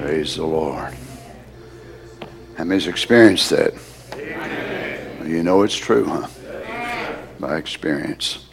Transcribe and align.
Praise 0.00 0.36
the 0.36 0.46
Lord. 0.46 0.94
How 2.56 2.62
many's 2.62 2.86
experienced 2.86 3.50
that? 3.50 3.74
You 5.26 5.42
know 5.42 5.62
it's 5.62 5.74
true, 5.74 6.04
huh? 6.04 6.28
By 7.40 7.56
experience. 7.56 8.46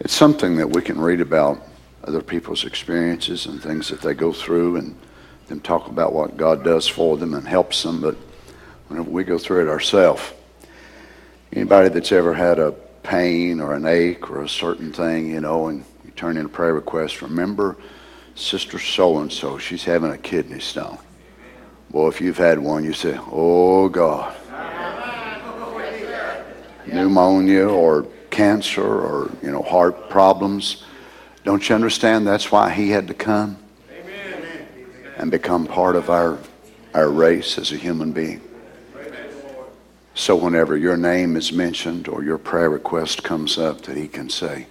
It's 0.00 0.12
something 0.12 0.56
that 0.56 0.68
we 0.68 0.82
can 0.82 1.00
read 1.00 1.22
about 1.22 1.66
other 2.04 2.20
people's 2.20 2.66
experiences 2.66 3.46
and 3.46 3.62
things 3.62 3.88
that 3.88 4.02
they 4.02 4.12
go 4.12 4.34
through 4.34 4.76
and 4.76 4.94
them 5.46 5.60
talk 5.60 5.88
about 5.88 6.12
what 6.12 6.36
God 6.36 6.62
does 6.62 6.86
for 6.86 7.16
them 7.16 7.32
and 7.32 7.48
helps 7.48 7.82
them, 7.82 8.02
but 8.02 8.14
whenever 8.88 9.08
we 9.08 9.24
go 9.24 9.38
through 9.38 9.66
it 9.66 9.70
ourselves, 9.70 10.30
anybody 11.54 11.88
that's 11.88 12.12
ever 12.12 12.34
had 12.34 12.58
a 12.58 12.72
pain 13.02 13.60
or 13.60 13.72
an 13.72 13.86
ache 13.86 14.30
or 14.30 14.42
a 14.42 14.48
certain 14.48 14.92
thing, 14.92 15.30
you 15.30 15.40
know, 15.40 15.68
and 15.68 15.86
you 16.04 16.10
turn 16.10 16.36
in 16.36 16.44
a 16.44 16.50
prayer 16.50 16.74
request, 16.74 17.22
remember 17.22 17.78
Sister 18.36 18.78
so 18.78 19.18
and 19.18 19.32
so, 19.32 19.58
she's 19.58 19.82
having 19.82 20.12
a 20.12 20.18
kidney 20.18 20.60
stone. 20.60 20.98
Well, 21.90 22.08
if 22.08 22.20
you've 22.20 22.36
had 22.36 22.58
one, 22.58 22.84
you 22.84 22.92
say, 22.92 23.18
Oh 23.32 23.88
God. 23.88 24.36
Pneumonia 26.86 27.66
or 27.66 28.06
cancer 28.30 28.84
or, 28.84 29.30
you 29.42 29.50
know, 29.50 29.62
heart 29.62 30.08
problems. 30.08 30.84
Don't 31.44 31.68
you 31.68 31.74
understand 31.74 32.26
that's 32.26 32.52
why 32.52 32.70
he 32.70 32.90
had 32.90 33.08
to 33.08 33.14
come 33.14 33.56
and 35.16 35.30
become 35.30 35.66
part 35.66 35.96
of 35.96 36.10
our, 36.10 36.38
our 36.94 37.08
race 37.08 37.58
as 37.58 37.72
a 37.72 37.76
human 37.76 38.12
being? 38.12 38.40
So 40.14 40.36
whenever 40.36 40.76
your 40.76 40.96
name 40.96 41.36
is 41.36 41.52
mentioned 41.52 42.08
or 42.08 42.22
your 42.22 42.38
prayer 42.38 42.70
request 42.70 43.22
comes 43.22 43.58
up, 43.58 43.82
that 43.82 43.96
he 43.96 44.08
can 44.08 44.30
say, 44.30 44.66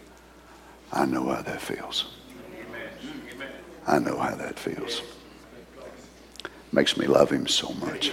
I 0.91 1.05
know 1.05 1.25
how 1.27 1.41
that 1.41 1.61
feels. 1.61 2.14
I 3.87 3.99
know 3.99 4.17
how 4.17 4.35
that 4.35 4.57
feels. 4.57 5.01
Makes 6.71 6.97
me 6.97 7.07
love 7.07 7.29
him 7.29 7.47
so 7.47 7.69
much. 7.73 8.11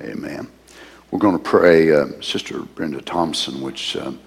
Amen. 0.00 0.48
We're 1.10 1.18
going 1.18 1.36
to 1.36 1.42
pray. 1.42 1.92
Uh, 1.92 2.20
Sister 2.20 2.60
Brenda 2.60 3.00
Thompson, 3.00 3.60
which 3.60 3.96
um, 3.96 4.18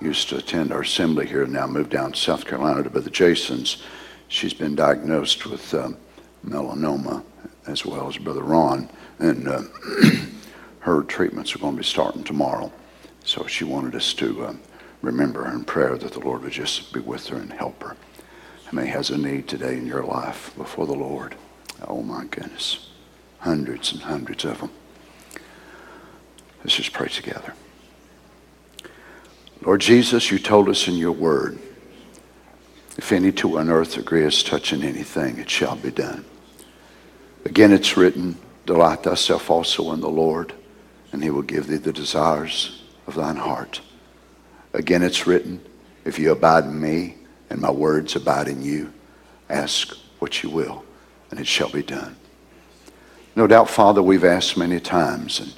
used 0.00 0.28
to 0.28 0.36
attend 0.36 0.72
our 0.72 0.82
assembly 0.82 1.26
here, 1.26 1.46
now 1.46 1.66
moved 1.66 1.90
down 1.90 2.12
to 2.12 2.18
South 2.18 2.44
Carolina 2.44 2.82
to 2.82 2.90
Brother 2.90 3.10
Jason's. 3.10 3.82
She's 4.28 4.52
been 4.52 4.74
diagnosed 4.74 5.46
with 5.46 5.72
um, 5.72 5.96
melanoma 6.46 7.22
as 7.66 7.86
well 7.86 8.08
as 8.08 8.18
Brother 8.18 8.42
Ron, 8.42 8.90
and 9.18 9.48
uh, 9.48 9.62
her 10.80 11.02
treatments 11.02 11.54
are 11.54 11.58
going 11.58 11.74
to 11.74 11.78
be 11.78 11.84
starting 11.84 12.24
tomorrow. 12.24 12.70
So 13.24 13.46
she 13.46 13.64
wanted 13.64 13.94
us 13.94 14.12
to 14.14 14.44
uh, 14.44 14.54
remember 15.00 15.44
her 15.44 15.54
in 15.54 15.64
prayer 15.64 15.96
that 15.96 16.12
the 16.12 16.20
Lord 16.20 16.42
would 16.42 16.52
just 16.52 16.92
be 16.92 17.00
with 17.00 17.26
her 17.28 17.36
and 17.36 17.52
help 17.52 17.82
her. 17.82 17.96
How 18.66 18.72
many 18.72 18.88
has 18.88 19.10
a 19.10 19.18
need 19.18 19.48
today 19.48 19.76
in 19.76 19.86
your 19.86 20.04
life 20.04 20.54
before 20.56 20.86
the 20.86 20.94
Lord? 20.94 21.34
Oh 21.86 22.02
my 22.02 22.24
goodness. 22.24 22.90
Hundreds 23.38 23.92
and 23.92 24.02
hundreds 24.02 24.44
of 24.44 24.60
them. 24.60 24.70
Let's 26.60 26.76
just 26.76 26.92
pray 26.92 27.08
together. 27.08 27.54
Lord 29.60 29.80
Jesus, 29.80 30.30
you 30.30 30.38
told 30.38 30.68
us 30.68 30.88
in 30.88 30.94
your 30.94 31.12
word, 31.12 31.58
if 32.96 33.12
any 33.12 33.32
two 33.32 33.58
on 33.58 33.68
earth 33.68 33.96
agree 33.96 34.24
as 34.24 34.42
touching 34.42 34.82
anything, 34.82 35.38
it 35.38 35.50
shall 35.50 35.76
be 35.76 35.90
done. 35.90 36.24
Again, 37.44 37.72
it's 37.72 37.96
written, 37.96 38.36
Delight 38.66 39.02
thyself 39.02 39.50
also 39.50 39.92
in 39.92 40.00
the 40.00 40.08
Lord, 40.08 40.54
and 41.12 41.22
he 41.22 41.30
will 41.30 41.42
give 41.42 41.66
thee 41.66 41.76
the 41.76 41.92
desires 41.92 42.82
of 43.06 43.14
thine 43.14 43.36
heart. 43.36 43.80
Again, 44.72 45.02
it's 45.02 45.26
written, 45.26 45.60
If 46.04 46.18
you 46.18 46.32
abide 46.32 46.64
in 46.64 46.80
me, 46.80 47.16
and 47.50 47.60
my 47.60 47.70
words 47.70 48.16
abide 48.16 48.48
in 48.48 48.62
you. 48.62 48.92
Ask 49.48 49.96
what 50.18 50.42
you 50.42 50.50
will, 50.50 50.84
and 51.30 51.38
it 51.38 51.46
shall 51.46 51.70
be 51.70 51.82
done. 51.82 52.16
No 53.36 53.46
doubt, 53.46 53.68
Father, 53.68 54.02
we've 54.02 54.24
asked 54.24 54.56
many 54.56 54.80
times, 54.80 55.40
and 55.40 55.52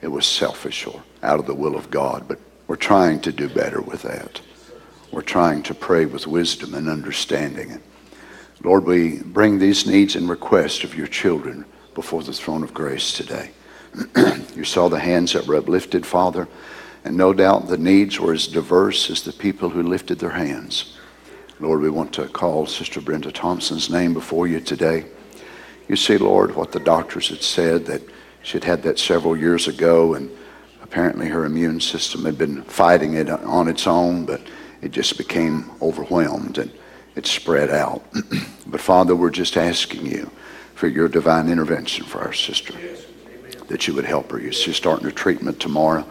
it 0.00 0.08
was 0.08 0.26
selfish 0.26 0.86
or 0.86 1.02
out 1.22 1.38
of 1.38 1.46
the 1.46 1.54
will 1.54 1.76
of 1.76 1.90
God, 1.90 2.26
but 2.26 2.38
we're 2.66 2.76
trying 2.76 3.20
to 3.20 3.32
do 3.32 3.48
better 3.48 3.80
with 3.80 4.02
that. 4.02 4.40
We're 5.12 5.22
trying 5.22 5.62
to 5.64 5.74
pray 5.74 6.06
with 6.06 6.26
wisdom 6.26 6.74
and 6.74 6.88
understanding. 6.88 7.80
Lord, 8.64 8.84
we 8.84 9.18
bring 9.22 9.58
these 9.58 9.86
needs 9.86 10.16
and 10.16 10.28
requests 10.28 10.84
of 10.84 10.96
your 10.96 11.06
children 11.06 11.64
before 11.94 12.22
the 12.22 12.32
throne 12.32 12.62
of 12.62 12.72
grace 12.74 13.12
today. 13.12 13.50
you 14.56 14.64
saw 14.64 14.88
the 14.88 14.98
hands 14.98 15.32
that 15.32 15.46
were 15.46 15.56
uplifted, 15.56 16.06
Father, 16.06 16.48
and 17.04 17.16
no 17.16 17.32
doubt 17.32 17.68
the 17.68 17.76
needs 17.76 18.18
were 18.18 18.32
as 18.32 18.46
diverse 18.46 19.10
as 19.10 19.22
the 19.22 19.32
people 19.32 19.68
who 19.68 19.82
lifted 19.82 20.18
their 20.18 20.30
hands. 20.30 20.96
Lord, 21.62 21.80
we 21.80 21.90
want 21.90 22.12
to 22.14 22.26
call 22.26 22.66
Sister 22.66 23.00
Brenda 23.00 23.30
Thompson's 23.30 23.88
name 23.88 24.14
before 24.14 24.48
you 24.48 24.58
today. 24.58 25.04
You 25.86 25.94
see, 25.94 26.18
Lord, 26.18 26.56
what 26.56 26.72
the 26.72 26.80
doctors 26.80 27.28
had 27.28 27.40
said 27.40 27.86
that 27.86 28.02
she 28.42 28.54
had 28.54 28.64
had 28.64 28.82
that 28.82 28.98
several 28.98 29.36
years 29.36 29.68
ago, 29.68 30.14
and 30.14 30.28
apparently 30.82 31.28
her 31.28 31.44
immune 31.44 31.80
system 31.80 32.24
had 32.24 32.36
been 32.36 32.64
fighting 32.64 33.14
it 33.14 33.30
on 33.30 33.68
its 33.68 33.86
own, 33.86 34.24
but 34.24 34.40
it 34.80 34.90
just 34.90 35.16
became 35.16 35.70
overwhelmed 35.80 36.58
and 36.58 36.72
it 37.14 37.26
spread 37.26 37.70
out. 37.70 38.04
but 38.66 38.80
Father, 38.80 39.14
we're 39.14 39.30
just 39.30 39.56
asking 39.56 40.06
you 40.06 40.32
for 40.74 40.88
your 40.88 41.06
divine 41.06 41.48
intervention 41.48 42.04
for 42.04 42.22
our 42.22 42.32
sister, 42.32 42.74
that 43.68 43.86
you 43.86 43.94
would 43.94 44.04
help 44.04 44.32
her. 44.32 44.50
She's 44.50 44.74
starting 44.74 45.04
her 45.04 45.12
treatment 45.12 45.60
tomorrow. 45.60 46.04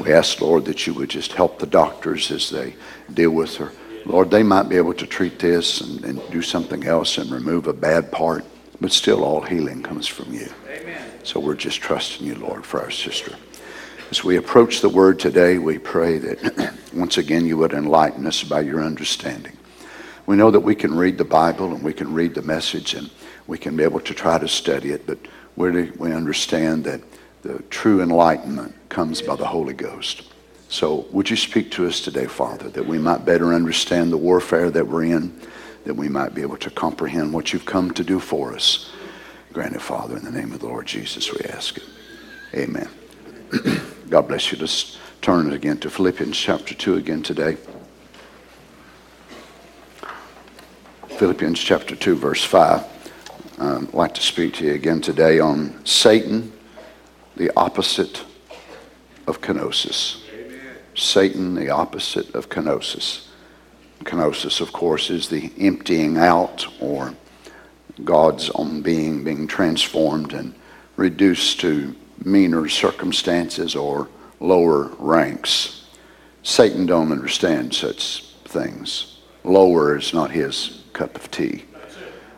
We 0.00 0.12
ask, 0.12 0.40
Lord, 0.40 0.64
that 0.66 0.86
you 0.86 0.94
would 0.94 1.10
just 1.10 1.32
help 1.32 1.58
the 1.58 1.66
doctors 1.66 2.30
as 2.30 2.50
they 2.50 2.76
deal 3.12 3.32
with 3.32 3.56
her. 3.56 3.72
Lord, 4.04 4.30
they 4.30 4.42
might 4.42 4.68
be 4.68 4.76
able 4.76 4.94
to 4.94 5.06
treat 5.06 5.38
this 5.38 5.80
and, 5.80 6.04
and, 6.04 6.30
do 6.30 6.42
something 6.42 6.84
else 6.84 7.18
and 7.18 7.30
remove 7.30 7.66
a 7.66 7.72
bad 7.72 8.10
part, 8.10 8.44
but 8.80 8.92
still 8.92 9.24
all 9.24 9.40
healing 9.40 9.82
comes 9.82 10.06
from 10.06 10.32
you. 10.32 10.48
Amen. 10.68 11.08
So 11.22 11.38
we're 11.38 11.54
just 11.54 11.80
trusting 11.80 12.26
you, 12.26 12.34
Lord, 12.34 12.66
for 12.66 12.80
our 12.80 12.90
sister. 12.90 13.36
As 14.10 14.24
we 14.24 14.36
approach 14.36 14.80
the 14.80 14.88
word 14.88 15.18
today, 15.18 15.58
we 15.58 15.78
pray 15.78 16.18
that 16.18 16.74
once 16.92 17.16
again 17.16 17.46
you 17.46 17.56
would 17.58 17.72
enlighten 17.72 18.26
us 18.26 18.42
by 18.42 18.60
your 18.60 18.82
understanding. 18.82 19.56
We 20.26 20.36
know 20.36 20.50
that 20.50 20.60
we 20.60 20.74
can 20.74 20.96
read 20.96 21.18
the 21.18 21.24
Bible 21.24 21.74
and 21.74 21.82
we 21.82 21.92
can 21.92 22.12
read 22.12 22.34
the 22.34 22.42
message 22.42 22.94
and 22.94 23.10
we 23.46 23.58
can 23.58 23.76
be 23.76 23.84
able 23.84 24.00
to 24.00 24.14
try 24.14 24.38
to 24.38 24.48
study 24.48 24.90
it, 24.90 25.06
but 25.06 25.18
we 25.56 26.12
understand 26.12 26.84
that 26.84 27.00
the 27.42 27.60
true 27.70 28.02
enlightenment 28.02 28.74
comes 28.88 29.20
by 29.20 29.36
the 29.36 29.46
Holy 29.46 29.74
Ghost. 29.74 30.31
So, 30.72 31.06
would 31.10 31.28
you 31.28 31.36
speak 31.36 31.70
to 31.72 31.86
us 31.86 32.00
today, 32.00 32.24
Father, 32.24 32.70
that 32.70 32.86
we 32.86 32.96
might 32.96 33.26
better 33.26 33.52
understand 33.52 34.10
the 34.10 34.16
warfare 34.16 34.70
that 34.70 34.88
we're 34.88 35.04
in, 35.04 35.38
that 35.84 35.92
we 35.92 36.08
might 36.08 36.34
be 36.34 36.40
able 36.40 36.56
to 36.56 36.70
comprehend 36.70 37.34
what 37.34 37.52
you've 37.52 37.66
come 37.66 37.90
to 37.90 38.02
do 38.02 38.18
for 38.18 38.54
us? 38.54 38.90
Grant 39.52 39.76
it, 39.76 39.82
Father, 39.82 40.16
in 40.16 40.24
the 40.24 40.30
name 40.30 40.50
of 40.50 40.60
the 40.60 40.66
Lord 40.66 40.86
Jesus, 40.86 41.30
we 41.30 41.40
ask 41.50 41.76
it. 41.76 41.84
Amen. 42.54 42.88
God 44.08 44.28
bless 44.28 44.50
you. 44.50 44.56
Let's 44.56 44.96
turn 45.20 45.52
again 45.52 45.76
to 45.80 45.90
Philippians 45.90 46.38
chapter 46.38 46.72
2 46.72 46.94
again 46.94 47.22
today. 47.22 47.58
Philippians 51.18 51.60
chapter 51.60 51.94
2, 51.94 52.16
verse 52.16 52.42
5. 52.42 53.58
Um, 53.58 53.88
I'd 53.88 53.94
like 53.94 54.14
to 54.14 54.22
speak 54.22 54.54
to 54.54 54.64
you 54.64 54.72
again 54.72 55.02
today 55.02 55.38
on 55.38 55.84
Satan, 55.84 56.50
the 57.36 57.50
opposite 57.56 58.24
of 59.26 59.42
kenosis. 59.42 60.21
Satan, 60.94 61.54
the 61.54 61.70
opposite 61.70 62.34
of 62.34 62.48
kenosis. 62.48 63.28
Kenosis, 64.04 64.60
of 64.60 64.72
course, 64.72 65.10
is 65.10 65.28
the 65.28 65.50
emptying 65.58 66.16
out 66.16 66.66
or 66.80 67.14
God's 68.04 68.50
own 68.50 68.82
being 68.82 69.22
being 69.22 69.46
transformed 69.46 70.32
and 70.32 70.54
reduced 70.96 71.60
to 71.60 71.94
meaner 72.24 72.68
circumstances 72.68 73.74
or 73.76 74.08
lower 74.40 74.84
ranks. 74.98 75.86
Satan 76.42 76.86
don't 76.86 77.12
understand 77.12 77.74
such 77.74 78.26
things. 78.44 79.18
Lower 79.44 79.96
is 79.96 80.12
not 80.12 80.30
his 80.30 80.82
cup 80.92 81.16
of 81.16 81.30
tea. 81.30 81.64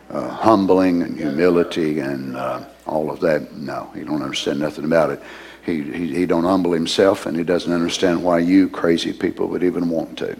Uh, 0.09 0.29
humbling 0.29 1.01
and 1.01 1.17
humility 1.17 1.99
and 1.99 2.37
uh, 2.37 2.63
all 2.85 3.09
of 3.09 3.19
that, 3.19 3.53
no, 3.53 3.89
he 3.95 4.03
don't 4.03 4.21
understand 4.21 4.59
nothing 4.59 4.85
about 4.85 5.09
it. 5.09 5.21
He, 5.65 5.81
he, 5.81 6.07
he 6.15 6.25
don't 6.27 6.43
humble 6.43 6.73
himself, 6.73 7.25
and 7.25 7.35
he 7.35 7.43
doesn't 7.43 7.73
understand 7.73 8.23
why 8.23 8.39
you 8.39 8.69
crazy 8.69 9.11
people 9.11 9.47
would 9.47 9.63
even 9.63 9.89
want 9.89 10.17
to. 10.19 10.37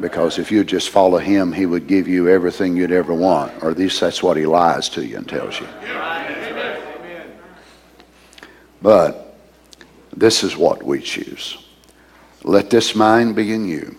Because 0.00 0.38
if 0.38 0.52
you 0.52 0.64
just 0.64 0.90
follow 0.90 1.18
him, 1.18 1.52
he 1.52 1.66
would 1.66 1.86
give 1.88 2.06
you 2.06 2.28
everything 2.28 2.76
you'd 2.76 2.92
ever 2.92 3.12
want. 3.12 3.52
Or 3.62 3.70
at 3.70 3.78
least 3.78 4.00
that's 4.00 4.22
what 4.22 4.36
he 4.36 4.46
lies 4.46 4.88
to 4.90 5.04
you 5.04 5.16
and 5.16 5.28
tells 5.28 5.58
you. 5.58 5.66
But 8.80 9.36
this 10.16 10.44
is 10.44 10.56
what 10.56 10.82
we 10.82 11.00
choose. 11.00 11.58
Let 12.44 12.70
this 12.70 12.94
mind 12.94 13.34
be 13.34 13.52
in 13.52 13.66
you, 13.66 13.96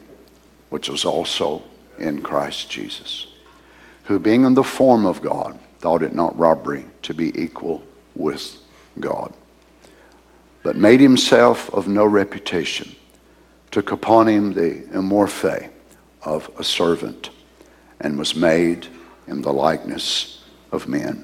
which 0.70 0.88
was 0.88 1.04
also 1.04 1.64
in 1.98 2.22
Christ 2.22 2.70
Jesus, 2.70 3.28
who 4.04 4.20
being 4.20 4.44
in 4.46 4.54
the 4.54 4.64
form 4.64 5.06
of 5.06 5.22
God, 5.22 5.58
thought 5.80 6.04
it 6.04 6.14
not 6.14 6.38
robbery 6.38 6.86
to 7.02 7.14
be 7.14 7.38
equal 7.42 7.84
with 8.16 8.58
God 9.00 9.34
but 10.66 10.76
made 10.76 11.00
himself 11.00 11.72
of 11.76 11.88
no 11.88 12.04
reputation, 12.04 12.96
took 13.70 13.92
upon 13.92 14.28
him 14.28 14.52
the 14.54 14.84
morphe 14.94 15.70
of 16.24 16.50
a 16.58 16.64
servant, 16.64 17.30
and 18.02 18.18
was 18.18 18.36
made 18.36 18.88
in 19.28 19.44
the 19.44 19.54
likeness 19.54 20.44
of 20.72 20.88
men. 20.88 21.24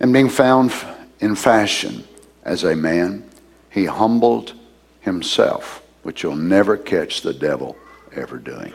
And 0.00 0.12
being 0.12 0.28
found 0.28 0.72
in 1.20 1.36
fashion 1.36 2.02
as 2.42 2.64
a 2.64 2.74
man, 2.74 3.22
he 3.70 3.84
humbled 3.84 4.54
himself, 4.98 5.84
which 6.02 6.24
you'll 6.24 6.34
never 6.34 6.76
catch 6.76 7.20
the 7.20 7.32
devil 7.32 7.76
ever 8.16 8.36
doing, 8.36 8.74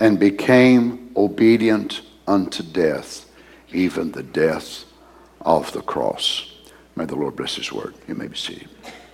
and 0.00 0.18
became 0.18 1.10
obedient 1.16 2.00
unto 2.26 2.62
death, 2.62 3.30
even 3.74 4.10
the 4.12 4.22
death 4.22 4.86
of 5.42 5.70
the 5.74 5.82
cross. 5.82 6.51
May 6.96 7.06
the 7.06 7.16
Lord 7.16 7.36
bless 7.36 7.56
his 7.56 7.72
word. 7.72 7.94
You 8.06 8.14
may 8.14 8.26
be 8.28 8.36
seated. 8.36 8.68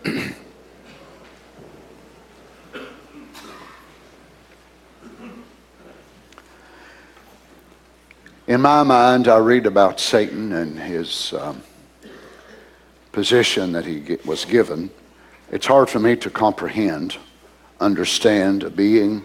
In 8.48 8.62
my 8.62 8.82
mind, 8.82 9.28
I 9.28 9.36
read 9.36 9.66
about 9.66 10.00
Satan 10.00 10.54
and 10.54 10.78
his 10.78 11.34
um, 11.34 11.62
position 13.12 13.72
that 13.72 13.84
he 13.84 14.16
was 14.24 14.46
given. 14.46 14.90
It's 15.52 15.66
hard 15.66 15.90
for 15.90 15.98
me 15.98 16.16
to 16.16 16.30
comprehend, 16.30 17.16
understand 17.78 18.62
a 18.62 18.70
being 18.70 19.22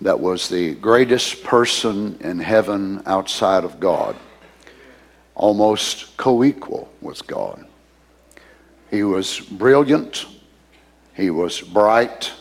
that 0.00 0.18
was 0.18 0.48
the 0.48 0.74
greatest 0.76 1.42
person 1.44 2.16
in 2.20 2.38
heaven 2.38 3.02
outside 3.04 3.64
of 3.64 3.78
God, 3.78 4.16
almost 5.38 6.16
co 6.16 6.44
equal 6.44 6.90
with 7.00 7.26
God. 7.26 7.64
He 8.90 9.02
was 9.02 9.40
brilliant, 9.40 10.26
he 11.14 11.30
was 11.30 11.60
bright, 11.60 12.32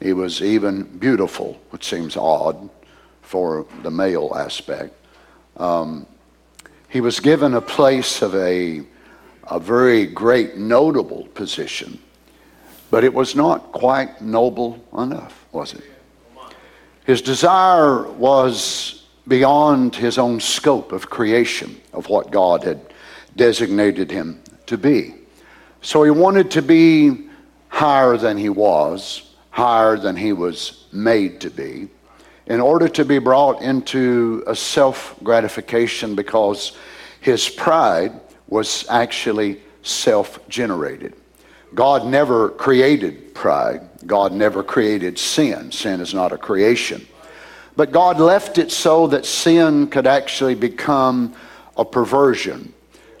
he 0.00 0.12
was 0.12 0.42
even 0.42 0.82
beautiful, 0.98 1.58
which 1.70 1.88
seems 1.88 2.16
odd 2.16 2.68
for 3.22 3.66
the 3.82 3.90
male 3.90 4.34
aspect. 4.36 4.94
Um, 5.56 6.06
he 6.88 7.00
was 7.00 7.20
given 7.20 7.54
a 7.54 7.60
place 7.60 8.20
of 8.20 8.34
a, 8.34 8.82
a 9.44 9.58
very 9.58 10.06
great, 10.06 10.56
notable 10.56 11.26
position, 11.34 11.98
but 12.90 13.04
it 13.04 13.12
was 13.12 13.34
not 13.34 13.72
quite 13.72 14.20
noble 14.20 14.84
enough, 14.96 15.46
was 15.52 15.74
it? 15.74 15.84
His 17.04 17.20
desire 17.20 18.10
was 18.12 19.03
beyond 19.26 19.96
his 19.96 20.18
own 20.18 20.40
scope 20.40 20.92
of 20.92 21.10
creation, 21.10 21.80
of 21.92 22.08
what 22.08 22.30
God 22.30 22.64
had 22.64 22.80
designated 23.36 24.10
him 24.10 24.42
to 24.66 24.76
be. 24.76 25.14
So 25.82 26.02
he 26.02 26.10
wanted 26.10 26.50
to 26.52 26.62
be 26.62 27.28
higher 27.68 28.16
than 28.16 28.36
he 28.36 28.48
was, 28.48 29.34
higher 29.50 29.96
than 29.96 30.16
he 30.16 30.32
was 30.32 30.86
made 30.92 31.40
to 31.40 31.50
be 31.50 31.88
in 32.46 32.60
order 32.60 32.88
to 32.88 33.04
be 33.04 33.18
brought 33.18 33.62
into 33.62 34.44
a 34.46 34.54
self 34.54 35.14
gratification 35.22 36.14
because 36.14 36.76
his 37.20 37.48
pride 37.48 38.12
was 38.48 38.84
actually 38.88 39.60
self 39.82 40.46
generated. 40.48 41.14
God 41.74 42.06
never 42.06 42.50
created 42.50 43.34
pride, 43.34 43.88
God 44.06 44.32
never 44.32 44.62
created 44.62 45.18
sin. 45.18 45.72
Sin 45.72 46.00
is 46.00 46.14
not 46.14 46.32
a 46.32 46.38
creation. 46.38 47.06
But 47.76 47.92
God 47.92 48.20
left 48.20 48.58
it 48.58 48.70
so 48.70 49.08
that 49.08 49.26
sin 49.26 49.88
could 49.88 50.06
actually 50.06 50.54
become 50.54 51.34
a 51.76 51.84
perversion. 51.84 52.72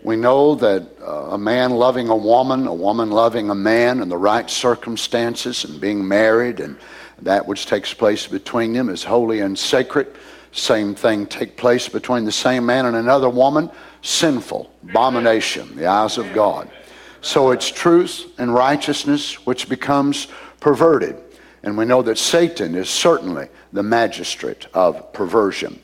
We 0.04 0.16
know 0.16 0.54
that 0.56 0.86
uh, 1.00 1.30
a 1.30 1.38
man 1.38 1.70
loving 1.70 2.08
a 2.08 2.16
woman, 2.16 2.66
a 2.66 2.74
woman 2.74 3.10
loving 3.10 3.50
a 3.50 3.54
man 3.54 4.00
in 4.00 4.08
the 4.08 4.18
right 4.18 4.48
circumstances 4.48 5.64
and 5.64 5.80
being 5.80 6.06
married 6.06 6.60
and 6.60 6.76
that 7.22 7.46
which 7.46 7.66
takes 7.66 7.94
place 7.94 8.26
between 8.26 8.72
them 8.72 8.90
is 8.90 9.02
holy 9.02 9.40
and 9.40 9.58
sacred. 9.58 10.14
Same 10.52 10.94
thing 10.94 11.26
take 11.26 11.56
place 11.56 11.88
between 11.88 12.24
the 12.24 12.32
same 12.32 12.66
man 12.66 12.86
and 12.86 12.96
another 12.96 13.28
woman, 13.28 13.70
sinful, 14.02 14.70
abomination, 14.88 15.74
the 15.74 15.86
eyes 15.86 16.18
of 16.18 16.32
God. 16.32 16.70
So 17.22 17.50
it's 17.50 17.68
truth 17.68 18.30
and 18.38 18.52
righteousness 18.52 19.46
which 19.46 19.68
becomes 19.68 20.28
perverted. 20.60 21.16
And 21.64 21.76
we 21.78 21.86
know 21.86 22.02
that 22.02 22.18
Satan 22.18 22.74
is 22.74 22.88
certainly 22.90 23.48
the 23.72 23.82
magistrate 23.82 24.66
of 24.74 25.12
perversion. 25.12 25.80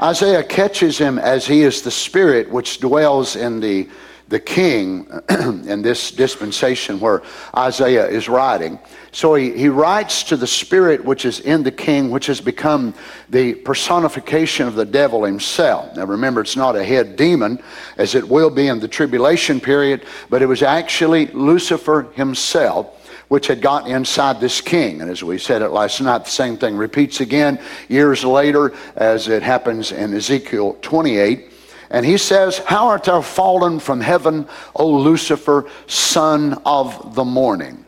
Isaiah 0.00 0.44
catches 0.44 0.98
him 0.98 1.18
as 1.18 1.46
he 1.46 1.62
is 1.62 1.80
the 1.80 1.90
spirit 1.90 2.50
which 2.50 2.80
dwells 2.80 3.34
in 3.34 3.60
the 3.60 3.88
the 4.28 4.40
king 4.40 5.08
in 5.30 5.82
this 5.82 6.10
dispensation 6.10 6.98
where 6.98 7.22
Isaiah 7.56 8.06
is 8.08 8.28
writing. 8.28 8.78
So 9.12 9.34
he, 9.34 9.56
he 9.56 9.68
writes 9.68 10.24
to 10.24 10.36
the 10.36 10.46
spirit 10.46 11.04
which 11.04 11.24
is 11.24 11.40
in 11.40 11.62
the 11.62 11.70
king, 11.70 12.10
which 12.10 12.26
has 12.26 12.40
become 12.40 12.92
the 13.30 13.54
personification 13.54 14.66
of 14.66 14.74
the 14.74 14.84
devil 14.84 15.24
himself. 15.24 15.94
Now 15.96 16.06
remember, 16.06 16.40
it's 16.40 16.56
not 16.56 16.74
a 16.74 16.84
head 16.84 17.16
demon, 17.16 17.62
as 17.98 18.14
it 18.14 18.28
will 18.28 18.50
be 18.50 18.66
in 18.66 18.80
the 18.80 18.88
tribulation 18.88 19.60
period, 19.60 20.04
but 20.28 20.42
it 20.42 20.46
was 20.46 20.62
actually 20.62 21.28
Lucifer 21.28 22.08
himself 22.14 22.95
which 23.28 23.46
had 23.48 23.60
got 23.60 23.88
inside 23.88 24.40
this 24.40 24.60
king. 24.60 25.00
And 25.00 25.10
as 25.10 25.22
we 25.22 25.38
said 25.38 25.62
it 25.62 25.70
last 25.70 26.00
night, 26.00 26.24
the 26.24 26.30
same 26.30 26.56
thing 26.56 26.76
repeats 26.76 27.20
again 27.20 27.60
years 27.88 28.24
later 28.24 28.72
as 28.94 29.28
it 29.28 29.42
happens 29.42 29.92
in 29.92 30.14
Ezekiel 30.14 30.78
28. 30.82 31.52
And 31.90 32.04
he 32.04 32.18
says, 32.18 32.58
How 32.58 32.88
art 32.88 33.04
thou 33.04 33.20
fallen 33.20 33.78
from 33.78 34.00
heaven, 34.00 34.48
O 34.74 34.88
Lucifer, 34.88 35.68
son 35.86 36.60
of 36.64 37.14
the 37.14 37.24
morning? 37.24 37.84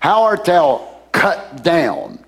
How 0.00 0.22
art 0.22 0.44
thou 0.44 0.88
cut 1.12 1.62
down, 1.62 2.18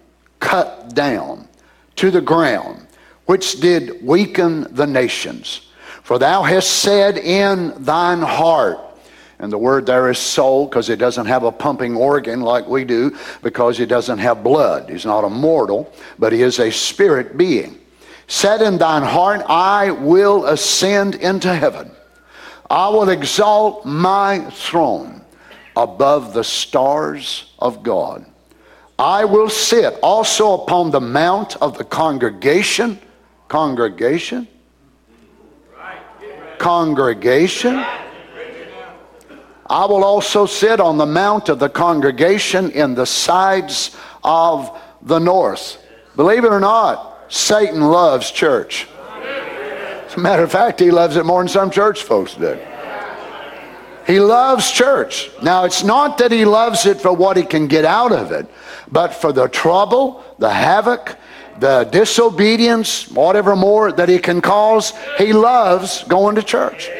cut 0.41 0.95
down 0.95 1.49
to 1.97 2.11
the 2.11 2.21
ground, 2.21 2.87
which 3.27 3.61
did 3.61 4.05
weaken 4.07 4.67
the 4.75 4.87
nations? 4.87 5.69
For 6.03 6.19
thou 6.19 6.43
hast 6.43 6.71
said 6.71 7.17
in 7.17 7.73
thine 7.83 8.21
heart, 8.21 8.79
and 9.45 9.53
the 9.53 9.59
word 9.59 9.85
there 9.85 10.11
is 10.11 10.19
soul 10.19 10.67
because 10.67 10.89
it 10.89 10.97
doesn't 10.97 11.27
have 11.27 11.43
a 11.43 11.53
pumping 11.53 11.95
organ 11.95 12.41
like 12.41 12.67
we 12.67 12.83
do 12.83 13.15
because 13.43 13.79
it 13.79 13.91
doesn't 13.91 14.17
have 14.17 14.43
blood. 14.43 14.89
He's 14.89 15.05
not 15.05 15.23
a 15.23 15.29
mortal, 15.29 15.93
but 16.19 16.33
he 16.33 16.41
is 16.41 16.59
a 16.59 16.73
spirit 16.73 17.37
being. 17.37 17.79
Said 18.27 18.63
in 18.63 18.79
thine 18.79 19.03
heart, 19.03 19.43
I 19.47 19.91
will 19.91 20.47
ascend 20.47 21.17
into 21.17 21.55
heaven. 21.55 21.91
I 22.71 22.89
will 22.89 23.11
exalt 23.11 23.85
my 23.85 24.49
throne 24.49 25.21
above 25.77 26.33
the 26.33 26.43
stars 26.43 27.53
of 27.59 27.83
God. 27.83 28.25
I 28.99 29.27
will 29.27 29.51
sit 29.51 29.99
also 30.03 30.63
upon 30.63 30.91
the 30.91 31.03
mount 31.03 31.57
of 31.61 31.77
the 31.77 31.85
congregation. 31.85 32.99
Congregation? 33.49 34.49
Congregation. 36.57 37.85
I 39.67 39.87
will 39.87 40.05
also 40.05 40.47
sit 40.47 40.79
on 40.81 40.99
the 40.99 41.07
mount 41.07 41.49
of 41.49 41.59
the 41.59 41.69
congregation 41.69 42.71
in 42.71 42.95
the 42.95 43.07
sides 43.07 43.97
of 44.23 44.79
the 45.03 45.19
north. 45.19 45.83
Believe 46.17 46.45
it 46.45 46.53
or 46.53 46.61
not, 46.61 47.33
Satan 47.33 47.81
loves 47.81 48.31
church. 48.31 48.87
As 50.07 50.15
a 50.15 50.21
matter 50.21 50.43
of 50.43 50.53
fact, 50.53 50.81
he 50.81 50.91
loves 50.91 51.17
it 51.17 51.25
more 51.25 51.41
than 51.41 51.49
some 51.49 51.71
church 51.71 52.03
folks 52.03 52.35
do. 52.35 52.59
He 54.07 54.21
loves 54.21 54.71
church. 54.71 55.31
Now, 55.43 55.65
it's 55.65 55.83
not 55.83 56.19
that 56.19 56.31
he 56.31 56.45
loves 56.45 56.85
it 56.85 57.01
for 57.01 57.13
what 57.13 57.39
he 57.39 57.43
can 57.43 57.67
get 57.67 57.87
out 57.87 58.13
of 58.13 58.33
it, 58.33 58.47
but 58.93 59.15
for 59.15 59.33
the 59.33 59.49
trouble, 59.49 60.23
the 60.39 60.53
havoc, 60.53 61.17
the 61.59 61.85
disobedience, 61.85 63.09
whatever 63.09 63.57
more 63.57 63.93
that 63.93 64.09
he 64.09 64.19
can 64.19 64.43
cause. 64.43 64.93
He 65.17 65.33
loves 65.33 66.05
going 66.05 66.35
to 66.35 66.43
church. 66.43 66.91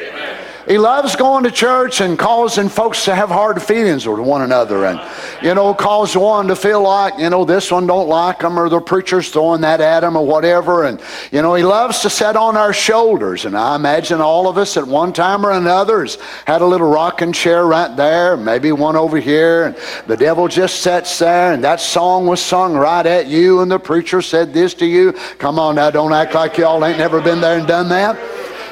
He 0.67 0.79
loves 0.79 1.15
going 1.15 1.43
to 1.43 1.51
church 1.51 2.01
and 2.01 2.17
causing 2.17 2.69
folks 2.69 3.05
to 3.05 3.13
have 3.13 3.29
hard 3.29 3.61
feelings 3.61 4.07
with 4.07 4.19
one 4.19 4.41
another 4.41 4.85
and, 4.85 4.99
you 5.43 5.53
know, 5.53 5.75
cause 5.75 6.17
one 6.17 6.47
to 6.47 6.55
feel 6.55 6.81
like, 6.81 7.19
you 7.19 7.29
know, 7.29 7.45
this 7.45 7.71
one 7.71 7.85
don't 7.85 8.07
like 8.07 8.41
him 8.41 8.57
or 8.57 8.67
the 8.67 8.81
preacher's 8.81 9.29
throwing 9.29 9.61
that 9.61 9.79
at 9.79 10.03
him 10.03 10.15
or 10.15 10.25
whatever. 10.25 10.85
And, 10.85 10.99
you 11.31 11.43
know, 11.43 11.53
he 11.53 11.63
loves 11.63 11.99
to 11.99 12.09
sit 12.09 12.35
on 12.35 12.57
our 12.57 12.73
shoulders. 12.73 13.45
And 13.45 13.55
I 13.55 13.75
imagine 13.75 14.21
all 14.21 14.47
of 14.47 14.57
us 14.57 14.75
at 14.75 14.87
one 14.87 15.13
time 15.13 15.45
or 15.45 15.51
another 15.51 16.01
has 16.01 16.17
had 16.45 16.61
a 16.61 16.65
little 16.65 16.89
rocking 16.89 17.31
chair 17.31 17.67
right 17.67 17.95
there, 17.95 18.35
maybe 18.35 18.71
one 18.71 18.95
over 18.95 19.17
here. 19.17 19.65
And 19.65 19.77
the 20.07 20.17
devil 20.17 20.47
just 20.47 20.81
sits 20.81 21.19
there 21.19 21.53
and 21.53 21.63
that 21.63 21.79
song 21.79 22.25
was 22.25 22.41
sung 22.41 22.73
right 22.75 23.05
at 23.05 23.27
you 23.27 23.61
and 23.61 23.69
the 23.69 23.79
preacher 23.79 24.19
said 24.19 24.51
this 24.51 24.73
to 24.75 24.87
you. 24.87 25.13
Come 25.37 25.59
on 25.59 25.75
now, 25.75 25.91
don't 25.91 26.13
act 26.13 26.33
like 26.33 26.57
y'all 26.57 26.83
ain't 26.83 26.97
never 26.97 27.21
been 27.21 27.39
there 27.39 27.59
and 27.59 27.67
done 27.67 27.87
that. 27.89 28.17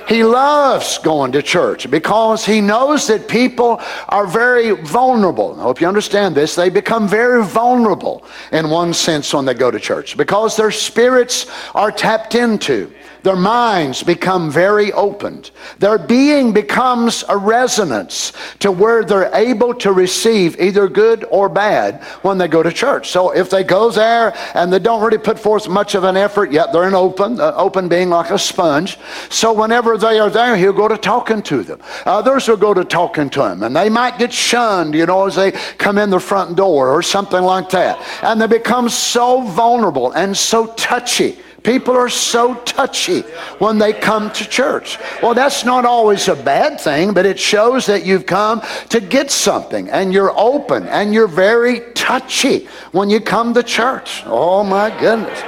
He 0.08 0.24
loves 0.24 0.98
going 0.98 1.32
to 1.34 1.42
church 1.42 1.90
because 1.90 2.46
he 2.46 2.62
knows 2.62 3.08
that 3.08 3.28
people 3.28 3.82
are 4.10 4.28
very 4.28 4.72
vulnerable. 4.72 5.60
I 5.60 5.64
hope 5.64 5.82
you 5.82 5.88
understand 5.88 6.36
this. 6.36 6.56
They 6.56 6.70
become 6.70 7.08
very 7.08 7.44
vulnerable 7.44 8.26
in 8.52 8.70
one 8.70 8.94
sense 8.94 9.34
when 9.34 9.46
they 9.46 9.54
go 9.54 9.72
to 9.72 9.80
church 9.80 10.18
because 10.18 10.58
their 10.58 10.72
spirits 10.72 11.50
are 11.74 11.92
tapped 11.92 12.36
into 12.36 12.94
Their 13.24 13.38
minds 13.38 14.04
become 14.04 14.52
very 14.52 14.92
opened. 14.92 15.52
Their 15.80 15.98
being 15.98 16.52
becomes 16.52 17.24
a 17.30 17.38
resonance 17.38 18.34
to 18.60 18.70
where 18.70 19.06
they're 19.06 19.34
able 19.34 19.74
to 19.76 19.94
receive 19.94 20.60
either 20.60 20.90
good 20.90 21.26
or 21.32 21.48
bad 21.48 22.04
when 22.22 22.38
they 22.38 22.50
go 22.50 22.62
to 22.62 22.72
church. 22.72 23.10
So 23.10 23.32
if 23.32 23.50
they 23.50 23.64
go 23.64 23.90
there 23.90 24.34
and 24.54 24.72
they 24.72 24.80
don't 24.80 25.02
really 25.02 25.18
put 25.18 25.40
forth 25.40 25.70
much 25.70 25.96
of 25.96 26.04
an 26.04 26.18
effort, 26.18 26.52
yet 26.52 26.74
they're 26.74 26.84
an 26.84 26.94
open, 26.94 27.40
uh, 27.40 27.54
open 27.56 27.88
being 27.88 28.10
like 28.10 28.30
a 28.30 28.38
sponge. 28.38 28.98
So 29.30 29.54
whenever 29.54 29.98
they 29.98 30.20
are 30.20 30.30
there, 30.30 30.58
he'll 30.58 30.74
go 30.74 30.90
to 30.90 30.98
talking 30.98 31.42
to 31.44 31.64
them. 31.64 31.80
Others 32.06 32.50
will 32.50 32.58
go 32.58 32.74
to 32.74 32.84
talking 32.84 33.30
to 33.32 33.50
him, 33.50 33.64
and 33.64 33.74
they 33.74 33.90
might 33.90 34.20
get 34.20 34.34
shunned, 34.34 34.96
you 34.96 35.06
know, 35.06 35.28
as 35.28 35.36
they 35.36 35.52
come 35.52 35.98
in 35.98 36.10
the 36.10 36.20
front 36.20 36.58
door 36.58 36.90
or 36.90 37.02
something 37.02 37.42
like 37.42 37.70
that. 37.70 37.98
And 38.22 38.42
they 38.42 38.48
become 38.48 38.90
so 38.90 39.42
vulnerable 39.42 40.12
and 40.12 40.36
so 40.36 40.68
touchy 40.74 41.38
People 41.64 41.96
are 41.96 42.10
so 42.10 42.56
touchy 42.66 43.22
when 43.60 43.78
they 43.78 43.94
come 43.94 44.30
to 44.32 44.48
church. 44.48 44.98
Well, 45.22 45.34
that's 45.34 45.64
not 45.64 45.86
always 45.86 46.28
a 46.28 46.36
bad 46.36 46.80
thing, 46.80 47.14
but 47.14 47.26
it 47.26 47.40
shows 47.40 47.86
that 47.86 48.06
you've 48.06 48.26
come 48.26 48.62
to 48.90 49.00
get 49.00 49.32
something 49.32 49.90
and 49.90 50.14
you're 50.14 50.38
open 50.38 50.86
and 50.88 51.14
you're 51.14 51.28
very 51.28 51.80
touchy 51.94 52.68
when 52.92 53.10
you 53.10 53.22
come 53.22 53.54
to 53.54 53.64
church. 53.64 54.24
Oh, 54.26 54.64
my 54.66 54.90
goodness. 55.00 55.42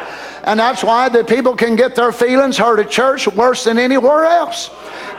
And 0.45 0.60
that's 0.60 0.84
why 0.84 1.10
the 1.10 1.24
people 1.24 1.55
can 1.55 1.75
get 1.75 1.95
their 1.95 2.13
feelings 2.13 2.57
hurt 2.57 2.79
at 2.79 2.89
church 2.89 3.27
worse 3.27 3.65
than 3.65 3.77
anywhere 3.77 4.25
else. 4.25 4.69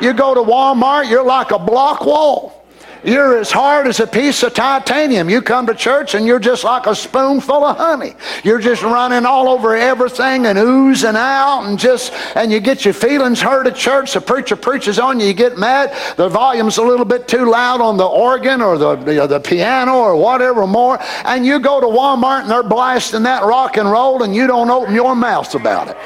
You 0.00 0.14
go 0.14 0.34
to 0.34 0.40
Walmart, 0.40 1.10
you're 1.10 1.24
like 1.24 1.50
a 1.50 1.58
block 1.58 2.06
wall. 2.06 2.65
You're 3.04 3.38
as 3.38 3.50
hard 3.50 3.86
as 3.86 4.00
a 4.00 4.06
piece 4.06 4.42
of 4.42 4.54
titanium. 4.54 5.28
You 5.28 5.42
come 5.42 5.66
to 5.66 5.74
church 5.74 6.14
and 6.14 6.26
you're 6.26 6.38
just 6.38 6.64
like 6.64 6.86
a 6.86 6.94
spoonful 6.94 7.64
of 7.64 7.76
honey. 7.76 8.14
You're 8.42 8.58
just 8.58 8.82
running 8.82 9.26
all 9.26 9.48
over 9.48 9.76
everything 9.76 10.46
and 10.46 10.58
oozing 10.58 11.16
out 11.16 11.62
and 11.64 11.78
just, 11.78 12.12
and 12.34 12.50
you 12.50 12.60
get 12.60 12.84
your 12.84 12.94
feelings 12.94 13.40
hurt 13.40 13.66
at 13.66 13.76
church. 13.76 14.14
The 14.14 14.20
preacher 14.20 14.56
preaches 14.56 14.98
on 14.98 15.20
you, 15.20 15.26
you 15.26 15.34
get 15.34 15.58
mad. 15.58 15.96
The 16.16 16.28
volume's 16.28 16.78
a 16.78 16.82
little 16.82 17.04
bit 17.04 17.28
too 17.28 17.50
loud 17.50 17.80
on 17.80 17.96
the 17.96 18.06
organ 18.06 18.60
or 18.60 18.78
the, 18.78 18.96
the, 18.96 19.26
the 19.26 19.40
piano 19.40 19.94
or 19.94 20.16
whatever 20.16 20.66
more. 20.66 20.98
And 21.24 21.44
you 21.44 21.60
go 21.60 21.80
to 21.80 21.86
Walmart 21.86 22.42
and 22.42 22.50
they're 22.50 22.62
blasting 22.62 23.22
that 23.24 23.44
rock 23.44 23.76
and 23.76 23.90
roll 23.90 24.22
and 24.22 24.34
you 24.34 24.46
don't 24.46 24.70
open 24.70 24.94
your 24.94 25.14
mouth 25.14 25.54
about 25.54 25.88
it. 25.88 25.96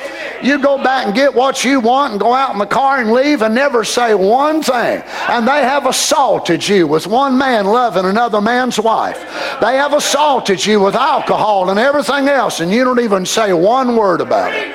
You 0.42 0.59
go 0.59 0.82
back 0.82 1.06
and 1.06 1.14
get 1.14 1.35
what 1.35 1.64
you 1.64 1.80
want 1.80 2.12
and 2.12 2.20
go 2.20 2.35
out 2.35 2.52
in 2.52 2.59
the 2.59 2.66
car 2.66 3.00
and 3.00 3.12
leave 3.12 3.42
and 3.42 3.54
never 3.54 3.85
say 3.85 4.14
one 4.14 4.62
thing. 4.62 5.02
And 5.28 5.47
they 5.47 5.62
have 5.62 5.87
assaulted 5.87 6.66
you 6.68 6.79
with 6.87 7.06
one 7.06 7.37
man 7.37 7.66
loving 7.66 8.04
another 8.04 8.40
man's 8.40 8.78
wife. 8.78 9.20
They 9.60 9.76
have 9.76 9.92
assaulted 9.92 10.64
you 10.64 10.80
with 10.80 10.94
alcohol 10.94 11.70
and 11.70 11.78
everything 11.78 12.28
else, 12.28 12.60
and 12.60 12.72
you 12.72 12.84
don't 12.84 13.00
even 13.00 13.26
say 13.26 13.52
one 13.52 13.96
word 13.96 14.20
about 14.20 14.52
it. 14.54 14.75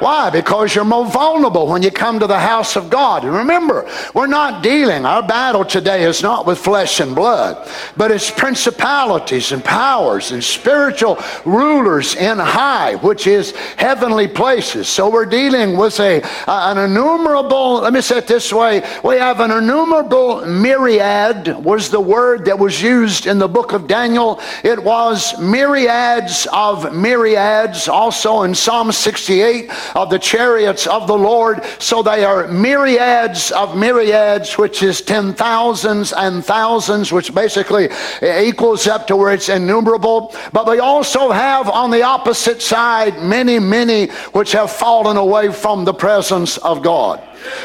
Why? 0.00 0.30
Because 0.30 0.74
you're 0.74 0.84
more 0.84 1.06
vulnerable 1.06 1.66
when 1.66 1.82
you 1.82 1.90
come 1.90 2.20
to 2.20 2.26
the 2.26 2.38
house 2.38 2.76
of 2.76 2.88
God. 2.88 3.24
And 3.24 3.34
remember, 3.34 3.88
we're 4.14 4.26
not 4.26 4.62
dealing, 4.62 5.04
our 5.04 5.26
battle 5.26 5.64
today 5.64 6.04
is 6.04 6.22
not 6.22 6.46
with 6.46 6.58
flesh 6.58 7.00
and 7.00 7.14
blood, 7.14 7.68
but 7.96 8.10
it's 8.10 8.30
principalities 8.30 9.52
and 9.52 9.64
powers 9.64 10.30
and 10.30 10.42
spiritual 10.42 11.18
rulers 11.44 12.14
in 12.14 12.38
high, 12.38 12.94
which 12.96 13.26
is 13.26 13.52
heavenly 13.76 14.28
places. 14.28 14.88
So 14.88 15.10
we're 15.10 15.26
dealing 15.26 15.76
with 15.76 15.98
a, 16.00 16.22
an 16.46 16.78
innumerable, 16.78 17.80
let 17.80 17.92
me 17.92 18.00
say 18.00 18.18
it 18.18 18.26
this 18.26 18.52
way, 18.52 18.82
we 19.02 19.16
have 19.16 19.40
an 19.40 19.50
innumerable 19.50 20.46
myriad, 20.46 21.48
was 21.64 21.90
the 21.90 22.00
word 22.00 22.44
that 22.44 22.58
was 22.58 22.80
used 22.80 23.26
in 23.26 23.38
the 23.38 23.48
book 23.48 23.72
of 23.72 23.88
Daniel. 23.88 24.40
It 24.62 24.82
was 24.82 25.38
myriads 25.40 26.46
of 26.52 26.94
myriads, 26.94 27.88
also 27.88 28.42
in 28.42 28.54
Psalm 28.54 28.92
68 28.92 29.70
of 29.94 30.10
the 30.10 30.18
chariots 30.18 30.86
of 30.86 31.06
the 31.06 31.16
Lord. 31.16 31.64
So 31.78 32.02
they 32.02 32.24
are 32.24 32.48
myriads 32.48 33.50
of 33.50 33.76
myriads, 33.76 34.58
which 34.58 34.82
is 34.82 35.00
ten 35.00 35.34
thousands 35.34 36.12
and 36.12 36.44
thousands, 36.44 37.12
which 37.12 37.34
basically 37.34 37.88
equals 38.22 38.86
up 38.86 39.06
to 39.08 39.16
where 39.16 39.32
it's 39.32 39.48
innumerable. 39.48 40.34
But 40.52 40.64
they 40.64 40.78
also 40.78 41.30
have 41.30 41.68
on 41.68 41.90
the 41.90 42.02
opposite 42.02 42.62
side 42.62 43.22
many, 43.22 43.58
many 43.58 44.06
which 44.32 44.52
have 44.52 44.70
fallen 44.70 45.16
away 45.16 45.52
from 45.52 45.84
the 45.84 45.94
presence 45.94 46.58
of 46.58 46.82
God. 46.82 47.22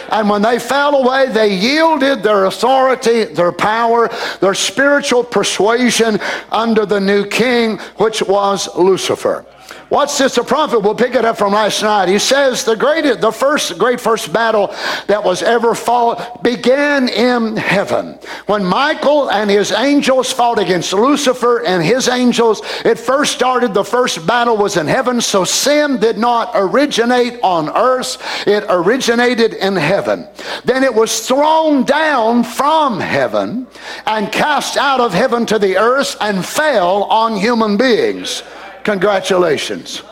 And 0.10 0.30
when 0.30 0.44
they 0.44 0.60
fell 0.60 0.96
away, 0.96 1.30
they 1.32 1.56
yielded 1.56 2.22
their 2.22 2.46
authority, 2.46 3.26
their 3.26 3.52
power, 3.52 4.10
their 4.40 4.54
spiritual 4.54 5.24
persuasion 5.24 6.20
under 6.52 6.86
the 6.86 7.00
new 7.00 7.26
king, 7.26 7.80
which 7.98 8.22
was 8.22 8.70
Lucifer. 8.76 9.46
Watch 9.94 10.18
this, 10.18 10.34
the 10.34 10.44
prophet, 10.44 10.80
we'll 10.80 10.96
pick 10.96 11.14
it 11.14 11.24
up 11.24 11.38
from 11.38 11.54
last 11.54 11.84
night. 11.84 12.10
He 12.10 12.18
says 12.18 12.64
the 12.64 12.76
great, 12.76 13.22
the 13.22 13.32
first 13.32 13.78
great 13.78 14.02
first 14.02 14.34
battle 14.34 14.74
that 15.06 15.24
was 15.24 15.44
ever 15.44 15.76
fought 15.76 16.42
began 16.42 17.08
in 17.08 17.56
heaven. 17.58 18.18
When 18.48 18.66
Michael 18.66 19.30
and 19.30 19.52
his 19.52 19.72
angels 19.72 20.34
fought 20.34 20.58
against 20.58 20.94
Lucifer 20.94 21.64
and 21.64 21.84
his 21.84 22.10
angels, 22.10 22.64
it 22.84 22.98
first 22.98 23.34
started, 23.34 23.76
the 23.76 23.84
first 23.84 24.26
battle 24.26 24.58
was 24.58 24.78
in 24.78 24.88
heaven, 24.88 25.22
so 25.22 25.44
sin 25.44 26.00
did 26.00 26.18
not 26.18 26.50
originate 26.56 27.40
on 27.44 27.70
earth, 27.70 28.18
it 28.48 28.66
originated 28.70 29.54
in 29.54 29.76
heaven. 29.76 30.28
Then 30.66 30.84
it 30.84 30.96
was 30.96 31.28
thrown 31.28 31.84
down 31.84 32.44
from 32.44 33.00
heaven 33.00 33.68
and 34.08 34.32
cast 34.32 34.76
out 34.76 35.02
of 35.02 35.14
heaven 35.14 35.46
to 35.46 35.60
the 35.60 35.78
earth 35.78 36.18
and 36.20 36.44
fell 36.44 37.04
on 37.04 37.38
human 37.38 37.78
beings. 37.78 38.42
Congratulations. 38.84 40.04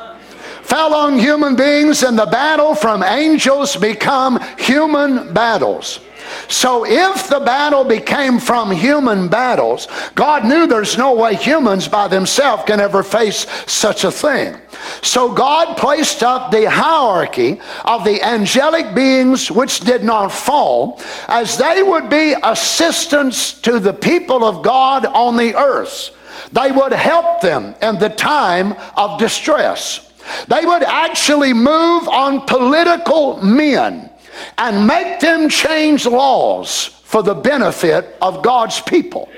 Fell 0.64 0.94
on 0.94 1.20
human 1.20 1.56
beings 1.56 2.04
and 2.04 2.18
the 2.18 2.26
battle 2.26 2.76
from 2.76 3.04
angels 3.04 3.76
become 3.76 4.40
human 4.58 5.34
battles. 5.34 6.00
So 6.48 6.86
if 6.86 7.28
the 7.28 7.40
battle 7.40 7.84
became 7.84 8.40
from 8.40 8.72
human 8.72 9.28
battles, 9.28 9.88
God 10.16 10.46
knew 10.46 10.68
there's 10.68 10.98
no 10.98 11.14
way 11.14 11.36
humans 11.36 11.88
by 11.88 12.08
themselves 12.08 12.64
can 12.66 12.80
ever 12.80 13.04
face 13.04 13.46
such 13.70 14.04
a 14.04 14.12
thing. 14.12 14.56
So 15.02 15.34
God 15.34 15.78
placed 15.78 16.24
up 16.24 16.52
the 16.52 16.70
hierarchy 16.70 17.60
of 17.86 18.04
the 18.04 18.22
angelic 18.22 18.96
beings 18.96 19.52
which 19.52 19.82
did 19.82 20.04
not 20.04 20.30
fall, 20.32 21.02
as 21.28 21.58
they 21.58 21.84
would 21.84 22.10
be 22.10 22.36
assistants 22.44 23.54
to 23.62 23.80
the 23.80 23.94
people 23.94 24.44
of 24.44 24.64
God 24.64 25.06
on 25.06 25.38
the 25.38 25.56
earth. 25.56 26.12
They 26.52 26.72
would 26.72 26.94
help 26.94 27.42
them 27.42 27.76
in 27.82 28.00
the 28.00 28.10
time 28.10 28.76
of 28.96 29.20
distress. 29.20 30.12
They 30.48 30.66
would 30.66 30.84
actually 30.84 31.54
move 31.54 32.08
on 32.08 32.42
political 32.42 33.42
men 33.42 34.10
and 34.58 34.88
make 34.88 35.20
them 35.20 35.50
change 35.50 36.06
laws 36.06 36.86
for 37.04 37.24
the 37.24 37.36
benefit 37.36 38.16
of 38.22 38.42
God's 38.42 38.80
people. 38.82 39.30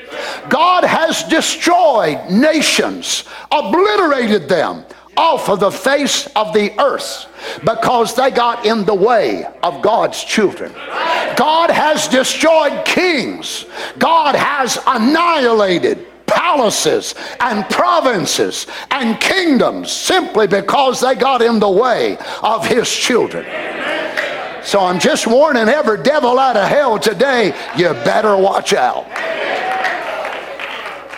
God 0.50 0.84
has 0.84 1.24
destroyed 1.24 2.30
nations, 2.30 3.24
obliterated 3.52 4.48
them 4.48 4.86
off 5.18 5.50
of 5.50 5.60
the 5.60 5.72
face 5.72 6.28
of 6.36 6.54
the 6.54 6.80
earth 6.80 7.28
because 7.64 8.16
they 8.16 8.32
got 8.32 8.66
in 8.66 8.86
the 8.86 8.94
way 8.94 9.46
of 9.62 9.82
God's 9.82 10.24
children. 10.24 10.72
God 11.36 11.70
has 11.70 12.08
destroyed 12.08 12.86
kings. 12.86 13.66
God 13.98 14.36
has 14.36 14.78
annihilated 14.86 16.08
palaces 16.26 17.16
and 17.40 17.68
provinces 17.70 18.68
and 18.92 19.20
kingdoms 19.20 19.92
simply 19.92 20.48
because 20.48 21.02
they 21.02 21.16
got 21.16 21.42
in 21.42 21.60
the 21.60 21.70
way 21.70 22.18
of 22.42 22.66
his 22.66 22.92
children. 22.92 23.46
So 24.64 24.80
I'm 24.80 25.00
just 25.00 25.28
warning 25.28 25.68
every 25.68 26.02
devil 26.04 26.40
out 26.40 26.56
of 26.56 26.68
hell 26.68 26.98
today, 26.98 27.48
you 27.76 27.90
better 28.06 28.38
watch 28.38 28.74
out. 28.74 29.06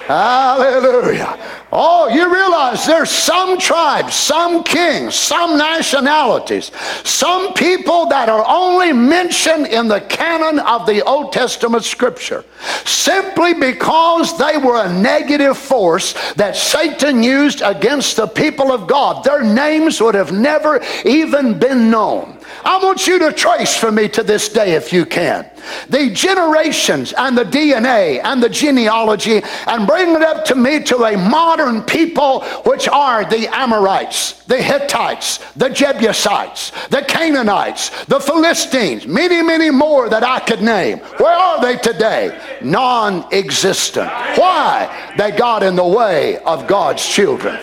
Hallelujah. 0.07 1.37
Oh, 1.71 2.07
you 2.07 2.31
realize 2.33 2.85
there's 2.85 3.09
some 3.09 3.57
tribes, 3.57 4.15
some 4.15 4.63
kings, 4.63 5.15
some 5.15 5.57
nationalities, 5.57 6.71
some 7.03 7.53
people 7.53 8.05
that 8.07 8.29
are 8.29 8.45
only 8.47 8.93
mentioned 8.93 9.67
in 9.67 9.87
the 9.87 10.01
canon 10.01 10.59
of 10.59 10.85
the 10.85 11.03
Old 11.03 11.33
Testament 11.33 11.83
scripture 11.83 12.45
simply 12.85 13.53
because 13.53 14.37
they 14.37 14.57
were 14.57 14.83
a 14.83 14.93
negative 14.93 15.57
force 15.57 16.13
that 16.33 16.55
Satan 16.55 17.23
used 17.23 17.61
against 17.61 18.15
the 18.17 18.27
people 18.27 18.71
of 18.71 18.87
God. 18.87 19.23
Their 19.23 19.43
names 19.43 19.99
would 20.01 20.15
have 20.15 20.31
never 20.31 20.83
even 21.03 21.57
been 21.57 21.89
known. 21.89 22.37
I 22.63 22.83
want 22.83 23.05
you 23.05 23.19
to 23.19 23.31
trace 23.31 23.75
for 23.75 23.91
me 23.91 24.07
to 24.09 24.23
this 24.23 24.49
day, 24.49 24.73
if 24.73 24.91
you 24.91 25.05
can, 25.05 25.47
the 25.89 26.09
generations 26.09 27.13
and 27.13 27.37
the 27.37 27.43
DNA 27.43 28.19
and 28.23 28.41
the 28.41 28.49
genealogy 28.49 29.43
and 29.67 29.85
bring 29.87 30.15
it 30.15 30.23
up 30.23 30.45
to 30.45 30.55
me 30.55 30.81
to 30.83 31.03
a 31.03 31.15
modern 31.15 31.54
people, 31.85 32.43
which 32.65 32.87
are 32.87 33.23
the 33.25 33.47
Amorites, 33.55 34.43
the 34.43 34.61
Hittites, 34.61 35.39
the 35.53 35.69
Jebusites, 35.69 36.71
the 36.89 37.01
Canaanites, 37.01 38.05
the 38.05 38.19
Philistines, 38.19 39.07
many, 39.07 39.41
many 39.41 39.69
more 39.69 40.09
that 40.09 40.23
I 40.23 40.39
could 40.39 40.61
name. 40.61 40.99
Where 41.17 41.35
are 41.35 41.61
they 41.61 41.77
today? 41.77 42.39
Non 42.61 43.25
existent. 43.33 44.09
Why? 44.37 45.13
They 45.17 45.31
got 45.31 45.63
in 45.63 45.75
the 45.75 45.87
way 45.87 46.37
of 46.39 46.67
God's 46.67 47.05
children. 47.05 47.57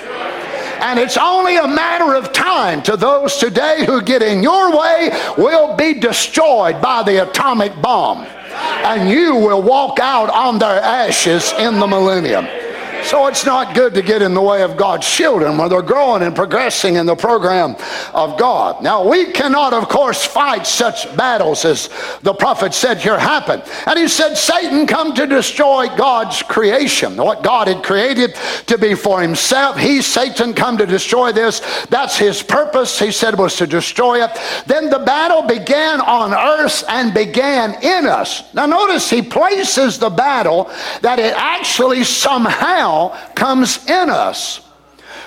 And 0.82 0.98
it's 0.98 1.16
only 1.16 1.58
a 1.58 1.68
matter 1.68 2.14
of 2.14 2.32
time 2.32 2.82
to 2.82 2.96
those 2.96 3.36
today 3.36 3.84
who 3.86 4.02
get 4.02 4.20
in 4.20 4.42
your 4.42 4.76
way 4.76 5.10
will 5.38 5.76
be 5.76 5.94
destroyed 5.94 6.82
by 6.82 7.04
the 7.04 7.28
atomic 7.28 7.80
bomb. 7.80 8.26
And 8.84 9.08
you 9.08 9.36
will 9.36 9.62
walk 9.62 10.00
out 10.00 10.28
on 10.30 10.58
their 10.58 10.80
ashes 10.82 11.52
in 11.52 11.78
the 11.78 11.86
millennium. 11.86 12.46
So 13.04 13.26
it's 13.26 13.44
not 13.44 13.74
good 13.74 13.94
to 13.94 14.02
get 14.02 14.22
in 14.22 14.32
the 14.34 14.40
way 14.40 14.62
of 14.62 14.76
God's 14.76 15.08
children 15.08 15.58
when 15.58 15.68
they're 15.68 15.82
growing 15.82 16.22
and 16.22 16.34
progressing 16.34 16.96
in 16.96 17.06
the 17.06 17.16
program 17.16 17.76
of 18.14 18.38
God. 18.38 18.82
Now, 18.82 19.06
we 19.08 19.32
cannot, 19.32 19.72
of 19.72 19.88
course, 19.88 20.24
fight 20.24 20.66
such 20.66 21.14
battles 21.16 21.64
as 21.64 21.88
the 22.22 22.32
prophet 22.32 22.74
said 22.74 22.98
here 22.98 23.18
happen. 23.18 23.62
And 23.86 23.98
he 23.98 24.08
said, 24.08 24.34
Satan 24.34 24.86
come 24.86 25.14
to 25.14 25.26
destroy 25.26 25.88
God's 25.96 26.42
creation. 26.42 27.16
What 27.16 27.42
God 27.42 27.68
had 27.68 27.82
created 27.82 28.34
to 28.66 28.78
be 28.78 28.94
for 28.94 29.20
himself. 29.20 29.76
He, 29.76 30.00
Satan, 30.00 30.54
come 30.54 30.78
to 30.78 30.86
destroy 30.86 31.32
this. 31.32 31.60
That's 31.86 32.16
his 32.16 32.42
purpose. 32.42 32.98
He 32.98 33.10
said 33.10 33.38
was 33.38 33.56
to 33.56 33.66
destroy 33.66 34.24
it. 34.24 34.30
Then 34.66 34.90
the 34.90 35.00
battle 35.00 35.42
began 35.42 36.00
on 36.00 36.32
earth 36.32 36.84
and 36.88 37.12
began 37.12 37.74
in 37.82 38.06
us. 38.06 38.54
Now, 38.54 38.66
notice 38.66 39.10
he 39.10 39.22
places 39.22 39.98
the 39.98 40.10
battle 40.10 40.70
that 41.00 41.18
it 41.18 41.34
actually 41.36 42.04
somehow 42.04 42.91
now 42.92 43.08
comes 43.34 43.84
in 43.88 44.10
us. 44.10 44.60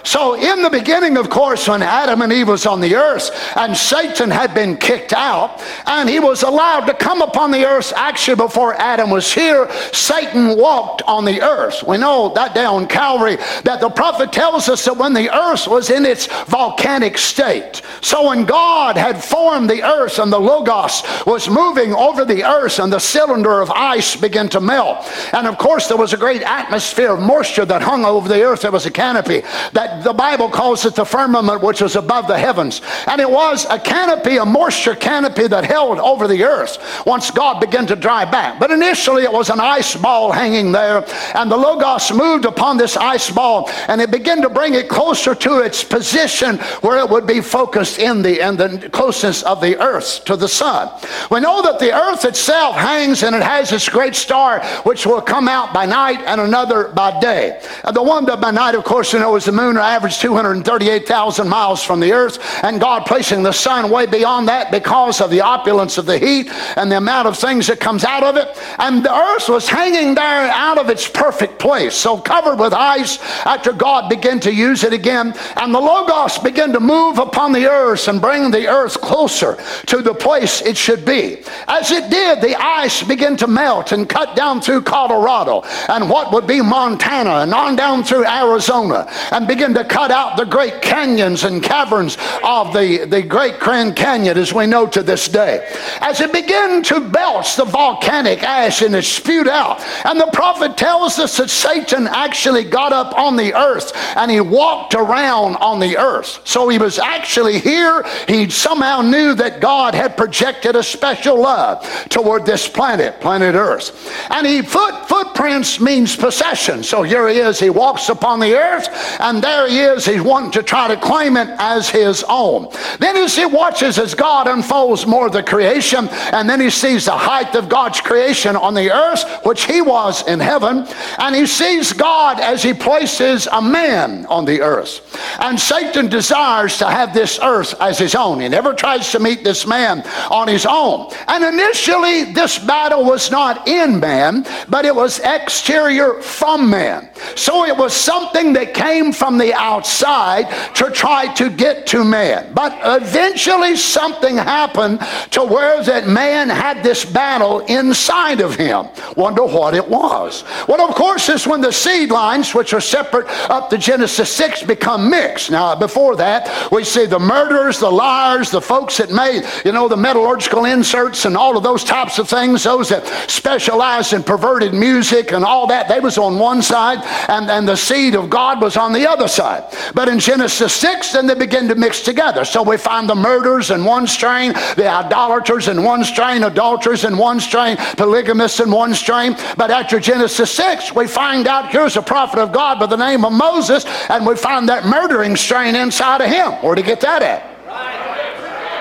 So, 0.05 0.35
in 0.35 0.61
the 0.61 0.69
beginning, 0.69 1.17
of 1.17 1.31
course, 1.31 1.67
when 1.67 1.81
Adam 1.81 2.21
and 2.21 2.31
Eve 2.31 2.49
was 2.49 2.67
on 2.67 2.79
the 2.79 2.95
earth 2.95 3.31
and 3.57 3.75
Satan 3.75 4.29
had 4.29 4.53
been 4.53 4.77
kicked 4.77 5.13
out 5.13 5.63
and 5.87 6.07
he 6.07 6.19
was 6.19 6.43
allowed 6.43 6.85
to 6.85 6.93
come 6.93 7.23
upon 7.23 7.49
the 7.49 7.65
earth, 7.65 7.91
actually, 7.95 8.35
before 8.35 8.75
Adam 8.75 9.09
was 9.09 9.33
here, 9.33 9.67
Satan 9.91 10.57
walked 10.57 11.01
on 11.07 11.25
the 11.25 11.41
earth. 11.41 11.83
We 11.83 11.97
know 11.97 12.31
that 12.35 12.53
day 12.53 12.65
on 12.65 12.85
Calvary 12.87 13.37
that 13.63 13.81
the 13.81 13.89
prophet 13.89 14.31
tells 14.31 14.69
us 14.69 14.85
that 14.85 14.95
when 14.95 15.13
the 15.13 15.35
earth 15.35 15.67
was 15.67 15.89
in 15.89 16.05
its 16.05 16.27
volcanic 16.45 17.17
state, 17.17 17.81
so 18.01 18.27
when 18.27 18.45
God 18.45 18.97
had 18.97 19.23
formed 19.23 19.71
the 19.71 19.81
earth 19.81 20.19
and 20.19 20.31
the 20.31 20.39
Logos 20.39 21.01
was 21.25 21.49
moving 21.49 21.95
over 21.95 22.25
the 22.25 22.43
earth 22.43 22.77
and 22.77 22.93
the 22.93 22.99
cylinder 22.99 23.59
of 23.59 23.71
ice 23.71 24.15
began 24.15 24.49
to 24.49 24.61
melt, 24.61 25.11
and 25.33 25.47
of 25.47 25.57
course, 25.57 25.87
there 25.87 25.97
was 25.97 26.13
a 26.13 26.17
great 26.17 26.43
atmosphere 26.43 27.13
of 27.13 27.19
moisture 27.19 27.65
that 27.65 27.81
hung 27.81 28.05
over 28.05 28.29
the 28.29 28.43
earth, 28.43 28.61
there 28.61 28.71
was 28.71 28.85
a 28.85 28.91
canopy 28.91 29.41
that 29.73 29.94
the 30.03 30.13
Bible 30.13 30.49
calls 30.49 30.85
it 30.85 30.95
the 30.95 31.05
firmament 31.05 31.61
which 31.61 31.81
was 31.81 31.95
above 31.95 32.27
the 32.27 32.37
heavens. 32.37 32.81
And 33.07 33.21
it 33.21 33.29
was 33.29 33.65
a 33.69 33.79
canopy, 33.79 34.37
a 34.37 34.45
moisture 34.45 34.95
canopy 34.95 35.47
that 35.47 35.65
held 35.65 35.99
over 35.99 36.27
the 36.27 36.43
earth 36.43 37.03
once 37.05 37.31
God 37.31 37.59
began 37.59 37.85
to 37.87 37.95
dry 37.95 38.25
back. 38.25 38.59
But 38.59 38.71
initially 38.71 39.23
it 39.23 39.31
was 39.31 39.49
an 39.49 39.59
ice 39.59 39.95
ball 39.95 40.31
hanging 40.31 40.71
there, 40.71 41.05
and 41.35 41.51
the 41.51 41.57
Logos 41.57 42.11
moved 42.11 42.45
upon 42.45 42.77
this 42.77 42.97
ice 42.97 43.29
ball 43.29 43.69
and 43.87 44.01
it 44.01 44.11
began 44.11 44.41
to 44.41 44.49
bring 44.49 44.73
it 44.73 44.89
closer 44.89 45.35
to 45.35 45.59
its 45.59 45.83
position 45.83 46.57
where 46.81 46.99
it 46.99 47.09
would 47.09 47.27
be 47.27 47.41
focused 47.41 47.99
in 47.99 48.21
the, 48.21 48.45
in 48.45 48.57
the 48.57 48.89
closeness 48.91 49.43
of 49.43 49.61
the 49.61 49.77
earth 49.77 50.23
to 50.25 50.35
the 50.35 50.47
sun. 50.47 50.89
We 51.29 51.39
know 51.39 51.61
that 51.61 51.79
the 51.79 51.93
earth 51.93 52.25
itself 52.25 52.75
hangs 52.75 53.23
and 53.23 53.35
it 53.35 53.43
has 53.43 53.71
its 53.71 53.89
great 53.89 54.15
star 54.15 54.63
which 54.83 55.05
will 55.05 55.21
come 55.21 55.47
out 55.47 55.73
by 55.73 55.85
night 55.85 56.21
and 56.25 56.41
another 56.41 56.89
by 56.89 57.19
day. 57.19 57.61
And 57.83 57.95
the 57.95 58.03
one 58.03 58.25
that 58.25 58.41
by 58.41 58.51
night, 58.51 58.75
of 58.75 58.83
course, 58.83 59.13
you 59.13 59.19
know, 59.19 59.35
is 59.35 59.45
the 59.45 59.51
moon 59.51 59.77
average 59.91 60.19
238,000 60.19 61.47
miles 61.47 61.83
from 61.83 61.99
the 61.99 62.13
earth, 62.13 62.39
and 62.63 62.79
God 62.79 63.05
placing 63.05 63.43
the 63.43 63.51
sun 63.51 63.89
way 63.89 64.05
beyond 64.05 64.47
that 64.47 64.71
because 64.71 65.21
of 65.21 65.29
the 65.29 65.41
opulence 65.41 65.97
of 65.97 66.05
the 66.05 66.17
heat 66.17 66.49
and 66.77 66.91
the 66.91 66.97
amount 66.97 67.27
of 67.27 67.37
things 67.37 67.67
that 67.67 67.79
comes 67.79 68.03
out 68.03 68.23
of 68.23 68.37
it. 68.37 68.47
And 68.79 69.03
the 69.03 69.13
earth 69.13 69.49
was 69.49 69.69
hanging 69.69 70.15
there 70.15 70.49
out 70.51 70.77
of 70.77 70.89
its 70.89 71.07
perfect 71.07 71.59
place, 71.59 71.95
so 71.95 72.17
covered 72.17 72.59
with 72.59 72.73
ice 72.73 73.19
after 73.45 73.71
God 73.71 74.09
began 74.09 74.39
to 74.41 74.53
use 74.53 74.83
it 74.83 74.93
again. 74.93 75.33
And 75.55 75.73
the 75.73 75.79
Logos 75.79 76.37
began 76.39 76.73
to 76.73 76.79
move 76.79 77.19
upon 77.19 77.51
the 77.51 77.67
earth 77.67 78.07
and 78.07 78.21
bring 78.21 78.51
the 78.51 78.67
earth 78.67 78.99
closer 79.01 79.57
to 79.87 80.01
the 80.01 80.13
place 80.13 80.61
it 80.61 80.77
should 80.77 81.05
be. 81.05 81.43
As 81.67 81.91
it 81.91 82.09
did, 82.09 82.41
the 82.41 82.55
ice 82.55 83.03
began 83.03 83.37
to 83.37 83.47
melt 83.47 83.91
and 83.91 84.09
cut 84.09 84.35
down 84.35 84.61
through 84.61 84.81
Colorado 84.81 85.61
and 85.89 86.09
what 86.09 86.31
would 86.31 86.47
be 86.47 86.61
Montana 86.61 87.41
and 87.41 87.53
on 87.53 87.75
down 87.75 88.03
through 88.03 88.25
Arizona 88.25 89.07
and 89.31 89.47
begin 89.47 89.73
to 89.75 89.83
cut 89.83 90.11
out 90.11 90.37
the 90.37 90.45
great 90.45 90.81
canyons 90.81 91.43
and 91.43 91.63
caverns 91.63 92.17
of 92.43 92.73
the, 92.73 93.05
the 93.05 93.21
great 93.21 93.59
Grand 93.59 93.95
Canyon 93.95 94.37
as 94.37 94.53
we 94.53 94.65
know 94.65 94.87
to 94.87 95.03
this 95.03 95.27
day. 95.27 95.67
As 96.01 96.21
it 96.21 96.33
began 96.33 96.83
to 96.83 96.99
belch 96.99 97.55
the 97.55 97.65
volcanic 97.65 98.43
ash 98.43 98.81
and 98.81 98.95
it 98.95 99.03
spewed 99.03 99.47
out, 99.47 99.81
and 100.05 100.19
the 100.19 100.29
prophet 100.33 100.77
tells 100.77 101.19
us 101.19 101.37
that 101.37 101.49
Satan 101.49 102.07
actually 102.07 102.63
got 102.63 102.93
up 102.93 103.17
on 103.17 103.35
the 103.35 103.53
earth 103.53 103.91
and 104.15 104.31
he 104.31 104.41
walked 104.41 104.95
around 104.95 105.55
on 105.57 105.79
the 105.79 105.97
earth. 105.97 106.41
So 106.43 106.69
he 106.69 106.77
was 106.77 106.99
actually 106.99 107.59
here. 107.59 108.03
He 108.27 108.49
somehow 108.49 109.01
knew 109.01 109.35
that 109.35 109.61
God 109.61 109.93
had 109.93 110.17
projected 110.17 110.75
a 110.75 110.83
special 110.83 111.41
love 111.41 111.83
toward 112.09 112.45
this 112.45 112.67
planet, 112.67 113.19
planet 113.21 113.55
Earth. 113.55 114.11
And 114.29 114.45
he 114.45 114.61
foot 114.61 115.07
footprints 115.07 115.79
means 115.79 116.15
possession. 116.15 116.83
So 116.83 117.03
here 117.03 117.27
he 117.27 117.37
is. 117.37 117.59
He 117.59 117.69
walks 117.69 118.09
upon 118.09 118.39
the 118.39 118.55
earth, 118.55 118.87
and 119.19 119.41
there 119.41 119.54
there 119.55 119.67
he 119.69 119.79
is, 119.79 120.05
he's 120.05 120.21
wanting 120.21 120.51
to 120.51 120.63
try 120.63 120.87
to 120.87 120.97
claim 120.97 121.37
it 121.37 121.47
as 121.59 121.89
his 121.89 122.25
own. 122.27 122.67
Then 122.99 123.15
as 123.15 123.35
he 123.35 123.45
watches 123.45 123.97
as 123.97 124.13
God 124.13 124.47
unfolds 124.47 125.07
more 125.07 125.27
of 125.27 125.33
the 125.33 125.43
creation, 125.43 126.09
and 126.09 126.49
then 126.49 126.59
he 126.59 126.69
sees 126.69 127.05
the 127.05 127.11
height 127.11 127.55
of 127.55 127.69
God's 127.69 128.01
creation 128.01 128.55
on 128.55 128.73
the 128.73 128.91
earth, 128.91 129.23
which 129.45 129.65
he 129.65 129.81
was 129.81 130.27
in 130.27 130.39
heaven, 130.39 130.85
and 131.19 131.35
he 131.35 131.45
sees 131.45 131.93
God 131.93 132.39
as 132.39 132.63
he 132.63 132.73
places 132.73 133.47
a 133.51 133.61
man 133.61 134.25
on 134.25 134.45
the 134.45 134.61
earth. 134.61 135.01
And 135.39 135.59
Satan 135.59 136.07
desires 136.07 136.77
to 136.79 136.89
have 136.89 137.13
this 137.13 137.39
earth 137.41 137.75
as 137.79 137.97
his 137.97 138.15
own. 138.15 138.41
He 138.41 138.49
never 138.49 138.73
tries 138.73 139.11
to 139.11 139.19
meet 139.19 139.43
this 139.43 139.65
man 139.65 140.01
on 140.29 140.47
his 140.47 140.65
own. 140.65 141.11
And 141.27 141.43
initially, 141.43 142.33
this 142.33 142.59
battle 142.59 143.05
was 143.05 143.31
not 143.31 143.67
in 143.67 143.99
man, 143.99 144.45
but 144.67 144.85
it 144.85 144.95
was 144.95 145.19
exterior 145.19 146.21
from 146.21 146.69
man. 146.69 147.09
So 147.35 147.65
it 147.65 147.77
was 147.77 147.93
something 147.93 148.53
that 148.53 148.73
came 148.73 149.13
from 149.13 149.37
the 149.37 149.44
outside 149.53 150.49
to 150.75 150.91
try 150.91 151.33
to 151.35 151.49
get 151.49 151.87
to 151.87 152.03
man. 152.03 152.53
But 152.53 152.77
eventually 152.83 153.75
something 153.75 154.37
happened 154.37 154.99
to 155.31 155.43
where 155.43 155.83
that 155.83 156.07
man 156.07 156.49
had 156.49 156.83
this 156.83 157.05
battle 157.05 157.59
inside 157.61 158.41
of 158.41 158.55
him. 158.55 158.87
Wonder 159.15 159.43
what 159.43 159.73
it 159.73 159.87
was. 159.87 160.43
Well, 160.67 160.81
of 160.81 160.95
course, 160.95 161.29
it's 161.29 161.47
when 161.47 161.61
the 161.61 161.71
seed 161.71 162.11
lines, 162.11 162.53
which 162.53 162.73
are 162.73 162.81
separate 162.81 163.27
up 163.49 163.69
to 163.69 163.77
Genesis 163.77 164.29
6, 164.31 164.63
become 164.63 165.09
mixed. 165.09 165.51
Now, 165.51 165.75
before 165.75 166.15
that, 166.17 166.71
we 166.71 166.83
see 166.83 167.05
the 167.05 167.19
murderers, 167.19 167.79
the 167.79 167.91
liars, 167.91 168.51
the 168.51 168.61
folks 168.61 168.97
that 168.97 169.11
made, 169.11 169.43
you 169.63 169.71
know, 169.71 169.87
the 169.87 169.97
metallurgical 169.97 170.65
inserts 170.65 171.25
and 171.25 171.37
all 171.37 171.57
of 171.57 171.63
those 171.63 171.83
types 171.83 172.19
of 172.19 172.29
things, 172.29 172.63
those 172.63 172.89
that 172.89 173.05
specialized 173.29 174.13
in 174.13 174.23
perverted 174.23 174.73
music 174.73 175.31
and 175.31 175.43
all 175.43 175.67
that, 175.67 175.87
they 175.87 175.99
was 175.99 176.17
on 176.17 176.39
one 176.39 176.61
side, 176.61 176.99
and, 177.29 177.49
and 177.49 177.67
the 177.67 177.75
seed 177.75 178.15
of 178.15 178.29
God 178.29 178.61
was 178.61 178.77
on 178.77 178.93
the 178.93 179.09
other 179.09 179.27
side 179.27 179.34
side. 179.35 179.63
But 179.93 180.07
in 180.07 180.19
Genesis 180.19 180.73
6, 180.73 181.13
then 181.13 181.27
they 181.27 181.35
begin 181.35 181.67
to 181.67 181.75
mix 181.75 182.01
together. 182.01 182.45
So 182.45 182.63
we 182.63 182.77
find 182.77 183.09
the 183.09 183.15
murderers 183.15 183.71
in 183.71 183.83
one 183.83 184.07
strain, 184.07 184.53
the 184.75 184.87
idolaters 184.87 185.67
in 185.67 185.83
one 185.83 186.03
strain, 186.03 186.43
adulterers 186.43 187.03
in 187.03 187.17
one 187.17 187.39
strain, 187.39 187.77
polygamists 187.97 188.59
in 188.59 188.71
one 188.71 188.93
strain. 188.93 189.35
But 189.57 189.71
after 189.71 189.99
Genesis 189.99 190.51
6, 190.51 190.95
we 190.95 191.07
find 191.07 191.47
out 191.47 191.69
here's 191.69 191.97
a 191.97 192.01
prophet 192.01 192.39
of 192.39 192.51
God 192.51 192.79
by 192.79 192.85
the 192.85 192.95
name 192.95 193.25
of 193.25 193.33
Moses, 193.33 193.85
and 194.09 194.25
we 194.25 194.35
find 194.35 194.69
that 194.69 194.85
murdering 194.85 195.35
strain 195.35 195.75
inside 195.75 196.21
of 196.21 196.29
him. 196.29 196.53
Where'd 196.63 196.77
he 196.77 196.83
get 196.83 197.01
that 197.01 197.21
at? 197.21 197.51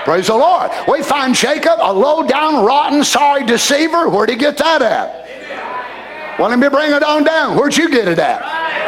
Praise 0.05 0.27
the 0.27 0.35
Lord. 0.35 0.69
We 0.87 1.01
find 1.01 1.33
Jacob, 1.33 1.79
a 1.81 1.91
low 1.91 2.25
down, 2.27 2.63
rotten, 2.63 3.03
sorry 3.03 3.43
deceiver. 3.43 4.07
Where'd 4.07 4.29
he 4.29 4.35
get 4.35 4.55
that 4.57 4.81
at? 4.81 5.25
Well, 6.37 6.49
let 6.49 6.59
me 6.59 6.69
bring 6.69 6.91
it 6.91 7.01
on 7.01 7.23
down. 7.23 7.57
Where'd 7.57 7.75
you 7.75 7.89
get 7.89 8.07
it 8.07 8.19
at? 8.19 8.84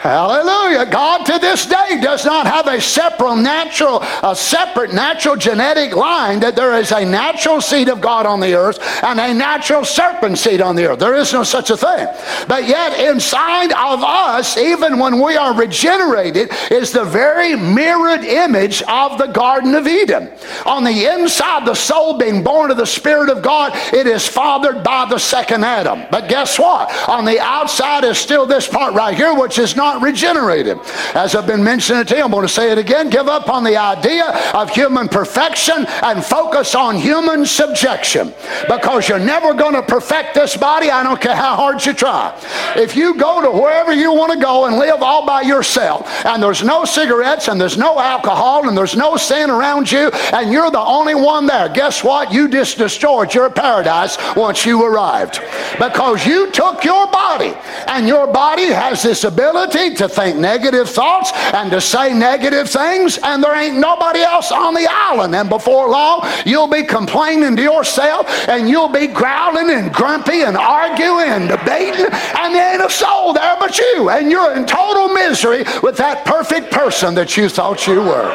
Hallelujah. 0.00 0.86
God 0.86 1.26
to 1.26 1.38
this 1.38 1.66
day 1.66 2.00
does 2.00 2.24
not 2.24 2.46
have 2.46 2.66
a 2.68 2.80
separate 2.80 3.36
natural, 3.36 4.02
a 4.22 4.34
separate 4.34 4.94
natural 4.94 5.36
genetic 5.36 5.94
line 5.94 6.40
that 6.40 6.56
there 6.56 6.78
is 6.78 6.90
a 6.90 7.04
natural 7.04 7.60
seed 7.60 7.90
of 7.90 8.00
God 8.00 8.24
on 8.24 8.40
the 8.40 8.54
earth 8.54 8.78
and 9.04 9.20
a 9.20 9.34
natural 9.34 9.84
serpent 9.84 10.38
seed 10.38 10.62
on 10.62 10.74
the 10.74 10.86
earth. 10.86 11.00
There 11.00 11.16
is 11.16 11.34
no 11.34 11.42
such 11.42 11.68
a 11.68 11.76
thing. 11.76 12.08
But 12.48 12.66
yet 12.66 12.98
inside 12.98 13.72
of 13.72 14.02
us, 14.02 14.56
even 14.56 14.98
when 14.98 15.20
we 15.20 15.36
are 15.36 15.52
regenerated, 15.52 16.50
is 16.70 16.92
the 16.92 17.04
very 17.04 17.54
mirrored 17.54 18.24
image 18.24 18.82
of 18.84 19.18
the 19.18 19.26
Garden 19.26 19.74
of 19.74 19.86
Eden. 19.86 20.32
On 20.64 20.82
the 20.82 21.12
inside, 21.12 21.66
the 21.66 21.74
soul 21.74 22.16
being 22.16 22.42
born 22.42 22.70
of 22.70 22.78
the 22.78 22.86
Spirit 22.86 23.28
of 23.28 23.42
God, 23.42 23.72
it 23.92 24.06
is 24.06 24.26
fathered 24.26 24.82
by 24.82 25.04
the 25.10 25.18
second 25.18 25.62
Adam. 25.62 26.04
But 26.10 26.30
guess 26.30 26.58
what? 26.58 26.90
On 27.06 27.26
the 27.26 27.38
outside 27.38 28.04
is 28.04 28.16
still 28.16 28.46
this 28.46 28.66
part 28.66 28.94
right 28.94 29.14
here, 29.14 29.34
which 29.34 29.58
is 29.58 29.76
not 29.76 29.89
not 29.90 30.02
regenerated. 30.02 30.78
As 31.14 31.34
I've 31.34 31.46
been 31.46 31.64
mentioning 31.64 32.04
to 32.06 32.16
you, 32.16 32.22
I'm 32.22 32.30
going 32.30 32.46
to 32.46 32.52
say 32.52 32.70
it 32.70 32.78
again. 32.78 33.10
Give 33.10 33.26
up 33.26 33.48
on 33.48 33.64
the 33.64 33.76
idea 33.76 34.26
of 34.54 34.70
human 34.70 35.08
perfection 35.08 35.84
and 36.02 36.24
focus 36.24 36.74
on 36.74 36.96
human 36.96 37.44
subjection 37.44 38.32
because 38.68 39.08
you're 39.08 39.18
never 39.18 39.52
going 39.52 39.74
to 39.74 39.82
perfect 39.82 40.34
this 40.34 40.56
body. 40.56 40.90
I 40.90 41.02
don't 41.02 41.20
care 41.20 41.34
how 41.34 41.56
hard 41.56 41.84
you 41.84 41.92
try. 41.92 42.38
If 42.76 42.94
you 42.94 43.14
go 43.14 43.42
to 43.42 43.50
wherever 43.50 43.92
you 43.92 44.12
want 44.12 44.32
to 44.32 44.38
go 44.38 44.66
and 44.66 44.76
live 44.76 45.02
all 45.02 45.26
by 45.26 45.42
yourself, 45.42 46.08
and 46.24 46.40
there's 46.42 46.62
no 46.62 46.84
cigarettes, 46.84 47.48
and 47.48 47.60
there's 47.60 47.78
no 47.78 47.98
alcohol, 47.98 48.68
and 48.68 48.76
there's 48.76 48.96
no 48.96 49.16
sin 49.16 49.50
around 49.50 49.90
you, 49.90 50.10
and 50.32 50.52
you're 50.52 50.70
the 50.70 50.78
only 50.78 51.16
one 51.16 51.46
there, 51.46 51.68
guess 51.68 52.04
what? 52.04 52.32
You 52.32 52.48
just 52.48 52.78
destroyed 52.78 53.34
your 53.34 53.50
paradise 53.50 54.16
once 54.36 54.64
you 54.64 54.84
arrived 54.84 55.40
because 55.78 56.24
you 56.26 56.50
took 56.52 56.84
your 56.84 57.06
body, 57.10 57.54
and 57.88 58.06
your 58.06 58.26
body 58.28 58.66
has 58.66 59.02
this 59.02 59.24
ability 59.24 59.79
to 59.88 60.08
think 60.08 60.36
negative 60.36 60.90
thoughts 60.90 61.32
and 61.54 61.70
to 61.70 61.80
say 61.80 62.12
negative 62.12 62.68
things, 62.68 63.18
and 63.22 63.42
there 63.42 63.54
ain't 63.54 63.78
nobody 63.78 64.20
else 64.20 64.52
on 64.52 64.74
the 64.74 64.86
island. 64.88 65.34
And 65.34 65.48
before 65.48 65.88
long, 65.88 66.28
you'll 66.44 66.68
be 66.68 66.82
complaining 66.82 67.56
to 67.56 67.62
yourself, 67.62 68.28
and 68.48 68.68
you'll 68.68 68.88
be 68.88 69.06
growling 69.06 69.70
and 69.70 69.92
grumpy 69.92 70.42
and 70.42 70.56
arguing 70.56 71.28
and 71.28 71.48
debating, 71.48 72.06
and 72.06 72.54
there 72.54 72.74
ain't 72.74 72.84
a 72.84 72.90
soul 72.90 73.32
there 73.32 73.56
but 73.58 73.78
you, 73.78 74.10
and 74.10 74.30
you're 74.30 74.54
in 74.54 74.66
total 74.66 75.08
misery 75.08 75.64
with 75.82 75.96
that 75.96 76.24
perfect 76.26 76.70
person 76.70 77.14
that 77.14 77.36
you 77.36 77.48
thought 77.48 77.86
you 77.86 78.02
were. 78.02 78.30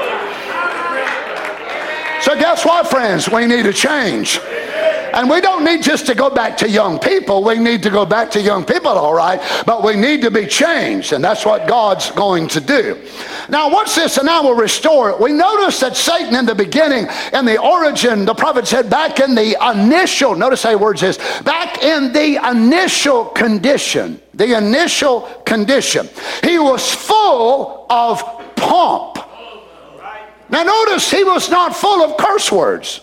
So, 2.21 2.33
guess 2.35 2.65
what, 2.65 2.89
friends? 2.89 3.29
We 3.29 3.45
need 3.45 3.67
a 3.67 3.73
change. 3.73 4.39
And 5.15 5.29
we 5.29 5.39
don't 5.39 5.63
need 5.63 5.81
just 5.81 6.05
to 6.07 6.13
go 6.13 6.29
back 6.29 6.57
to 6.57 6.69
young 6.69 6.99
people. 6.99 7.41
We 7.41 7.57
need 7.57 7.81
to 7.83 7.89
go 7.89 8.05
back 8.05 8.29
to 8.31 8.41
young 8.41 8.65
people, 8.65 8.91
all 8.91 9.13
right, 9.13 9.39
but 9.65 9.81
we 9.81 9.95
need 9.95 10.21
to 10.23 10.29
be 10.29 10.45
changed, 10.45 11.13
and 11.13 11.23
that's 11.23 11.45
what 11.45 11.69
God's 11.69 12.11
going 12.11 12.49
to 12.49 12.59
do. 12.59 13.01
Now, 13.47 13.71
watch 13.71 13.95
this, 13.95 14.17
and 14.17 14.29
I 14.29 14.41
will 14.41 14.55
restore 14.55 15.11
it. 15.11 15.19
We 15.19 15.31
notice 15.31 15.79
that 15.79 15.95
Satan 15.95 16.35
in 16.35 16.45
the 16.45 16.53
beginning, 16.53 17.07
in 17.31 17.45
the 17.45 17.57
origin, 17.61 18.25
the 18.25 18.33
prophet 18.33 18.67
said 18.67 18.89
back 18.89 19.21
in 19.21 19.35
the 19.35 19.55
initial, 19.71 20.35
notice 20.35 20.63
how 20.63 20.71
he 20.71 20.75
words 20.75 21.01
is, 21.01 21.17
back 21.45 21.81
in 21.81 22.11
the 22.11 22.37
initial 22.49 23.25
condition, 23.25 24.19
the 24.33 24.57
initial 24.57 25.21
condition, 25.45 26.09
he 26.43 26.59
was 26.59 26.93
full 26.93 27.85
of 27.89 28.21
pomp. 28.57 29.19
Now, 30.49 30.63
notice 30.63 31.09
he 31.09 31.23
was 31.23 31.49
not 31.49 31.73
full 31.73 32.03
of 32.03 32.17
curse 32.17 32.51
words. 32.51 32.99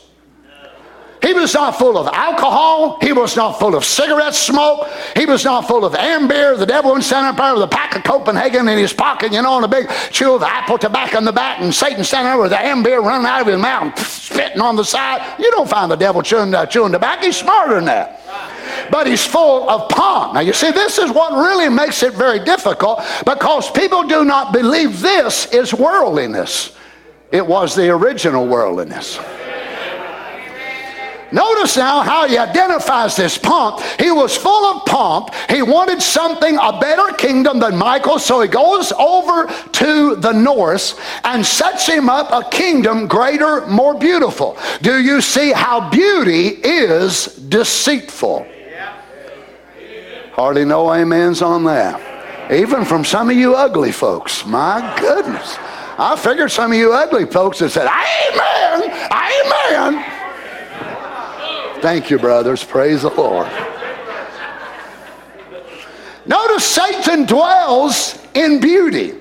He 1.23 1.33
was 1.33 1.55
not 1.55 1.79
full 1.79 1.97
of 1.97 2.09
alcohol. 2.09 2.99
He 3.01 3.13
was 3.13 3.37
not 3.37 3.53
full 3.53 3.77
of 3.77 3.85
cigarette 3.85 4.35
smoke. 4.35 4.89
He 5.17 5.25
was 5.25 5.45
not 5.45 5.69
full 5.69 5.85
of 5.85 5.93
beer. 5.93 6.57
The 6.57 6.67
devil 6.67 6.95
was 6.95 7.07
standing 7.07 7.39
up 7.39 7.55
with 7.55 7.63
a 7.63 7.69
pack 7.69 7.95
of 7.95 8.03
Copenhagen 8.03 8.69
in 8.69 8.77
his 8.77 8.93
pocket, 8.93 9.33
you 9.33 9.41
know, 9.41 9.57
and 9.57 9.65
a 9.65 9.69
big 9.69 9.89
chew 10.11 10.35
of 10.35 10.43
apple 10.43 10.79
tobacco 10.79 11.19
in 11.19 11.25
the 11.25 11.33
back, 11.33 11.61
and 11.61 11.73
Satan 11.73 12.03
standing 12.03 12.33
there 12.33 12.41
with 12.41 12.51
the 12.51 12.83
beer 12.83 13.01
running 13.01 13.27
out 13.27 13.43
of 13.43 13.47
his 13.47 13.61
mouth, 13.61 13.99
spitting 14.05 14.61
on 14.61 14.75
the 14.75 14.85
side. 14.85 15.39
You 15.39 15.51
don't 15.53 15.69
find 15.69 15.91
the 15.91 15.97
devil 15.97 16.23
chewing, 16.23 16.53
uh, 16.55 16.67
chewing 16.67 16.93
tobacco. 16.93 17.27
He's 17.27 17.37
smarter 17.37 17.77
than 17.77 17.85
that 17.87 18.19
but 18.91 19.07
he's 19.07 19.25
full 19.25 19.69
of 19.71 19.89
pomp. 19.89 20.35
Now, 20.35 20.41
you 20.41 20.53
see, 20.53 20.71
this 20.71 20.99
is 20.99 21.11
what 21.11 21.33
really 21.33 21.69
makes 21.69 22.03
it 22.03 22.15
very 22.15 22.43
difficult 22.45 23.03
because 23.25 23.71
people 23.71 24.03
do 24.03 24.25
not 24.25 24.53
believe 24.53 25.01
this 25.01 25.47
is 25.53 25.73
worldliness. 25.73 26.77
It 27.31 27.47
was 27.47 27.75
the 27.75 27.89
original 27.91 28.47
worldliness. 28.47 29.19
Notice 31.33 31.77
now 31.77 32.03
how 32.03 32.27
he 32.29 32.37
identifies 32.37 33.17
this 33.17 33.39
pomp. 33.39 33.81
He 33.99 34.11
was 34.11 34.37
full 34.37 34.65
of 34.67 34.85
pomp. 34.85 35.35
He 35.49 35.63
wanted 35.63 36.03
something, 36.03 36.59
a 36.61 36.79
better 36.79 37.15
kingdom 37.15 37.59
than 37.59 37.77
Michael, 37.77 38.19
so 38.19 38.41
he 38.41 38.49
goes 38.49 38.93
over 38.93 39.47
to 39.47 40.17
the 40.17 40.33
north 40.33 41.01
and 41.25 41.45
sets 41.45 41.87
him 41.87 42.11
up 42.11 42.31
a 42.33 42.49
kingdom 42.51 43.07
greater, 43.07 43.67
more 43.67 43.99
beautiful. 43.99 44.59
Do 44.83 45.03
you 45.03 45.21
see 45.21 45.53
how 45.53 45.89
beauty 45.91 46.49
is 46.49 47.27
deceitful? 47.27 48.47
Hardly 50.33 50.65
no 50.65 50.89
amens 50.89 51.43
on 51.43 51.65
that. 51.65 52.53
Even 52.53 52.85
from 52.85 53.05
some 53.05 53.31
of 53.31 53.37
you 53.37 53.55
ugly 53.55 53.93
folks. 53.93 54.45
My 54.45 54.95
goodness. 54.99 55.57
I 55.99 56.17
figured 56.17 56.51
some 56.51 56.73
of 56.73 56.79
you 56.79 56.93
ugly 56.93 57.27
folks 57.27 57.61
have 57.61 57.71
said, 57.71 57.87
Amen, 57.87 58.91
Amen. 59.13 60.12
Thank 61.83 62.11
you, 62.11 62.19
brothers. 62.19 62.63
Praise 62.63 63.03
the 63.03 63.11
Lord. 63.11 63.49
Notice 66.25 66.65
Satan 66.65 67.27
dwells 67.27 68.25
in 68.35 68.61
beauty. 68.61 69.15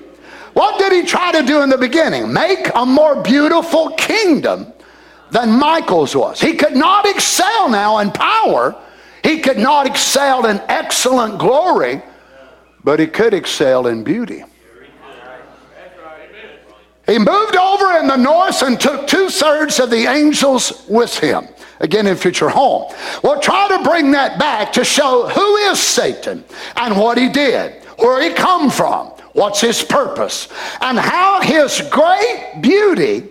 What 0.52 0.78
did 0.78 0.92
he 0.92 1.02
try 1.02 1.32
to 1.32 1.42
do 1.44 1.62
in 1.62 1.70
the 1.70 1.76
beginning? 1.76 2.32
Make 2.32 2.70
a 2.76 2.86
more 2.86 3.20
beautiful 3.20 3.90
kingdom 3.90 4.72
than 5.32 5.58
Michael's 5.58 6.14
was. 6.14 6.40
He 6.40 6.54
could 6.54 6.76
not 6.76 7.04
excel 7.04 7.68
now 7.68 7.98
in 7.98 8.12
power, 8.12 8.80
he 9.24 9.40
could 9.40 9.58
not 9.58 9.88
excel 9.88 10.46
in 10.46 10.60
excellent 10.68 11.40
glory, 11.40 12.00
but 12.84 13.00
he 13.00 13.08
could 13.08 13.34
excel 13.34 13.88
in 13.88 14.04
beauty. 14.04 14.44
He 17.06 17.18
moved 17.18 17.56
over 17.56 17.98
in 17.98 18.06
the 18.06 18.16
north 18.16 18.62
and 18.62 18.78
took 18.78 19.06
two 19.06 19.28
thirds 19.28 19.80
of 19.80 19.90
the 19.90 20.06
angels 20.06 20.84
with 20.88 21.18
him 21.18 21.48
again 21.80 22.06
in 22.06 22.16
future 22.16 22.48
home. 22.48 22.92
We'll 23.22 23.40
try 23.40 23.68
to 23.76 23.82
bring 23.82 24.12
that 24.12 24.38
back 24.38 24.72
to 24.74 24.84
show 24.84 25.28
who 25.28 25.56
is 25.56 25.80
Satan 25.80 26.44
and 26.76 26.96
what 26.96 27.18
he 27.18 27.28
did, 27.28 27.82
where 27.98 28.22
he 28.22 28.32
come 28.34 28.70
from, 28.70 29.08
what's 29.32 29.60
his 29.60 29.82
purpose, 29.82 30.48
and 30.80 30.98
how 30.98 31.40
his 31.40 31.82
great 31.90 32.60
beauty 32.60 33.28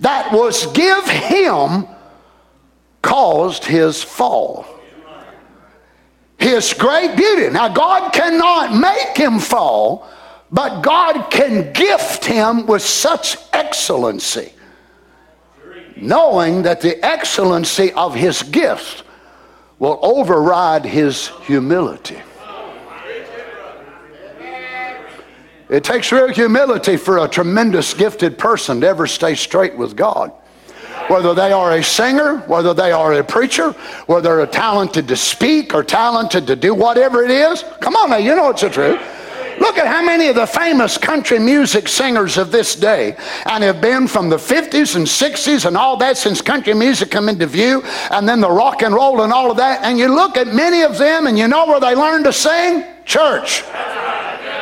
that 0.00 0.32
was 0.32 0.66
give 0.72 1.06
him 1.06 1.86
caused 3.02 3.64
his 3.64 4.02
fall. 4.02 4.66
His 6.38 6.72
great 6.72 7.16
beauty. 7.16 7.50
Now 7.50 7.68
God 7.68 8.12
cannot 8.12 8.74
make 8.74 9.16
him 9.16 9.38
fall, 9.38 10.08
but 10.54 10.82
God 10.82 11.30
can 11.30 11.72
gift 11.72 12.24
him 12.24 12.64
with 12.64 12.80
such 12.80 13.36
excellency 13.52 14.52
knowing 15.96 16.62
that 16.62 16.80
the 16.80 17.04
excellency 17.04 17.92
of 17.92 18.14
his 18.14 18.42
gift 18.42 19.04
will 19.78 19.98
override 20.02 20.84
his 20.84 21.28
humility. 21.42 22.18
It 25.68 25.82
takes 25.82 26.12
real 26.12 26.28
humility 26.28 26.96
for 26.96 27.18
a 27.18 27.28
tremendous 27.28 27.94
gifted 27.94 28.38
person 28.38 28.80
to 28.82 28.86
ever 28.86 29.06
stay 29.06 29.34
straight 29.34 29.76
with 29.76 29.96
God. 29.96 30.30
Whether 31.08 31.34
they 31.34 31.52
are 31.52 31.72
a 31.72 31.82
singer, 31.82 32.38
whether 32.46 32.72
they 32.72 32.92
are 32.92 33.14
a 33.14 33.24
preacher, 33.24 33.72
whether 34.06 34.36
they're 34.36 34.46
talented 34.46 35.08
to 35.08 35.16
speak 35.16 35.74
or 35.74 35.82
talented 35.82 36.46
to 36.46 36.56
do 36.56 36.74
whatever 36.74 37.24
it 37.24 37.30
is. 37.30 37.64
Come 37.80 37.96
on 37.96 38.10
now, 38.10 38.16
you 38.16 38.36
know 38.36 38.50
it's 38.50 38.62
the 38.62 38.70
truth. 38.70 39.00
Look 39.58 39.78
at 39.78 39.86
how 39.86 40.02
many 40.02 40.28
of 40.28 40.36
the 40.36 40.46
famous 40.46 40.98
country 40.98 41.38
music 41.38 41.88
singers 41.88 42.36
of 42.36 42.50
this 42.50 42.74
day 42.74 43.16
and 43.46 43.62
have 43.62 43.80
been 43.80 44.06
from 44.06 44.28
the 44.28 44.36
50s 44.36 44.96
and 44.96 45.06
60s 45.06 45.66
and 45.66 45.76
all 45.76 45.96
that 45.98 46.16
since 46.16 46.40
country 46.40 46.74
music 46.74 47.10
come 47.10 47.28
into 47.28 47.46
view 47.46 47.82
and 48.10 48.28
then 48.28 48.40
the 48.40 48.50
rock 48.50 48.82
and 48.82 48.94
roll 48.94 49.22
and 49.22 49.32
all 49.32 49.50
of 49.50 49.56
that. 49.58 49.82
And 49.84 49.98
you 49.98 50.14
look 50.14 50.36
at 50.36 50.48
many 50.48 50.82
of 50.82 50.98
them 50.98 51.26
and 51.26 51.38
you 51.38 51.48
know 51.48 51.66
where 51.66 51.80
they 51.80 51.94
learned 51.94 52.24
to 52.24 52.32
sing? 52.32 52.84
Church. 53.04 53.62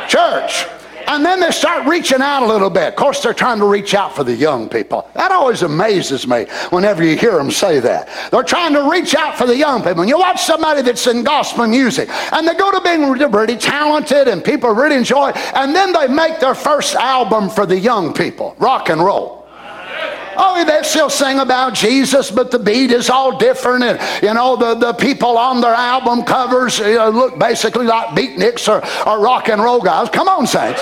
Church. 0.07 0.65
And 1.13 1.23
then 1.23 1.39
they 1.39 1.51
start 1.51 1.85
reaching 1.87 2.21
out 2.21 2.41
a 2.41 2.47
little 2.47 2.71
bit. 2.71 2.87
Of 2.87 2.95
course, 2.95 3.21
they're 3.21 3.35
trying 3.35 3.59
to 3.59 3.67
reach 3.67 3.93
out 3.93 4.15
for 4.15 4.23
the 4.23 4.33
young 4.33 4.67
people. 4.67 5.07
That 5.13 5.31
always 5.31 5.61
amazes 5.61 6.25
me 6.27 6.47
whenever 6.71 7.03
you 7.03 7.15
hear 7.15 7.33
them 7.37 7.51
say 7.51 7.79
that. 7.81 8.09
They're 8.31 8.41
trying 8.41 8.73
to 8.73 8.89
reach 8.89 9.13
out 9.13 9.37
for 9.37 9.45
the 9.45 9.55
young 9.55 9.83
people. 9.83 10.01
And 10.01 10.09
you 10.09 10.17
watch 10.17 10.41
somebody 10.41 10.81
that's 10.81 11.05
in 11.05 11.23
gospel 11.23 11.67
music, 11.67 12.09
and 12.09 12.47
they 12.47 12.55
go 12.55 12.71
to 12.71 12.81
being 12.81 13.11
really 13.11 13.57
talented 13.57 14.27
and 14.27 14.43
people 14.43 14.71
really 14.71 14.95
enjoy 14.95 15.29
it, 15.29 15.37
and 15.53 15.75
then 15.75 15.93
they 15.93 16.07
make 16.07 16.39
their 16.39 16.55
first 16.55 16.95
album 16.95 17.47
for 17.47 17.67
the 17.67 17.77
young 17.77 18.11
people, 18.11 18.55
rock 18.57 18.89
and 18.89 18.99
roll. 18.99 19.42
Oh, 20.37 20.63
they 20.65 20.81
still 20.83 21.09
sing 21.09 21.39
about 21.39 21.73
Jesus, 21.73 22.31
but 22.31 22.51
the 22.51 22.59
beat 22.59 22.91
is 22.91 23.09
all 23.09 23.37
different. 23.37 23.83
And, 23.83 24.23
you 24.23 24.33
know, 24.33 24.55
the, 24.55 24.75
the 24.75 24.93
people 24.93 25.37
on 25.37 25.61
their 25.61 25.73
album 25.73 26.23
covers 26.23 26.79
you 26.79 26.95
know, 26.95 27.09
look 27.09 27.39
basically 27.39 27.85
like 27.85 28.09
beatniks 28.09 28.67
or, 28.67 28.83
or 29.07 29.23
rock 29.23 29.49
and 29.49 29.61
roll 29.61 29.81
guys. 29.81 30.09
Come 30.09 30.27
on, 30.27 30.47
saints. 30.47 30.81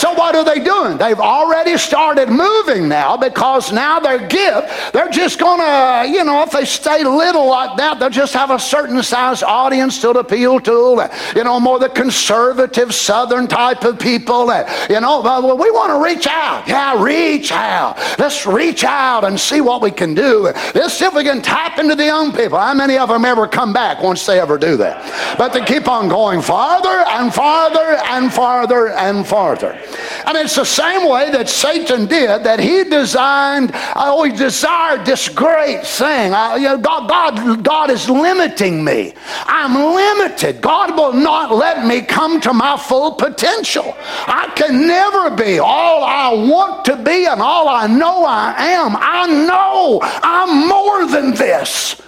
So 0.00 0.12
what 0.14 0.34
are 0.34 0.44
they 0.44 0.62
doing? 0.62 0.98
They've 0.98 1.18
already 1.18 1.76
started 1.76 2.28
moving 2.28 2.88
now 2.88 3.16
because 3.16 3.72
now 3.72 4.00
their 4.00 4.26
gift, 4.26 4.92
they're 4.92 5.10
just 5.10 5.38
going 5.38 5.60
to, 5.60 6.10
you 6.10 6.24
know, 6.24 6.42
if 6.42 6.50
they 6.50 6.64
stay 6.64 7.04
little 7.04 7.48
like 7.48 7.76
that, 7.78 7.98
they'll 7.98 8.10
just 8.10 8.34
have 8.34 8.50
a 8.50 8.58
certain 8.58 9.02
size 9.02 9.42
audience 9.42 10.00
to 10.00 10.10
appeal 10.10 10.60
to. 10.60 11.08
You 11.36 11.44
know, 11.44 11.60
more 11.60 11.78
the 11.78 11.88
conservative 11.88 12.94
southern 12.94 13.46
type 13.46 13.84
of 13.84 13.98
people. 13.98 14.46
You 14.88 15.00
know, 15.00 15.20
well, 15.20 15.56
we 15.56 15.70
want 15.70 15.90
to 15.90 16.04
reach 16.04 16.26
out. 16.26 16.66
Yeah, 16.66 17.02
reach 17.02 17.52
out. 17.52 17.98
Let's 18.18 18.46
reach 18.46 18.84
out 18.84 18.87
and 18.88 19.38
see 19.38 19.60
what 19.60 19.82
we 19.82 19.90
can 19.90 20.14
do. 20.14 20.52
Let's 20.74 20.94
see 20.94 21.04
if 21.04 21.14
we 21.14 21.24
can 21.24 21.42
tap 21.42 21.78
into 21.78 21.94
the 21.94 22.04
young 22.04 22.32
people. 22.32 22.58
How 22.58 22.74
many 22.74 22.96
of 22.98 23.08
them 23.08 23.24
ever 23.24 23.46
come 23.46 23.72
back 23.72 24.02
once 24.02 24.24
they 24.26 24.40
ever 24.40 24.58
do 24.58 24.76
that? 24.78 25.36
But 25.38 25.52
they 25.52 25.64
keep 25.64 25.88
on 25.88 26.08
going 26.08 26.42
farther 26.42 26.88
and 26.88 27.32
farther 27.32 27.98
and 28.06 28.32
farther 28.32 28.88
and 28.88 29.26
farther. 29.26 29.78
And 30.26 30.36
it's 30.36 30.56
the 30.56 30.64
same 30.64 31.08
way 31.08 31.30
that 31.30 31.48
Satan 31.48 32.06
did, 32.06 32.44
that 32.44 32.60
he 32.60 32.84
designed, 32.84 33.72
oh, 33.96 34.22
he 34.24 34.32
desired 34.32 35.04
this 35.04 35.28
great 35.28 35.86
thing. 35.86 36.32
I, 36.32 36.56
you 36.56 36.68
know, 36.68 36.78
God, 36.78 37.08
God, 37.08 37.64
God 37.64 37.90
is 37.90 38.08
limiting 38.08 38.84
me. 38.84 39.14
I'm 39.46 39.74
limited. 39.74 40.60
God 40.60 40.96
will 40.96 41.12
not 41.12 41.54
let 41.54 41.86
me 41.86 42.02
come 42.02 42.40
to 42.42 42.52
my 42.52 42.76
full 42.76 43.12
potential. 43.12 43.94
I 43.98 44.52
can 44.54 44.86
never 44.86 45.30
be 45.30 45.58
all 45.58 46.04
I 46.04 46.32
want 46.32 46.84
to 46.86 46.96
be 46.96 47.26
and 47.26 47.40
all 47.40 47.68
I 47.68 47.86
know 47.86 48.24
I 48.24 48.54
am. 48.58 48.77
I 48.80 49.26
know 49.46 50.00
I'm 50.02 50.68
more 50.68 51.06
than 51.06 51.34
this. 51.34 52.00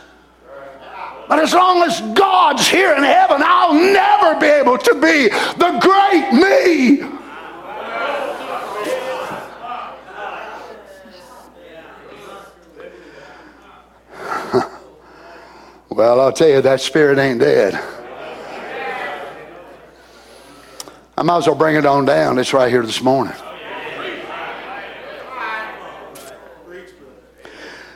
But 1.28 1.38
as 1.38 1.54
long 1.54 1.82
as 1.82 2.00
God's 2.18 2.66
here 2.66 2.92
in 2.92 3.04
heaven, 3.04 3.40
I'll 3.44 3.74
never 3.74 4.38
be 4.40 4.46
able 4.46 4.78
to 4.78 4.94
be 4.94 5.28
the 5.28 5.78
great 5.80 6.32
me. 6.32 7.02
well, 15.88 16.20
I'll 16.20 16.32
tell 16.32 16.48
you, 16.48 16.60
that 16.62 16.80
spirit 16.80 17.18
ain't 17.18 17.38
dead. 17.38 17.74
I 21.16 21.22
might 21.22 21.36
as 21.36 21.46
well 21.46 21.54
bring 21.54 21.76
it 21.76 21.86
on 21.86 22.06
down. 22.06 22.38
It's 22.38 22.52
right 22.52 22.70
here 22.70 22.82
this 22.82 23.02
morning. 23.02 23.34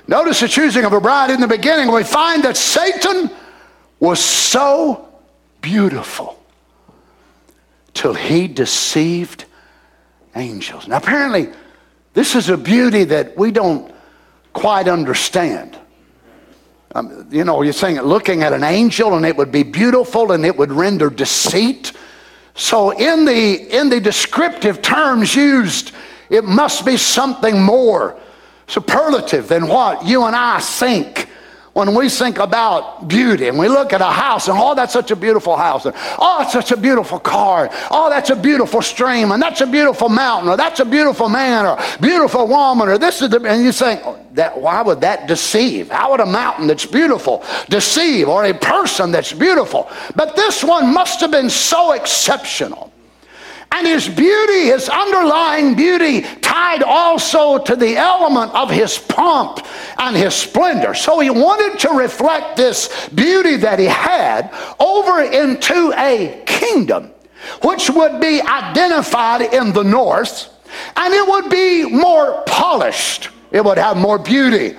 Notice 0.06 0.40
the 0.40 0.48
choosing 0.48 0.84
of 0.84 0.92
a 0.92 1.00
bride 1.00 1.30
in 1.30 1.40
the 1.40 1.48
beginning. 1.48 1.90
We 1.90 2.04
find 2.04 2.42
that 2.44 2.56
Satan 2.56 3.30
was 4.00 4.22
so 4.22 5.08
beautiful 5.62 6.38
till 7.94 8.12
he 8.12 8.48
deceived 8.48 9.46
angels. 10.36 10.86
Now, 10.88 10.98
apparently, 10.98 11.48
this 12.12 12.34
is 12.34 12.50
a 12.50 12.56
beauty 12.56 13.04
that 13.04 13.36
we 13.36 13.50
don't 13.50 13.94
quite 14.52 14.88
understand. 14.88 15.78
Um, 16.94 17.26
you 17.30 17.44
know, 17.44 17.62
you're 17.62 17.72
saying 17.72 18.00
looking 18.02 18.42
at 18.42 18.52
an 18.52 18.62
angel 18.62 19.14
and 19.14 19.24
it 19.24 19.36
would 19.36 19.50
be 19.50 19.62
beautiful 19.62 20.32
and 20.32 20.44
it 20.44 20.56
would 20.56 20.70
render 20.70 21.08
deceit. 21.08 21.92
So, 22.54 22.90
in 22.90 23.24
the, 23.24 23.76
in 23.76 23.88
the 23.88 24.00
descriptive 24.00 24.82
terms 24.82 25.34
used, 25.34 25.92
it 26.30 26.44
must 26.44 26.84
be 26.84 26.96
something 26.96 27.60
more 27.60 28.20
superlative 28.66 29.48
than 29.48 29.68
what 29.68 30.04
you 30.04 30.24
and 30.24 30.36
I 30.36 30.60
think. 30.60 31.28
When 31.74 31.92
we 31.96 32.08
think 32.08 32.38
about 32.38 33.08
beauty 33.08 33.48
and 33.48 33.58
we 33.58 33.66
look 33.66 33.92
at 33.92 34.00
a 34.00 34.04
house 34.04 34.46
and 34.46 34.56
oh 34.56 34.76
that's 34.76 34.92
such 34.92 35.10
a 35.10 35.16
beautiful 35.16 35.56
house 35.56 35.86
and 35.86 35.94
oh 36.20 36.38
it's 36.42 36.52
such 36.52 36.70
a 36.70 36.76
beautiful 36.76 37.18
car 37.18 37.68
oh 37.90 38.08
that's 38.08 38.30
a 38.30 38.36
beautiful 38.36 38.80
stream 38.80 39.32
and 39.32 39.42
that's 39.42 39.60
a 39.60 39.66
beautiful 39.66 40.08
mountain 40.08 40.48
or 40.48 40.56
that's 40.56 40.78
a 40.78 40.84
beautiful 40.84 41.28
man 41.28 41.66
or 41.66 41.76
beautiful 42.00 42.46
woman 42.46 42.88
or 42.88 42.96
this 42.96 43.20
is 43.20 43.28
the 43.28 43.42
and 43.42 43.64
you 43.64 43.72
think 43.72 44.00
oh, 44.04 44.24
that 44.34 44.60
why 44.60 44.82
would 44.82 45.00
that 45.00 45.26
deceive? 45.26 45.90
How 45.90 46.12
would 46.12 46.20
a 46.20 46.26
mountain 46.26 46.68
that's 46.68 46.86
beautiful 46.86 47.42
deceive 47.68 48.28
or 48.28 48.44
a 48.44 48.54
person 48.54 49.10
that's 49.10 49.32
beautiful? 49.32 49.90
But 50.14 50.36
this 50.36 50.62
one 50.62 50.94
must 50.94 51.20
have 51.22 51.32
been 51.32 51.50
so 51.50 51.90
exceptional 51.90 52.92
and 53.74 53.88
his 53.88 54.08
beauty, 54.08 54.66
his 54.66 54.88
underlying 54.88 55.74
beauty, 55.74 56.20
tied 56.40 56.84
also 56.84 57.58
to 57.58 57.74
the 57.74 57.96
element 57.96 58.54
of 58.54 58.70
his 58.70 58.98
pomp 58.98 59.66
and 59.98 60.16
his 60.16 60.32
splendor. 60.32 60.94
So 60.94 61.18
he 61.18 61.28
wanted 61.28 61.80
to 61.80 61.90
reflect 61.90 62.56
this 62.56 63.08
beauty 63.08 63.56
that 63.56 63.80
he 63.80 63.86
had 63.86 64.54
over 64.78 65.22
into 65.22 65.92
a 65.96 66.44
kingdom, 66.46 67.10
which 67.64 67.90
would 67.90 68.20
be 68.20 68.40
identified 68.40 69.52
in 69.52 69.72
the 69.72 69.82
north, 69.82 70.50
and 70.96 71.12
it 71.12 71.26
would 71.26 71.50
be 71.50 71.84
more 71.84 72.44
polished. 72.46 73.30
It 73.50 73.64
would 73.64 73.78
have 73.78 73.96
more 73.96 74.20
beauty 74.20 74.76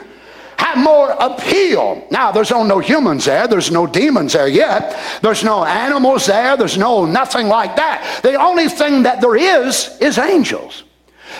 have 0.57 0.77
more 0.77 1.11
appeal. 1.11 2.05
Now, 2.11 2.31
there's 2.31 2.51
no, 2.51 2.63
no 2.63 2.79
humans 2.79 3.25
there. 3.25 3.47
There's 3.47 3.71
no 3.71 3.87
demons 3.87 4.33
there 4.33 4.47
yet. 4.47 4.97
There's 5.21 5.43
no 5.43 5.65
animals 5.65 6.25
there. 6.25 6.57
There's 6.57 6.77
no 6.77 7.05
nothing 7.05 7.47
like 7.47 7.75
that. 7.75 8.21
The 8.23 8.35
only 8.35 8.69
thing 8.69 9.03
that 9.03 9.21
there 9.21 9.35
is 9.35 9.97
is 9.99 10.17
angels. 10.17 10.83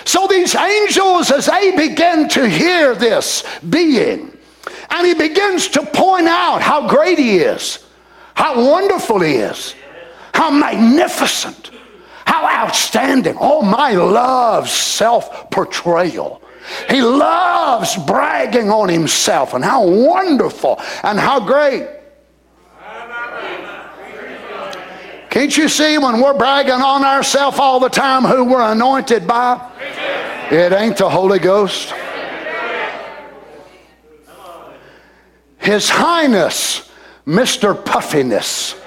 So 0.04 0.26
these 0.26 0.54
angels, 0.54 1.30
as 1.30 1.46
they 1.46 1.74
begin 1.76 2.28
to 2.30 2.48
hear 2.48 2.94
this 2.94 3.44
being, 3.68 4.36
and 4.90 5.06
he 5.06 5.14
begins 5.14 5.68
to 5.68 5.84
point 5.84 6.26
out 6.26 6.62
how 6.62 6.88
great 6.88 7.18
he 7.18 7.38
is, 7.38 7.84
how 8.34 8.68
wonderful 8.70 9.20
he 9.20 9.34
is, 9.34 9.74
how 10.32 10.50
magnificent, 10.50 11.70
how 12.24 12.46
outstanding. 12.46 13.36
Oh, 13.40 13.62
my 13.62 13.92
love, 13.92 14.68
self 14.68 15.50
portrayal. 15.50 16.42
He 16.88 17.02
loves 17.02 17.96
bragging 17.96 18.70
on 18.70 18.88
himself 18.88 19.54
and 19.54 19.64
how 19.64 19.86
wonderful 19.86 20.80
and 21.02 21.18
how 21.18 21.40
great. 21.40 21.88
Can't 25.30 25.54
you 25.54 25.68
see 25.68 25.98
when 25.98 26.20
we're 26.20 26.36
bragging 26.36 26.72
on 26.72 27.04
ourselves 27.04 27.58
all 27.58 27.78
the 27.78 27.90
time 27.90 28.22
who 28.22 28.44
we're 28.44 28.72
anointed 28.72 29.26
by? 29.26 29.70
It 30.50 30.72
ain't 30.72 30.96
the 30.96 31.10
Holy 31.10 31.38
Ghost. 31.38 31.92
His 35.58 35.90
Highness, 35.90 36.90
Mr. 37.26 37.84
Puffiness. 37.84 38.80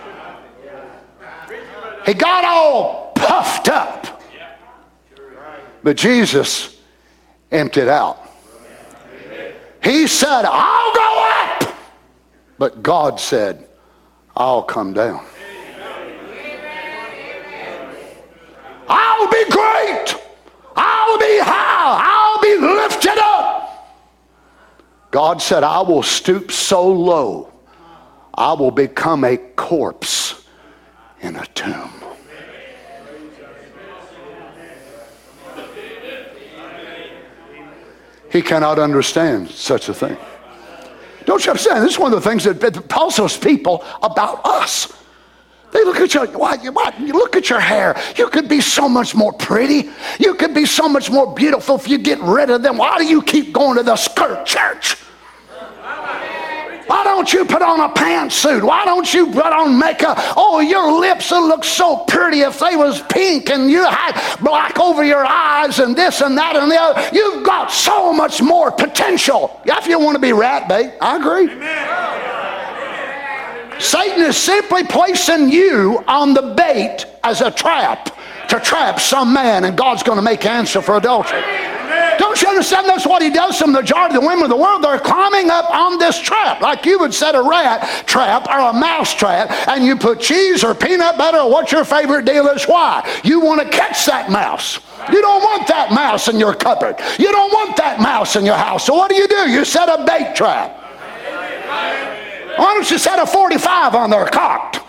He 2.06 2.14
got 2.14 2.46
all 2.46 3.12
puffed 3.16 3.70
up. 3.70 4.24
But 5.84 5.98
Jesus 5.98 6.79
emptied 7.52 7.90
out. 7.90 8.20
He 9.84 10.08
said, 10.08 10.46
I'll 10.46 10.94
go 10.94 11.68
up. 11.68 11.76
But 12.58 12.84
God 12.84 13.20
said, 13.20 13.68
I'll 14.36 14.64
come 14.64 14.94
down. 14.94 15.26
I'll 18.88 19.30
be 19.30 19.46
great. 19.50 20.16
I'll 20.76 21.18
be 21.18 21.40
high. 21.40 22.00
I'll 22.02 22.42
be 22.42 22.58
lifted 22.58 23.20
up. 23.22 23.60
God 25.12 25.42
said, 25.42 25.64
I 25.64 25.82
will 25.82 26.04
stoop 26.04 26.52
so 26.52 26.88
low, 26.88 27.52
I 28.34 28.54
will 28.54 28.72
become 28.72 29.24
a 29.24 29.38
corpse 29.38 30.46
in 31.22 31.36
a 31.36 31.46
tomb. 31.48 31.92
He 38.32 38.42
cannot 38.42 38.80
understand 38.80 39.50
such 39.50 39.90
a 39.90 39.94
thing. 39.94 40.18
Don't 41.26 41.46
you 41.46 41.52
understand? 41.52 41.84
This 41.84 41.94
is 41.94 42.00
one 42.00 42.14
of 42.14 42.24
the 42.24 42.30
things 42.30 42.44
that 42.44 42.60
those 43.18 43.38
people 43.38 43.84
about 44.02 44.46
us. 44.46 44.94
They 45.72 45.84
look 45.84 45.98
at 45.98 46.14
you, 46.14 46.26
what, 46.38 46.64
what, 46.74 47.00
you 47.00 47.14
look 47.14 47.36
at 47.36 47.50
your 47.50 47.60
hair. 47.60 47.96
You 48.18 48.28
could 48.30 48.50
be 48.50 48.60
so 48.62 48.90
much 48.90 49.14
more 49.14 49.32
pretty. 49.34 49.90
You 50.20 50.34
could 50.34 50.54
be 50.54 50.66
so 50.66 50.90
much 50.90 51.12
more 51.12 51.34
beautiful 51.34 51.76
if 51.76 51.88
you 51.88 52.00
get 52.00 52.20
rid 52.22 52.50
of 52.50 52.64
them. 52.64 52.78
Why 52.78 52.98
do 52.98 53.06
you 53.06 53.22
keep 53.22 53.54
going 53.54 53.78
to 53.78 53.84
the 53.84 53.96
skirt 53.96 54.46
church? 54.46 54.96
Why 56.90 57.04
don't 57.04 57.32
you 57.32 57.46
put 57.46 57.62
on 57.62 57.80
a 57.80 57.90
pantsuit? 57.94 58.64
Why 58.64 58.84
don't 58.84 59.14
you 59.14 59.28
put 59.28 59.46
on 59.46 59.78
makeup? 59.78 60.18
Oh, 60.36 60.60
your 60.60 61.00
lips 61.00 61.30
would 61.30 61.48
look 61.48 61.64
so 61.64 61.98
pretty 62.06 62.40
if 62.40 62.58
they 62.58 62.76
was 62.76 63.04
pink 63.04 63.52
and 63.52 63.70
you 63.70 63.86
had 63.86 64.20
black 64.42 64.80
over 64.80 65.04
your 65.04 65.24
eyes 65.24 65.78
and 65.78 65.96
this 65.96 66.22
and 66.22 66.36
that 66.40 66.56
and 66.56 66.72
the 66.72 66.76
other. 66.76 67.16
You've 67.16 67.46
got 67.46 67.72
so 67.72 68.12
much 68.12 68.42
more 68.42 68.72
potential. 68.72 69.62
If 69.66 69.86
you 69.86 70.00
want 70.00 70.16
to 70.16 70.20
be 70.20 70.34
rat 70.34 70.68
bait, 70.68 70.94
I 71.00 71.18
agree. 71.18 71.52
Amen. 71.52 72.10
Satan 73.80 74.24
is 74.24 74.36
simply 74.36 74.84
placing 74.84 75.52
you 75.52 76.04
on 76.08 76.34
the 76.34 76.56
bait 76.58 77.06
as 77.24 77.42
a 77.42 77.52
trap 77.52 78.18
to 78.50 78.60
trap 78.60 79.00
some 79.00 79.32
man, 79.32 79.64
and 79.64 79.78
God's 79.78 80.02
going 80.02 80.18
to 80.18 80.24
make 80.24 80.44
answer 80.44 80.82
for 80.82 80.98
adultery. 80.98 81.44
Don't 82.20 82.42
you 82.42 82.50
understand? 82.50 82.88
That's 82.88 83.08
what 83.08 83.22
he 83.22 83.30
does 83.30 83.58
to 83.60 83.66
the 83.66 83.72
majority 83.72 84.16
of 84.16 84.22
the 84.22 84.28
women 84.28 84.44
of 84.44 84.50
the 84.50 84.58
world. 84.58 84.84
They're 84.84 85.00
climbing 85.00 85.50
up 85.50 85.70
on 85.72 85.98
this 85.98 86.20
trap, 86.20 86.62
like 86.62 86.86
you 86.86 87.00
would 87.00 87.14
set 87.14 87.34
a 87.34 87.42
rat 87.42 88.06
trap 88.06 88.48
or 88.48 88.60
a 88.60 88.74
mouse 88.74 89.14
trap, 89.14 89.50
and 89.70 89.86
you 89.86 89.96
put 89.96 90.20
cheese 90.20 90.64
or 90.64 90.76
peanut 90.76 91.18
butter 91.18 91.38
or 91.38 91.50
what 91.50 91.72
your 91.72 91.86
favorite 91.86 92.26
deal 92.26 92.48
is. 92.48 92.66
Why? 92.66 93.10
You 93.24 93.40
want 93.40 93.62
to 93.62 93.70
catch 93.70 94.06
that 94.06 94.30
mouse. 94.30 94.80
You 95.10 95.22
don't 95.22 95.42
want 95.42 95.68
that 95.68 95.92
mouse 95.92 96.28
in 96.28 96.40
your 96.40 96.54
cupboard. 96.54 96.98
You 97.18 97.32
don't 97.32 97.54
want 97.54 97.78
that 97.78 98.02
mouse 98.02 98.36
in 98.36 98.46
your 98.46 98.58
house. 98.58 98.86
So 98.86 98.94
what 98.94 99.10
do 99.10 99.16
you 99.16 99.28
do? 99.28 99.50
You 99.50 99.64
set 99.64 99.88
a 99.88 100.04
bait 100.04 100.36
trap. 100.36 100.76
Why 102.58 102.74
don't 102.74 102.92
you 102.92 102.98
set 102.98 103.18
a 103.20 103.26
45 103.26 103.96
on 103.96 104.10
there 104.10 104.26
cocked? 104.26 104.89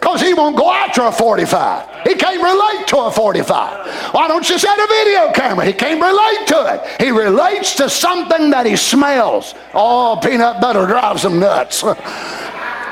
Because 0.00 0.22
he 0.22 0.32
won't 0.32 0.56
go 0.56 0.72
after 0.72 1.02
a 1.02 1.12
45. 1.12 2.06
He 2.06 2.14
can't 2.14 2.42
relate 2.42 2.88
to 2.88 2.96
a 3.00 3.10
45. 3.10 4.14
Why 4.14 4.28
don't 4.28 4.48
you 4.48 4.58
set 4.58 4.78
a 4.78 4.86
video 4.86 5.30
camera? 5.32 5.66
He 5.66 5.74
can't 5.74 6.00
relate 6.00 6.46
to 6.48 6.74
it. 6.74 7.02
He 7.02 7.10
relates 7.10 7.74
to 7.76 7.90
something 7.90 8.48
that 8.50 8.64
he 8.64 8.76
smells. 8.76 9.54
Oh, 9.74 10.18
peanut 10.22 10.60
butter 10.60 10.86
drives 10.86 11.24
him 11.24 11.38
nuts. 11.38 11.84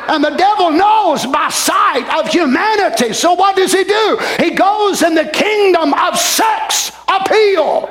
And 0.09 0.25
the 0.25 0.31
devil 0.31 0.71
knows 0.71 1.27
by 1.27 1.51
sight 1.51 2.09
of 2.19 2.29
humanity. 2.29 3.13
So 3.13 3.35
what 3.35 3.57
does 3.57 3.73
he 3.75 3.85
do? 3.85 4.19
He 4.39 4.53
goes 4.53 5.03
in 5.03 5.15
the 5.15 5.27
kingdom 5.27 5.93
of 5.93 6.19
sex 6.19 6.93
appeal. 7.07 7.91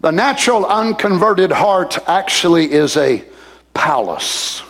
The 0.00 0.12
natural 0.12 0.64
unconverted 0.64 1.50
heart 1.50 1.98
actually 2.06 2.72
is 2.72 2.96
a 2.96 3.24
palace. 3.74 4.62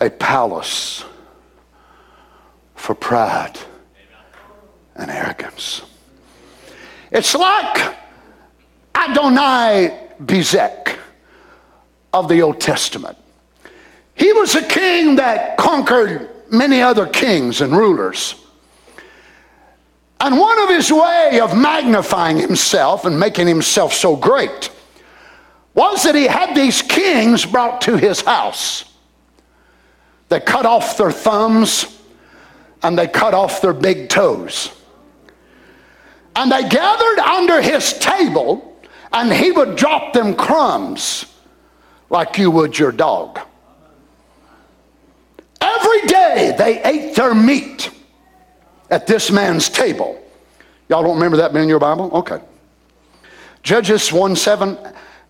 A 0.00 0.08
palace 0.08 1.04
for 2.74 2.94
pride 2.94 3.58
and 4.94 5.10
arrogance. 5.10 5.82
It's 7.10 7.34
like 7.34 7.94
Adonai 8.94 10.08
Bezek 10.22 10.98
of 12.12 12.28
the 12.28 12.40
Old 12.40 12.60
Testament. 12.60 13.18
He 14.14 14.32
was 14.32 14.54
a 14.54 14.66
king 14.66 15.16
that 15.16 15.58
conquered 15.58 16.30
many 16.50 16.80
other 16.80 17.06
kings 17.06 17.60
and 17.60 17.76
rulers. 17.76 18.45
And 20.20 20.38
one 20.38 20.58
of 20.62 20.70
his 20.70 20.90
way 20.90 21.40
of 21.40 21.56
magnifying 21.56 22.38
himself 22.38 23.04
and 23.04 23.20
making 23.20 23.46
himself 23.46 23.92
so 23.92 24.16
great 24.16 24.70
was 25.74 26.04
that 26.04 26.14
he 26.14 26.26
had 26.26 26.54
these 26.54 26.80
kings 26.80 27.44
brought 27.44 27.82
to 27.82 27.96
his 27.96 28.22
house. 28.22 28.84
They 30.28 30.40
cut 30.40 30.64
off 30.64 30.96
their 30.96 31.12
thumbs 31.12 32.00
and 32.82 32.98
they 32.98 33.06
cut 33.06 33.34
off 33.34 33.60
their 33.60 33.74
big 33.74 34.08
toes. 34.08 34.70
And 36.34 36.52
they 36.52 36.68
gathered 36.68 37.18
under 37.18 37.62
his 37.62 37.94
table, 37.98 38.78
and 39.10 39.32
he 39.32 39.50
would 39.52 39.74
drop 39.76 40.12
them 40.12 40.34
crumbs 40.34 41.24
like 42.10 42.36
you 42.36 42.50
would 42.50 42.78
your 42.78 42.92
dog. 42.92 43.40
Every 45.60 46.02
day 46.02 46.54
they 46.56 46.82
ate 46.82 47.16
their 47.16 47.34
meat 47.34 47.90
at 48.90 49.06
this 49.06 49.30
man's 49.30 49.68
table. 49.68 50.22
Y'all 50.88 51.02
don't 51.02 51.14
remember 51.14 51.38
that 51.38 51.52
being 51.52 51.64
in 51.64 51.68
your 51.68 51.80
Bible? 51.80 52.10
Okay. 52.12 52.40
Judges 53.62 54.12
1 54.12 54.36
7. 54.36 54.78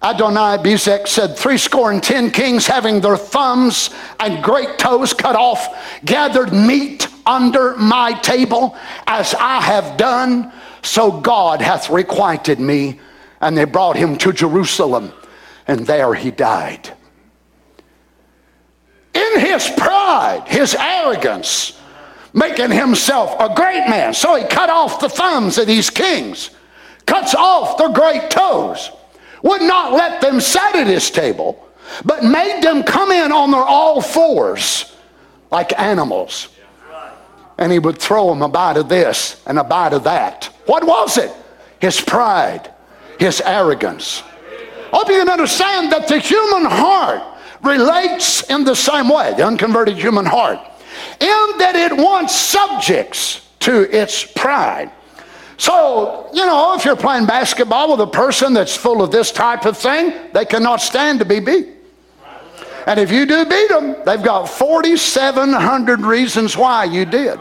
Adoni-bezek 0.02 1.08
said, 1.08 1.36
Three 1.36 1.56
score 1.56 1.90
and 1.90 2.02
ten 2.02 2.30
kings 2.30 2.66
having 2.66 3.00
their 3.00 3.16
thumbs 3.16 3.90
and 4.20 4.44
great 4.44 4.78
toes 4.78 5.14
cut 5.14 5.34
off, 5.34 5.74
gathered 6.04 6.52
meat 6.52 7.08
under 7.24 7.76
my 7.76 8.12
table, 8.20 8.76
as 9.06 9.34
I 9.34 9.60
have 9.60 9.96
done 9.96 10.52
so 10.82 11.10
God 11.10 11.60
hath 11.60 11.90
requited 11.90 12.60
me. 12.60 13.00
And 13.40 13.56
they 13.56 13.64
brought 13.64 13.96
him 13.96 14.16
to 14.18 14.32
Jerusalem, 14.32 15.12
and 15.66 15.86
there 15.86 16.14
he 16.14 16.30
died. 16.30 16.92
In 19.14 19.40
his 19.40 19.68
pride, 19.76 20.44
his 20.46 20.74
arrogance, 20.74 21.75
making 22.36 22.70
himself 22.70 23.34
a 23.40 23.52
great 23.54 23.88
man. 23.88 24.12
So 24.12 24.36
he 24.36 24.44
cut 24.44 24.68
off 24.68 25.00
the 25.00 25.08
thumbs 25.08 25.56
of 25.56 25.66
these 25.66 25.88
kings, 25.88 26.50
cuts 27.06 27.34
off 27.34 27.78
their 27.78 27.88
great 27.88 28.30
toes, 28.30 28.90
would 29.42 29.62
not 29.62 29.94
let 29.94 30.20
them 30.20 30.40
sit 30.40 30.76
at 30.76 30.86
his 30.86 31.10
table, 31.10 31.66
but 32.04 32.22
made 32.22 32.62
them 32.62 32.82
come 32.82 33.10
in 33.10 33.32
on 33.32 33.50
their 33.50 33.62
all 33.62 34.02
fours 34.02 34.94
like 35.50 35.78
animals. 35.80 36.48
And 37.58 37.72
he 37.72 37.78
would 37.78 37.96
throw 37.96 38.28
them 38.28 38.42
a 38.42 38.48
bite 38.48 38.76
of 38.76 38.90
this 38.90 39.42
and 39.46 39.58
a 39.58 39.64
bite 39.64 39.94
of 39.94 40.04
that. 40.04 40.50
What 40.66 40.84
was 40.84 41.16
it? 41.16 41.32
His 41.80 41.98
pride, 41.98 42.70
his 43.18 43.40
arrogance. 43.40 44.22
I 44.92 44.98
hope 44.98 45.08
you 45.08 45.18
can 45.18 45.30
understand 45.30 45.90
that 45.92 46.06
the 46.06 46.18
human 46.18 46.66
heart 46.70 47.22
relates 47.62 48.42
in 48.50 48.64
the 48.64 48.74
same 48.74 49.08
way, 49.08 49.32
the 49.34 49.46
unconverted 49.46 49.96
human 49.96 50.26
heart, 50.26 50.58
in 51.20 51.58
that 51.58 51.74
it 51.74 51.96
wants 51.96 52.34
subjects 52.34 53.46
to 53.60 53.82
its 53.96 54.24
pride. 54.24 54.90
So, 55.58 56.28
you 56.34 56.44
know, 56.44 56.74
if 56.74 56.84
you're 56.84 56.96
playing 56.96 57.26
basketball 57.26 57.92
with 57.92 58.00
a 58.00 58.10
person 58.10 58.52
that's 58.52 58.76
full 58.76 59.02
of 59.02 59.10
this 59.10 59.32
type 59.32 59.64
of 59.64 59.76
thing, 59.76 60.12
they 60.32 60.44
cannot 60.44 60.80
stand 60.80 61.18
to 61.20 61.24
be 61.24 61.40
beat. 61.40 61.68
And 62.86 63.00
if 63.00 63.10
you 63.10 63.26
do 63.26 63.44
beat 63.44 63.68
them, 63.68 63.96
they've 64.04 64.22
got 64.22 64.46
4,700 64.46 66.00
reasons 66.02 66.56
why 66.56 66.84
you 66.84 67.04
did. 67.04 67.38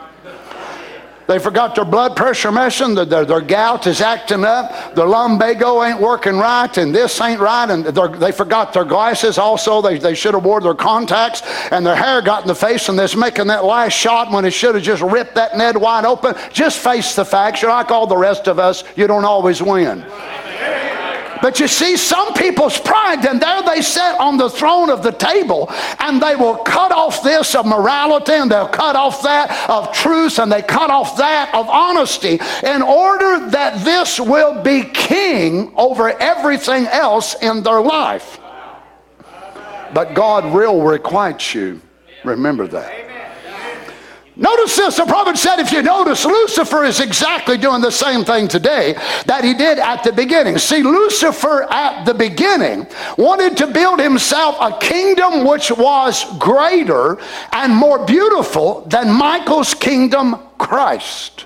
They 1.27 1.39
forgot 1.39 1.73
their 1.73 1.85
blood 1.85 2.15
pressure 2.15 2.51
messing, 2.51 2.93
their, 2.93 3.05
their, 3.05 3.25
their, 3.25 3.41
gout 3.41 3.87
is 3.87 3.99
acting 4.01 4.43
up, 4.43 4.93
their 4.93 5.07
lumbago 5.07 5.83
ain't 5.83 5.99
working 5.99 6.37
right, 6.37 6.75
and 6.77 6.93
this 6.93 7.19
ain't 7.19 7.39
right, 7.39 7.69
and 7.69 7.83
they 7.85 8.31
forgot 8.31 8.73
their 8.73 8.85
glasses 8.85 9.37
also. 9.37 9.81
They, 9.81 9.97
they 9.97 10.13
should 10.13 10.35
have 10.35 10.45
wore 10.45 10.61
their 10.61 10.75
contacts, 10.75 11.41
and 11.71 11.85
their 11.85 11.95
hair 11.95 12.21
got 12.21 12.43
in 12.43 12.47
the 12.47 12.55
face, 12.55 12.89
and 12.89 12.99
they're 12.99 13.07
making 13.17 13.47
that 13.47 13.65
last 13.65 13.93
shot 13.93 14.31
when 14.31 14.45
it 14.45 14.51
should 14.51 14.75
have 14.75 14.83
just 14.83 15.01
ripped 15.01 15.35
that 15.35 15.57
Ned 15.57 15.77
wide 15.77 16.05
open. 16.05 16.35
Just 16.51 16.79
face 16.79 17.15
the 17.15 17.25
facts. 17.25 17.61
You're 17.61 17.71
like 17.71 17.89
all 17.89 18.07
the 18.07 18.17
rest 18.17 18.47
of 18.47 18.59
us, 18.59 18.83
you 18.95 19.07
don't 19.07 19.25
always 19.25 19.61
win. 19.61 20.05
But 21.45 21.59
you 21.59 21.67
see, 21.67 21.95
some 21.95 22.33
people's 22.33 22.79
pride, 22.79 23.23
and 23.23 23.39
there 23.39 23.61
they 23.61 23.83
sit 23.83 24.19
on 24.19 24.35
the 24.35 24.49
throne 24.49 24.89
of 24.89 25.03
the 25.03 25.11
table, 25.11 25.71
and 25.99 26.19
they 26.19 26.35
will 26.35 26.55
cut 26.55 26.91
off 26.91 27.21
this 27.21 27.53
of 27.53 27.67
morality, 27.67 28.31
and 28.31 28.49
they'll 28.49 28.67
cut 28.67 28.95
off 28.95 29.21
that 29.21 29.69
of 29.69 29.93
truth, 29.93 30.39
and 30.39 30.51
they 30.51 30.63
cut 30.63 30.89
off 30.89 31.17
that 31.17 31.53
of 31.53 31.69
honesty 31.69 32.39
in 32.63 32.81
order 32.81 33.47
that 33.51 33.85
this 33.85 34.19
will 34.19 34.63
be 34.63 34.85
king 34.85 35.71
over 35.75 36.19
everything 36.19 36.87
else 36.87 37.35
in 37.43 37.61
their 37.61 37.79
life. 37.79 38.39
But 39.93 40.15
God 40.15 40.51
will 40.51 40.81
requite 40.81 41.53
you. 41.53 41.79
Remember 42.23 42.65
that. 42.65 43.04
Notice 44.37 44.75
this, 44.75 44.97
the 44.97 45.05
prophet 45.05 45.37
said, 45.37 45.59
if 45.59 45.71
you 45.71 45.81
notice, 45.81 46.25
Lucifer 46.25 46.83
is 46.83 46.99
exactly 46.99 47.57
doing 47.57 47.81
the 47.81 47.91
same 47.91 48.25
thing 48.25 48.49
today 48.49 48.93
that 49.25 49.45
he 49.45 49.53
did 49.53 49.79
at 49.79 50.03
the 50.03 50.11
beginning. 50.11 50.57
See, 50.57 50.83
Lucifer 50.83 51.63
at 51.71 52.03
the 52.03 52.13
beginning 52.13 52.85
wanted 53.17 53.55
to 53.57 53.67
build 53.67 53.99
himself 53.99 54.57
a 54.59 54.77
kingdom 54.79 55.47
which 55.47 55.71
was 55.71 56.25
greater 56.37 57.17
and 57.53 57.73
more 57.73 58.05
beautiful 58.05 58.81
than 58.81 59.13
Michael's 59.13 59.73
kingdom, 59.73 60.37
Christ. 60.57 61.45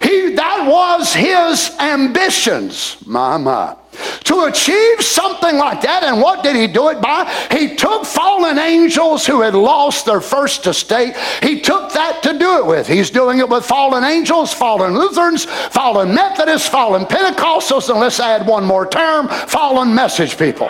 He, 0.00 0.34
that 0.34 0.66
was 0.66 1.12
his 1.12 1.74
ambitions, 1.78 2.96
my, 3.06 3.36
my. 3.36 3.76
To 4.24 4.44
achieve 4.44 5.02
something 5.02 5.58
like 5.58 5.82
that, 5.82 6.02
and 6.02 6.20
what 6.20 6.42
did 6.42 6.56
he 6.56 6.66
do 6.66 6.88
it 6.88 7.00
by? 7.02 7.30
He 7.50 7.76
took 7.76 8.06
fallen 8.06 8.58
angels 8.58 9.26
who 9.26 9.42
had 9.42 9.54
lost 9.54 10.06
their 10.06 10.22
first 10.22 10.66
estate. 10.66 11.14
He 11.42 11.60
took 11.60 11.92
that 11.92 12.22
to 12.22 12.38
do 12.38 12.58
it 12.58 12.66
with. 12.66 12.86
He's 12.86 13.10
doing 13.10 13.38
it 13.38 13.48
with 13.48 13.66
fallen 13.66 14.02
angels, 14.02 14.54
fallen 14.54 14.94
Lutherans, 14.94 15.44
fallen 15.44 16.14
Methodists, 16.14 16.68
fallen 16.68 17.04
Pentecostals, 17.04 17.90
and 17.90 18.00
let's 18.00 18.18
add 18.18 18.46
one 18.46 18.64
more 18.64 18.86
term 18.86 19.28
fallen 19.28 19.94
message 19.94 20.38
people. 20.38 20.68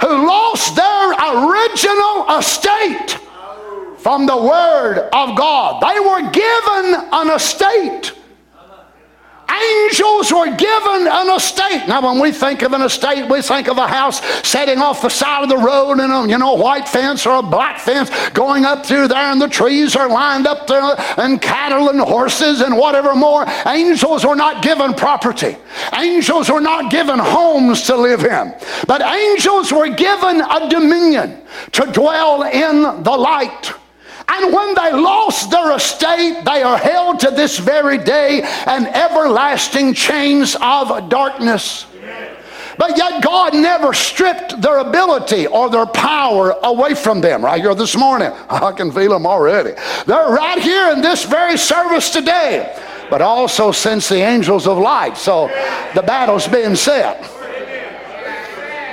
Who 0.00 0.26
lost 0.26 0.76
their 0.76 1.10
original 1.12 2.38
estate 2.38 3.19
from 4.02 4.26
the 4.26 4.36
Word 4.36 4.98
of 5.12 5.36
God. 5.36 5.82
They 5.82 6.00
were 6.00 6.30
given 6.30 7.08
an 7.12 7.30
estate. 7.30 8.12
Angels 9.50 10.32
were 10.32 10.54
given 10.54 11.08
an 11.08 11.36
estate. 11.36 11.86
Now, 11.88 12.00
when 12.00 12.20
we 12.20 12.30
think 12.32 12.62
of 12.62 12.72
an 12.72 12.82
estate, 12.82 13.28
we 13.28 13.42
think 13.42 13.68
of 13.68 13.78
a 13.78 13.86
house 13.86 14.24
setting 14.46 14.78
off 14.78 15.02
the 15.02 15.08
side 15.08 15.42
of 15.42 15.48
the 15.48 15.56
road 15.56 15.98
and 15.98 16.12
a 16.12 16.30
you 16.30 16.38
know 16.38 16.54
white 16.54 16.88
fence 16.88 17.26
or 17.26 17.36
a 17.38 17.42
black 17.42 17.78
fence 17.80 18.10
going 18.30 18.64
up 18.64 18.86
through 18.86 19.08
there, 19.08 19.18
and 19.18 19.40
the 19.40 19.48
trees 19.48 19.96
are 19.96 20.08
lined 20.08 20.46
up 20.46 20.66
there, 20.66 20.94
and 21.18 21.42
cattle 21.42 21.88
and 21.88 22.00
horses 22.00 22.60
and 22.60 22.76
whatever 22.76 23.14
more. 23.14 23.44
Angels 23.66 24.24
were 24.24 24.36
not 24.36 24.62
given 24.62 24.94
property. 24.94 25.56
Angels 25.94 26.48
were 26.48 26.60
not 26.60 26.90
given 26.90 27.18
homes 27.18 27.82
to 27.82 27.96
live 27.96 28.24
in, 28.24 28.54
but 28.86 29.02
angels 29.02 29.72
were 29.72 29.88
given 29.88 30.40
a 30.40 30.68
dominion 30.70 31.42
to 31.72 31.86
dwell 31.92 32.44
in 32.44 33.02
the 33.02 33.16
light. 33.16 33.72
And 34.32 34.54
when 34.54 34.74
they 34.74 34.92
lost 34.92 35.50
their 35.50 35.74
estate, 35.74 36.44
they 36.44 36.62
are 36.62 36.78
held 36.78 37.20
to 37.20 37.30
this 37.30 37.58
very 37.58 37.98
day 37.98 38.38
in 38.38 38.86
everlasting 38.86 39.92
chains 39.94 40.56
of 40.60 41.08
darkness. 41.08 41.86
But 42.78 42.96
yet, 42.96 43.22
God 43.22 43.52
never 43.52 43.92
stripped 43.92 44.62
their 44.62 44.78
ability 44.78 45.46
or 45.46 45.68
their 45.68 45.84
power 45.84 46.54
away 46.62 46.94
from 46.94 47.20
them. 47.20 47.44
Right 47.44 47.60
here 47.60 47.74
this 47.74 47.94
morning, 47.94 48.32
I 48.48 48.72
can 48.72 48.90
feel 48.90 49.10
them 49.10 49.26
already. 49.26 49.72
They're 50.06 50.30
right 50.30 50.58
here 50.58 50.90
in 50.92 51.02
this 51.02 51.24
very 51.24 51.58
service 51.58 52.08
today. 52.10 52.74
but 53.10 53.20
also 53.20 53.72
since 53.72 54.08
the 54.08 54.22
angels 54.22 54.68
of 54.68 54.78
light. 54.78 55.16
So 55.16 55.48
the 55.94 56.02
battle's 56.02 56.46
being 56.46 56.76
set. 56.76 57.28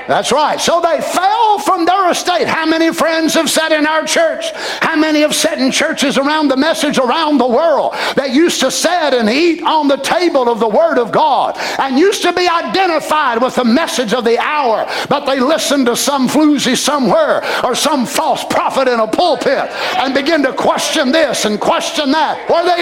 That's 0.08 0.32
right. 0.32 0.60
So 0.60 0.82
they 0.82 1.02
fell 1.02 1.60
from 1.60 1.86
their 1.86 2.10
estate. 2.12 2.48
How 2.48 2.66
many 2.66 2.94
friends 2.94 3.34
have 3.34 3.50
sat 3.50 3.72
in 3.72 3.86
our 3.86 4.06
church? 4.06 4.52
How 4.82 4.96
many 4.96 5.22
have 5.22 5.36
sat 5.36 5.60
in 5.60 5.72
churches 5.72 6.18
around 6.18 6.48
the 6.48 6.58
message 6.58 6.98
around 6.98 7.38
the 7.38 7.48
world 7.48 7.94
that 8.16 8.34
used 8.34 8.62
to 8.62 8.72
sit 8.72 9.14
and 9.14 9.30
eat 9.30 9.62
on 9.64 9.88
the 9.88 9.98
table 9.98 10.50
of 10.50 10.60
the 10.60 10.68
Word 10.68 10.98
of 10.98 11.12
God 11.12 11.58
and 11.80 12.00
used 12.00 12.22
to 12.24 12.34
be 12.34 12.48
identified 12.48 13.42
with 13.42 13.56
the 13.56 13.66
message 13.66 14.14
of 14.14 14.24
the 14.24 14.38
hour, 14.40 14.86
but 15.10 15.26
they 15.26 15.40
listened 15.40 15.88
to 15.88 15.96
some 15.96 16.28
floozy 16.28 16.78
somewhere 16.78 17.44
or 17.64 17.76
some 17.76 18.06
false 18.06 18.44
prophet 18.46 18.88
in 18.88 19.00
a 19.00 19.08
pulpit 19.08 19.70
and 19.98 20.14
begin 20.14 20.42
to 20.44 20.54
question 20.54 21.12
this 21.12 21.46
and 21.46 21.60
question 21.60 22.12
that. 22.12 22.50
Where 22.50 22.64
they 22.66 22.78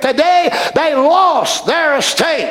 today, 0.00 0.50
they 0.74 0.94
lost 0.94 1.66
their 1.66 1.96
estate. 1.96 2.50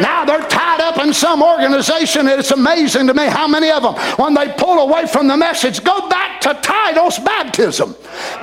Now 0.00 0.24
they're 0.24 0.46
tied 0.48 0.80
up 0.80 0.98
in 0.98 1.12
some 1.12 1.42
organization. 1.42 2.26
It's 2.26 2.50
amazing 2.50 3.06
to 3.08 3.14
me 3.14 3.23
how 3.28 3.46
many 3.48 3.70
of 3.70 3.82
them, 3.82 3.94
when 4.16 4.34
they 4.34 4.52
pull 4.56 4.78
away 4.78 5.06
from 5.06 5.28
the 5.28 5.36
message, 5.36 5.82
go 5.84 6.08
back 6.08 6.40
to 6.42 6.54
titles 6.62 7.18
baptism, 7.18 7.94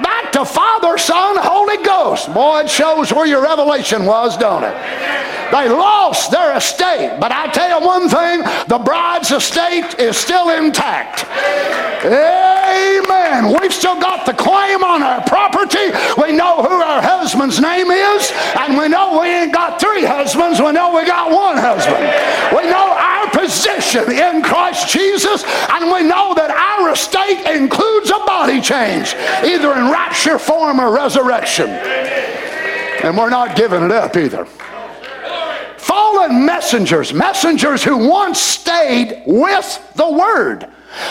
back 0.02 0.32
to 0.32 0.46
Father, 0.46 0.98
Son, 0.98 1.38
Holy 1.40 1.84
Ghost. 1.84 2.34
Boy, 2.34 2.62
it 2.62 2.70
shows 2.70 3.14
where 3.14 3.26
your 3.26 3.44
revelation 3.44 4.06
was, 4.06 4.38
don't 4.38 4.64
it? 4.64 4.76
They 5.52 5.68
lost 5.68 6.32
their 6.32 6.56
estate, 6.56 7.18
but 7.20 7.34
I 7.34 7.52
tell 7.52 7.82
you 7.82 7.86
one 7.86 8.08
thing 8.08 8.42
the 8.68 8.80
bride's 8.80 9.32
estate 9.32 10.00
is 10.00 10.16
still 10.16 10.50
intact. 10.50 11.26
Amen. 12.06 13.54
We've 13.60 13.74
still 13.74 14.00
got 14.00 14.26
the 14.26 14.34
claim 14.34 14.82
on 14.82 15.04
our 15.04 15.22
property. 15.28 15.92
We 16.18 16.32
know 16.32 16.64
who 16.64 16.72
our 16.72 17.02
husband's 17.02 17.60
name 17.60 17.92
is, 17.92 18.32
and 18.58 18.78
we 18.78 18.88
know 18.88 19.20
we 19.20 19.28
ain't 19.28 19.54
got 19.54 19.80
three 19.80 20.06
husbands. 20.06 20.62
We 20.62 20.72
know 20.72 20.96
we 20.96 21.06
got 21.06 21.30
one 21.32 21.58
husband. 21.58 22.00
We 22.56 22.72
know 22.72 22.96
our 22.96 23.30
position 23.32 24.10
in 24.10 24.42
Christ 24.42 24.71
Jesus, 24.86 25.44
and 25.70 25.92
we 25.92 26.04
know 26.04 26.34
that 26.36 26.52
our 26.52 26.92
estate 26.92 27.46
includes 27.56 28.10
a 28.10 28.20
body 28.26 28.62
change, 28.62 29.16
either 29.44 29.74
in 29.74 29.92
rapture 29.92 30.40
form 30.40 30.80
or 30.80 30.94
resurrection. 30.94 31.70
And 31.70 33.18
we're 33.18 33.30
not 33.30 33.56
giving 33.56 33.84
it 33.84 33.92
up 33.92 34.16
either 34.16 34.48
fallen 35.92 36.46
messengers, 36.46 37.14
messengers 37.14 37.84
who 37.84 38.08
once 38.08 38.40
stayed 38.40 39.24
with 39.26 39.92
the 39.96 40.10
word, 40.10 40.68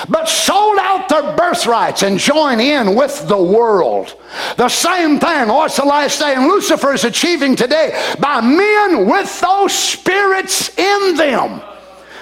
but 0.08 0.26
sold 0.26 0.78
out 0.78 1.08
their 1.08 1.36
birthrights 1.36 2.02
and 2.02 2.18
joined 2.18 2.60
in 2.60 2.94
with 2.94 3.26
the 3.28 3.42
world. 3.42 4.14
The 4.56 4.68
same 4.68 5.18
thing, 5.18 5.50
oh, 5.50 5.54
what's 5.54 5.76
the 5.76 5.84
last 5.84 6.20
day? 6.20 6.34
And 6.34 6.46
Lucifer 6.46 6.94
is 6.94 7.04
achieving 7.04 7.56
today 7.56 8.14
by 8.20 8.40
men 8.40 9.06
with 9.06 9.40
those 9.40 9.74
spirits 9.74 10.76
in 10.78 11.16
them 11.16 11.60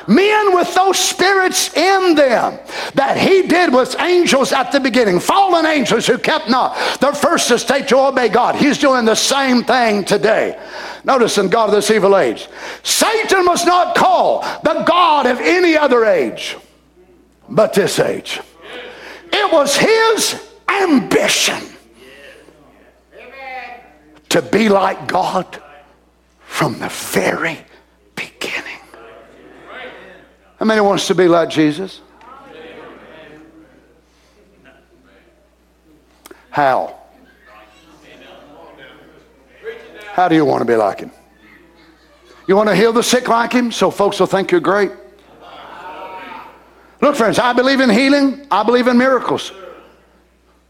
men 0.08 0.54
with 0.54 0.74
those 0.74 0.98
spirits 0.98 1.72
in 1.76 2.14
them 2.14 2.58
that 2.94 3.16
he 3.16 3.42
did 3.42 3.72
with 3.72 3.94
angels 4.00 4.52
at 4.52 4.72
the 4.72 4.80
beginning, 4.80 5.20
fallen 5.20 5.66
angels 5.66 6.06
who 6.06 6.18
kept 6.18 6.48
not 6.48 6.76
their 7.00 7.14
first 7.14 7.50
estate 7.50 7.86
to 7.88 7.98
obey 7.98 8.28
God. 8.28 8.56
He's 8.56 8.78
doing 8.78 9.04
the 9.04 9.14
same 9.14 9.62
thing 9.62 10.04
today. 10.04 10.58
Notice 11.04 11.38
in 11.38 11.48
God 11.48 11.68
of 11.68 11.74
this 11.74 11.90
evil 11.90 12.16
age, 12.16 12.48
Satan 12.82 13.46
was 13.46 13.64
not 13.64 13.94
called 13.94 14.44
the 14.64 14.82
God 14.86 15.26
of 15.26 15.38
any 15.40 15.76
other 15.76 16.04
age 16.04 16.56
but 17.48 17.72
this 17.72 17.98
age. 17.98 18.40
It 19.32 19.52
was 19.52 19.76
his 19.76 20.48
ambition 20.68 21.62
to 24.30 24.42
be 24.42 24.68
like 24.68 25.08
God 25.08 25.62
from 26.40 26.78
the 26.78 26.88
very. 26.88 27.58
How 30.58 30.66
many 30.66 30.80
wants 30.80 31.06
to 31.06 31.14
be 31.14 31.28
like 31.28 31.50
Jesus? 31.50 32.00
How? 36.50 36.98
How 40.12 40.26
do 40.26 40.34
you 40.34 40.44
want 40.44 40.62
to 40.62 40.64
be 40.64 40.74
like 40.74 40.98
him? 40.98 41.12
You 42.48 42.56
want 42.56 42.68
to 42.70 42.74
heal 42.74 42.92
the 42.92 43.02
sick 43.02 43.28
like 43.28 43.52
him 43.52 43.70
so 43.70 43.90
folks 43.90 44.18
will 44.18 44.26
think 44.26 44.50
you're 44.50 44.60
great? 44.60 44.90
Look, 47.00 47.14
friends, 47.14 47.38
I 47.38 47.52
believe 47.52 47.78
in 47.78 47.90
healing. 47.90 48.44
I 48.50 48.64
believe 48.64 48.88
in 48.88 48.98
miracles. 48.98 49.52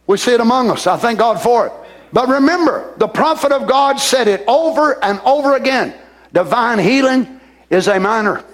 We 0.07 0.19
see 0.19 0.35
it 0.35 0.41
among 0.41 0.71
us. 0.71 0.87
I 0.87 0.99
thank 0.99 1.19
God 1.19 1.41
for 1.41 1.67
it. 1.69 1.73
But 2.13 2.29
remember, 2.29 2.93
the 2.99 3.09
prophet 3.09 3.53
of 3.53 3.67
God 3.67 3.97
said 3.99 4.29
it 4.29 4.45
over 4.47 5.03
and 5.03 5.21
over 5.21 5.57
again. 5.57 5.95
Divine 6.35 6.79
healing 6.79 7.41
is 7.71 7.89
a 7.89 7.99
minor. 7.99 8.45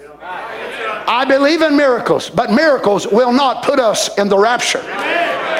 I 1.07 1.25
believe 1.25 1.61
in 1.61 1.77
miracles, 1.77 2.29
but 2.29 2.51
miracles 2.51 3.07
will 3.07 3.31
not 3.31 3.63
put 3.63 3.79
us 3.79 4.17
in 4.17 4.29
the 4.29 4.37
rapture. 4.37 4.81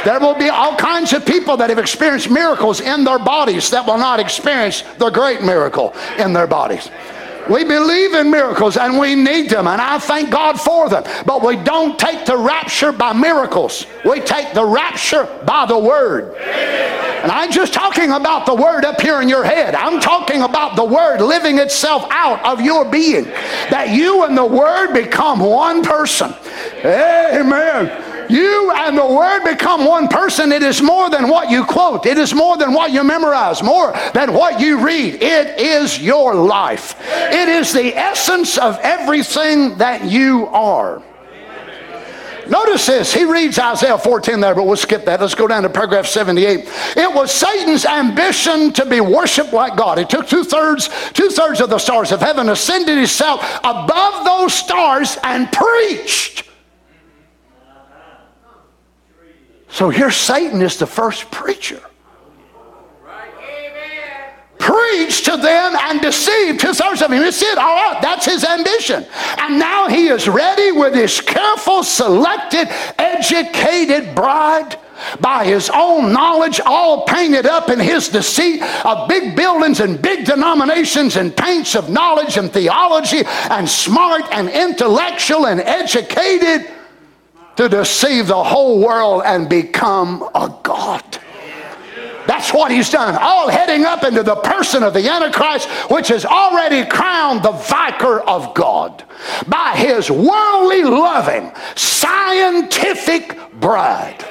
There 0.06 0.20
will 0.20 0.36
be 0.36 0.50
all 0.50 0.76
kinds 0.76 1.14
of 1.14 1.26
people 1.26 1.58
that 1.58 1.70
have 1.70 1.80
experienced 1.80 2.30
miracles 2.30 2.80
in 2.80 3.04
their 3.04 3.18
bodies 3.18 3.72
that 3.72 3.88
will 3.88 3.98
not 3.98 4.20
experience 4.20 4.84
the 5.00 5.10
great 5.10 5.42
miracle 5.42 5.96
in 6.20 6.32
their 6.34 6.46
bodies. 6.48 6.90
We 7.50 7.64
believe 7.64 8.14
in 8.14 8.32
miracles 8.32 8.78
and 8.78 8.98
we 8.98 9.16
need 9.16 9.50
them, 9.50 9.68
and 9.68 9.82
I 9.82 10.00
thank 10.00 10.32
God 10.32 10.60
for 10.60 10.90
them. 10.90 11.04
But 11.26 11.44
we 11.44 11.56
don't 11.56 11.98
take 12.00 12.26
the 12.26 12.38
rapture 12.38 12.92
by 12.92 13.14
miracles, 13.14 13.86
we 14.04 14.22
take 14.22 14.54
the 14.54 14.66
rapture 14.66 15.26
by 15.46 15.66
the 15.66 15.78
Word. 15.78 16.36
And 16.36 17.32
I'm 17.32 17.52
just 17.52 17.74
talking 17.74 18.12
about 18.12 18.46
the 18.46 18.54
Word 18.54 18.86
up 18.86 19.02
here 19.02 19.20
in 19.20 19.28
your 19.28 19.44
head. 19.44 19.74
I'm 19.74 20.00
talking 20.00 20.44
about 20.44 20.76
the 20.76 20.86
Word 20.86 21.22
living 21.22 21.58
itself 21.58 22.06
out 22.12 22.46
of 22.46 22.62
your 22.62 22.86
being. 22.86 23.26
That 23.72 23.90
you 23.90 24.26
and 24.26 24.38
the 24.38 24.46
Word 24.46 24.94
become 24.94 25.40
one 25.40 25.84
person. 25.84 26.34
Amen. 26.84 28.15
You 28.30 28.72
and 28.76 28.98
the 28.98 29.06
Word 29.06 29.44
become 29.44 29.86
one 29.86 30.08
person. 30.08 30.52
It 30.52 30.64
is 30.64 30.82
more 30.82 31.10
than 31.10 31.28
what 31.28 31.50
you 31.50 31.66
quote, 31.66 32.06
it 32.06 32.18
is 32.18 32.34
more 32.34 32.58
than 32.58 32.74
what 32.74 32.92
you 32.92 33.04
memorize, 33.04 33.62
more 33.62 33.94
than 34.14 34.34
what 34.34 34.60
you 34.60 34.86
read. 34.86 35.16
It 35.22 35.60
is 35.60 36.00
your 36.00 36.36
life, 36.36 36.96
it 37.02 37.50
is 37.50 37.74
the 37.74 37.96
essence 37.96 38.58
of 38.58 38.78
everything 38.82 39.78
that 39.78 40.06
you 40.06 40.48
are. 40.48 41.02
Notice 42.48 42.86
this. 42.86 43.14
He 43.14 43.26
reads 43.26 43.58
Isaiah 43.58 43.98
14 43.98 44.40
there, 44.40 44.54
but 44.54 44.66
we'll 44.66 44.76
skip 44.76 45.06
that. 45.06 45.20
Let's 45.20 45.36
go 45.36 45.48
down 45.48 45.64
to 45.64 45.70
paragraph 45.70 46.06
78. 46.06 46.70
It 46.96 47.14
was 47.14 47.32
Satan's 47.32 47.86
ambition 47.86 48.72
to 48.74 48.86
be 48.86 49.02
worshiped 49.02 49.52
like 49.52 49.76
God. 49.76 49.98
He 49.98 50.06
took 50.06 50.28
two 50.28 50.44
thirds, 50.44 50.90
two 51.14 51.30
thirds 51.30 51.60
of 51.60 51.70
the 51.70 51.80
stars 51.80 52.12
of 52.12 52.22
heaven, 52.22 52.50
ascended 52.50 52.98
himself 52.98 53.42
above 53.64 54.26
those 54.26 54.54
stars, 54.54 55.18
and 55.24 55.52
preached 55.52 56.44
So 59.76 59.90
here 59.90 60.10
Satan 60.10 60.62
is 60.62 60.78
the 60.78 60.88
first 60.88 61.30
preacher. 61.32 61.82
Preach 64.58 65.26
to 65.26 65.36
them 65.36 65.76
and 65.76 66.00
deceive 66.00 66.60
two 66.60 66.74
thirds 66.74 67.02
of 67.02 67.12
him. 67.12 67.20
That's 67.20 67.42
it. 67.42 67.58
All 67.58 67.76
right. 67.76 68.00
That's 68.02 68.26
his 68.26 68.46
ambition. 68.46 69.06
And 69.38 69.60
now 69.60 69.90
he 69.90 70.08
is 70.08 70.30
ready 70.30 70.72
with 70.72 70.96
his 70.96 71.20
careful, 71.20 71.84
selected, 71.84 72.70
educated 72.98 74.16
bride 74.16 74.80
by 75.20 75.44
his 75.44 75.70
own 75.70 76.14
knowledge, 76.14 76.62
all 76.66 77.04
painted 77.04 77.46
up 77.46 77.70
in 77.70 77.78
his 77.78 78.08
deceit 78.08 78.64
of 78.86 79.10
big 79.10 79.36
buildings 79.36 79.82
and 79.82 80.02
big 80.02 80.26
denominations 80.26 81.18
and 81.18 81.36
paints 81.36 81.76
of 81.76 81.90
knowledge 81.90 82.38
and 82.38 82.50
theology 82.50 83.24
and 83.50 83.68
smart 83.68 84.24
and 84.32 84.48
intellectual 84.48 85.48
and 85.48 85.60
educated 85.60 86.72
to 87.56 87.70
deceive 87.70 88.28
the 88.28 88.44
whole 88.44 88.80
world 88.84 89.24
and 89.26 89.48
become 89.50 90.24
a 90.36 90.54
God. 90.64 91.04
That's 92.28 92.52
what 92.52 92.72
he's 92.72 92.90
done. 92.90 93.16
All 93.22 93.50
heading 93.50 93.86
up 93.86 94.04
into 94.04 94.24
the 94.24 94.36
person 94.36 94.84
of 94.84 94.94
the 94.94 95.08
Antichrist, 95.08 95.70
which 95.92 96.08
has 96.08 96.26
already 96.26 96.88
crowned 96.90 97.44
the 97.44 97.52
vicar 97.52 98.22
of 98.22 98.54
God 98.56 99.04
by 99.48 99.76
his 99.76 100.10
worldly 100.10 100.84
loving, 100.84 101.52
scientific 101.76 103.38
bride. 103.60 104.24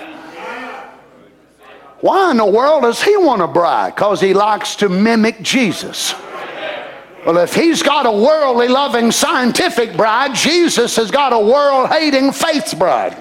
Why 2.00 2.32
in 2.32 2.36
the 2.36 2.44
world 2.44 2.82
does 2.82 3.02
he 3.02 3.16
want 3.16 3.40
a 3.40 3.46
bride? 3.46 3.94
Because 3.94 4.20
he 4.20 4.34
likes 4.34 4.76
to 4.76 4.88
mimic 4.88 5.40
Jesus. 5.40 6.14
Well, 7.26 7.38
if 7.38 7.54
he's 7.54 7.82
got 7.82 8.04
a 8.04 8.12
worldly 8.12 8.68
loving 8.68 9.10
scientific 9.10 9.96
bride, 9.96 10.34
Jesus 10.34 10.96
has 10.96 11.10
got 11.10 11.32
a 11.32 11.38
world 11.38 11.88
hating 11.88 12.32
faith 12.32 12.74
bride. 12.78 13.16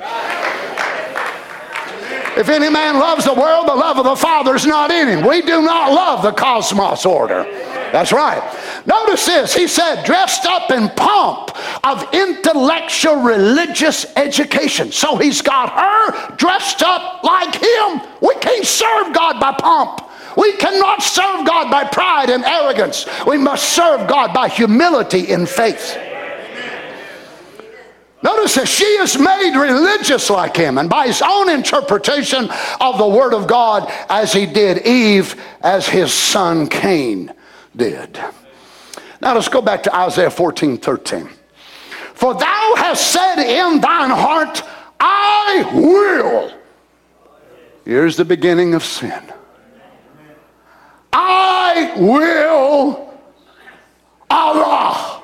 If 2.35 2.49
any 2.49 2.69
man 2.69 2.95
loves 2.95 3.23
the 3.25 3.33
world, 3.33 3.67
the 3.67 3.75
love 3.75 3.97
of 3.97 4.05
the 4.05 4.15
Father 4.15 4.55
is 4.55 4.65
not 4.65 4.91
in 4.91 5.07
him. 5.07 5.25
We 5.25 5.41
do 5.41 5.61
not 5.61 5.93
love 5.93 6.23
the 6.23 6.31
cosmos 6.31 7.05
order. 7.05 7.43
That's 7.93 8.11
right. 8.11 8.41
Notice 8.85 9.25
this. 9.25 9.53
He 9.53 9.67
said, 9.67 10.03
dressed 10.03 10.47
up 10.47 10.71
in 10.71 10.89
pomp 10.89 11.51
of 11.85 12.03
intellectual 12.11 13.17
religious 13.21 14.05
education. 14.17 14.91
So 14.91 15.15
he's 15.15 15.41
got 15.41 15.69
her 15.69 16.35
dressed 16.35 16.81
up 16.81 17.23
like 17.23 17.53
him. 17.53 18.01
We 18.19 18.35
can't 18.41 18.65
serve 18.65 19.13
God 19.13 19.39
by 19.39 19.53
pomp. 19.53 20.02
We 20.37 20.53
cannot 20.53 21.01
serve 21.01 21.45
God 21.45 21.69
by 21.69 21.85
pride 21.85 22.29
and 22.29 22.43
arrogance. 22.43 23.05
We 23.25 23.37
must 23.37 23.73
serve 23.73 24.07
God 24.07 24.33
by 24.33 24.49
humility 24.49 25.31
in 25.31 25.45
faith. 25.45 25.97
Notice 28.23 28.55
that 28.55 28.69
she 28.69 28.85
is 28.85 29.17
made 29.17 29.59
religious 29.59 30.29
like 30.29 30.55
him 30.55 30.77
and 30.77 30.89
by 30.89 31.07
his 31.07 31.21
own 31.21 31.49
interpretation 31.49 32.49
of 32.79 32.97
the 32.97 33.07
Word 33.07 33.33
of 33.33 33.47
God 33.47 33.91
as 34.09 34.31
he 34.31 34.45
did 34.45 34.87
Eve, 34.87 35.41
as 35.61 35.87
his 35.87 36.13
son 36.13 36.67
Cain 36.67 37.33
did. 37.75 38.17
Now 39.21 39.35
let's 39.35 39.49
go 39.49 39.61
back 39.61 39.83
to 39.83 39.95
Isaiah 39.95 40.29
14 40.29 40.77
13. 40.77 41.29
For 42.13 42.33
thou 42.33 42.73
hast 42.77 43.11
said 43.11 43.39
in 43.39 43.81
thine 43.81 44.09
heart, 44.09 44.63
I 44.99 45.69
will. 45.73 46.53
Here's 47.83 48.15
the 48.15 48.23
beginning 48.23 48.73
of 48.73 48.85
sin. 48.85 49.21
I 51.13 51.93
will 51.97 53.17
Allah. 54.29 55.21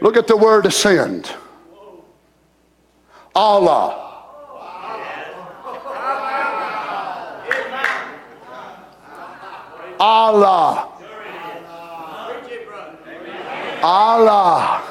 Look 0.00 0.16
at 0.16 0.28
the 0.28 0.36
word 0.36 0.66
ascend. 0.66 1.30
Allah. 3.34 4.04
Allah. 10.00 10.88
Allah. 13.82 14.82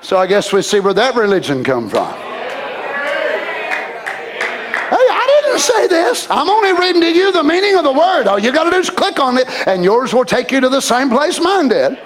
So 0.00 0.16
I 0.18 0.26
guess 0.28 0.52
we 0.52 0.62
see 0.62 0.78
where 0.78 0.94
that 0.94 1.16
religion 1.16 1.64
come 1.64 1.88
from. 1.88 2.25
I 5.56 5.58
say 5.58 5.86
this. 5.86 6.26
I'm 6.28 6.50
only 6.50 6.74
reading 6.78 7.00
to 7.00 7.10
you 7.10 7.32
the 7.32 7.42
meaning 7.42 7.76
of 7.76 7.84
the 7.84 7.92
word. 7.92 8.26
All 8.26 8.38
you 8.38 8.52
got 8.52 8.64
to 8.64 8.70
do 8.70 8.76
is 8.76 8.90
click 8.90 9.18
on 9.18 9.38
it, 9.38 9.48
and 9.66 9.82
yours 9.82 10.12
will 10.12 10.26
take 10.26 10.52
you 10.52 10.60
to 10.60 10.68
the 10.68 10.82
same 10.82 11.08
place 11.08 11.40
mine 11.40 11.68
did. 11.68 11.98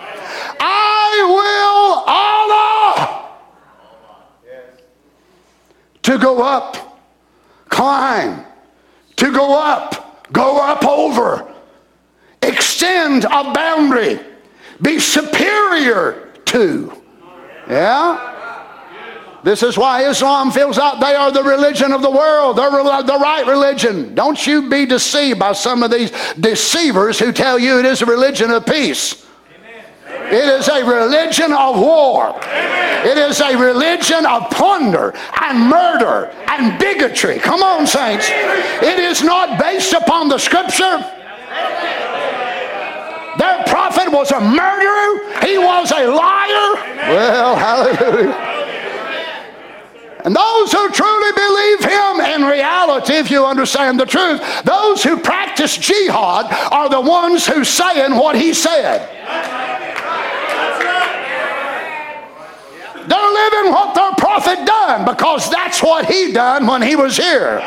I 0.61 1.25
will 1.27 2.05
Allah 2.07 3.29
to 6.03 6.17
go 6.17 6.41
up, 6.41 7.01
climb, 7.69 8.47
to 9.17 9.33
go 9.33 9.61
up, 9.61 10.31
go 10.33 10.61
up 10.61 10.87
over, 10.87 11.53
extend 12.43 13.25
a 13.25 13.53
boundary, 13.53 14.21
be 14.81 15.01
superior 15.01 16.33
to. 16.45 17.03
Yeah? 17.69 18.40
This 19.43 19.63
is 19.63 19.79
why 19.79 20.07
Islam 20.07 20.51
feels 20.51 20.79
out 20.79 21.01
they 21.01 21.15
are 21.15 21.31
the 21.33 21.43
religion 21.43 21.93
of 21.93 22.03
the 22.03 22.11
world. 22.11 22.59
They're 22.59 22.71
the 22.71 23.19
right 23.21 23.47
religion. 23.47 24.15
Don't 24.15 24.47
you 24.47 24.69
be 24.69 24.85
deceived 24.85 25.39
by 25.39 25.53
some 25.53 25.83
of 25.83 25.91
these 25.91 26.11
deceivers 26.39 27.19
who 27.19 27.33
tell 27.33 27.59
you 27.59 27.79
it 27.79 27.87
is 27.87 28.03
a 28.03 28.07
religion 28.07 28.51
of 28.51 28.67
peace. 28.67 29.27
It 30.07 30.45
is 30.45 30.69
a 30.69 30.85
religion 30.85 31.53
of 31.53 31.81
war. 31.81 32.39
It 32.45 33.17
is 33.17 33.41
a 33.41 33.57
religion 33.57 34.27
of 34.27 34.51
plunder 34.51 35.15
and 35.41 35.59
murder 35.59 36.27
and 36.47 36.79
bigotry. 36.79 37.39
Come 37.39 37.63
on, 37.63 37.87
saints. 37.87 38.29
It 38.31 38.99
is 39.01 39.23
not 39.23 39.59
based 39.59 39.93
upon 39.93 40.29
the 40.29 40.39
scripture. 40.39 40.99
Their 43.39 43.65
prophet 43.65 44.13
was 44.13 44.31
a 44.33 44.41
murderer. 44.41 45.41
He 45.47 45.57
was 45.57 45.91
a 45.93 46.07
liar. 46.07 46.75
Well, 47.09 47.57
hallelujah. 47.57 48.60
And 50.25 50.37
those 50.37 50.73
who 50.73 50.91
truly 50.91 51.33
believe 51.33 51.85
him 51.85 52.21
in 52.21 52.45
reality, 52.45 53.15
if 53.15 53.31
you 53.31 53.47
understand 53.47 53.99
the 53.99 54.07
truth, 54.07 54.41
those 54.65 55.03
who 55.03 55.19
practice 55.19 55.77
jihad 55.77 56.47
are 56.73 56.89
the 56.89 57.01
ones 57.01 57.47
who 57.47 57.65
saying 57.65 58.15
what 58.15 58.37
he 58.37 58.53
said. 58.53 59.09
They're 63.09 63.33
living 63.33 63.73
what 63.73 63.95
their 63.95 64.13
prophet 64.13 64.67
done 64.67 65.05
because 65.05 65.51
that's 65.51 65.83
what 65.83 66.05
he 66.05 66.33
done 66.33 66.67
when 66.67 66.83
he 66.83 66.97
was 66.97 67.17
here. 67.17 67.61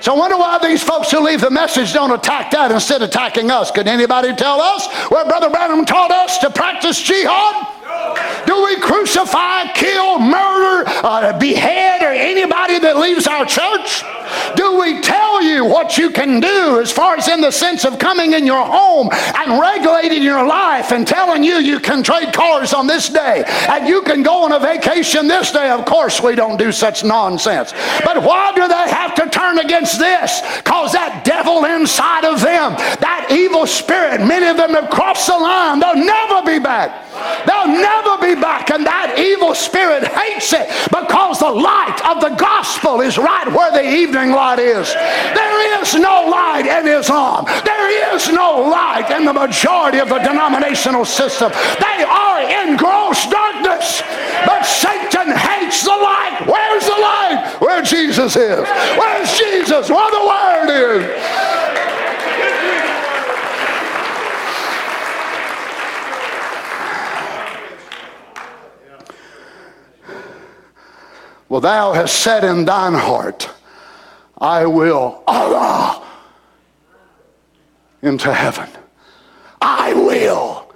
So 0.00 0.14
I 0.14 0.18
wonder 0.18 0.36
why 0.36 0.58
these 0.60 0.82
folks 0.82 1.10
who 1.10 1.20
leave 1.20 1.40
the 1.40 1.50
message 1.50 1.92
don't 1.92 2.10
attack 2.10 2.50
that 2.50 2.72
instead 2.72 3.02
of 3.02 3.08
attacking 3.08 3.50
us. 3.50 3.70
Could 3.70 3.86
anybody 3.86 4.34
tell 4.34 4.60
us 4.60 4.88
where 5.10 5.24
Brother 5.24 5.48
Branham 5.48 5.84
taught 5.84 6.10
us 6.10 6.38
to 6.38 6.50
practice 6.50 7.00
jihad? 7.00 7.81
Do 8.46 8.64
we 8.64 8.76
crucify, 8.80 9.72
kill, 9.72 10.18
murder, 10.18 10.84
uh, 10.86 11.38
behead, 11.38 12.02
or 12.02 12.12
anybody 12.12 12.78
that 12.78 12.96
leaves 12.96 13.26
our 13.26 13.46
church? 13.46 14.02
Do 14.56 14.78
we 14.78 15.00
tell 15.00 15.42
you 15.42 15.64
what 15.64 15.96
you 15.98 16.10
can 16.10 16.40
do 16.40 16.80
as 16.80 16.90
far 16.90 17.16
as 17.16 17.28
in 17.28 17.40
the 17.40 17.50
sense 17.50 17.84
of 17.84 17.98
coming 17.98 18.32
in 18.32 18.46
your 18.46 18.64
home 18.64 19.08
and 19.12 19.60
regulating 19.60 20.22
your 20.22 20.46
life 20.46 20.92
and 20.92 21.06
telling 21.06 21.42
you 21.44 21.54
you 21.54 21.80
can 21.80 22.02
trade 22.02 22.32
cars 22.32 22.72
on 22.72 22.86
this 22.86 23.08
day 23.08 23.44
and 23.46 23.86
you 23.86 24.02
can 24.02 24.22
go 24.22 24.44
on 24.44 24.52
a 24.52 24.58
vacation 24.58 25.28
this 25.28 25.52
day? 25.52 25.70
Of 25.70 25.84
course, 25.84 26.22
we 26.22 26.34
don't 26.34 26.56
do 26.56 26.72
such 26.72 27.04
nonsense. 27.04 27.72
But 28.04 28.22
why 28.22 28.52
do 28.54 28.66
they 28.68 28.88
have 28.90 29.14
to 29.16 29.28
turn 29.28 29.58
against 29.58 29.98
this? 29.98 30.40
Because 30.58 30.92
that 30.92 31.24
devil 31.24 31.64
inside 31.64 32.24
of 32.24 32.40
them, 32.40 32.72
that 33.00 33.28
evil 33.30 33.66
spirit, 33.66 34.20
many 34.20 34.46
of 34.46 34.56
them 34.56 34.70
have 34.70 34.90
crossed 34.90 35.26
the 35.26 35.38
line. 35.38 35.80
They'll 35.80 35.94
never 35.96 36.42
be 36.44 36.58
back. 36.58 37.08
They'll 37.46 37.61
never 37.72 38.18
be 38.18 38.34
back. 38.38 38.70
And 38.70 38.86
that 38.86 39.18
evil 39.18 39.54
spirit 39.54 40.04
hates 40.06 40.52
it 40.52 40.68
because 40.92 41.40
the 41.40 41.50
light 41.50 41.98
of 42.04 42.20
the 42.20 42.34
gospel 42.36 43.00
is 43.00 43.18
right 43.18 43.48
where 43.48 43.72
the 43.72 43.84
evening 43.84 44.30
light 44.30 44.58
is. 44.58 44.92
There 44.92 45.80
is 45.80 45.94
no 45.94 46.28
light 46.28 46.66
in 46.66 46.86
Islam. 46.86 47.44
There 47.64 48.14
is 48.14 48.28
no 48.28 48.68
light 48.68 49.10
in 49.10 49.24
the 49.24 49.32
majority 49.32 49.98
of 49.98 50.08
the 50.08 50.18
denominational 50.18 51.04
system. 51.04 51.50
They 51.80 52.04
are 52.04 52.40
in 52.42 52.76
gross 52.76 53.26
darkness. 53.26 54.02
But 54.46 54.62
Satan 54.62 55.34
hates 55.34 55.82
the 55.82 55.96
light. 55.96 56.44
Where's 56.46 56.84
the 56.84 56.98
light? 56.98 57.56
Where 57.60 57.82
Jesus 57.82 58.36
is. 58.36 58.66
Where's 58.98 59.30
Jesus? 59.38 59.90
Where 59.90 60.10
the 60.10 60.24
Word 60.26 60.68
is. 60.70 61.51
Well, 71.52 71.60
thou 71.60 71.92
hast 71.92 72.18
said 72.20 72.44
in 72.44 72.64
thine 72.64 72.94
heart, 72.94 73.50
I 74.38 74.64
will 74.64 75.22
Allah 75.26 76.02
into 78.00 78.32
heaven. 78.32 78.70
I 79.60 79.92
will 79.92 80.72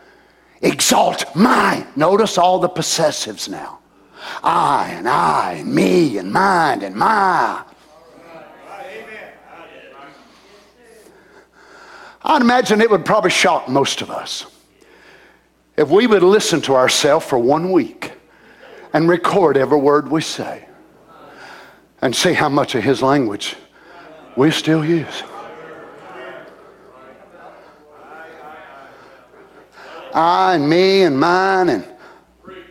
exalt 0.61 1.35
mine. 1.35 1.87
Notice 1.97 2.37
all 2.37 2.59
the 2.59 2.69
possessives 2.69 3.49
now. 3.49 3.79
I 4.45 4.91
and 4.99 5.09
I 5.09 5.53
and 5.61 5.75
me 5.75 6.19
and 6.19 6.31
mine 6.31 6.83
and 6.83 6.95
my. 6.95 7.65
I'd 12.23 12.43
imagine 12.43 12.83
it 12.83 12.91
would 12.91 13.07
probably 13.07 13.31
shock 13.31 13.67
most 13.67 14.03
of 14.03 14.11
us 14.11 14.45
if 15.79 15.89
we 15.89 16.07
would 16.07 16.23
listen 16.23 16.61
to 16.61 16.75
ourselves 16.75 17.25
for 17.25 17.39
one 17.39 17.73
week 17.73 18.13
and 18.93 19.09
record 19.09 19.57
every 19.57 19.79
word 19.79 20.11
we 20.11 20.21
say 20.21 20.66
and 22.07 22.15
see 22.15 22.33
how 22.33 22.49
much 22.49 22.77
of 22.77 22.85
his 22.85 23.03
language 23.03 23.57
we 24.37 24.49
still 24.53 24.85
use. 24.85 25.25
I 30.15 30.55
and 30.55 30.71
me 30.71 31.03
and 31.03 31.19
mine 31.19 31.69
and 31.69 31.85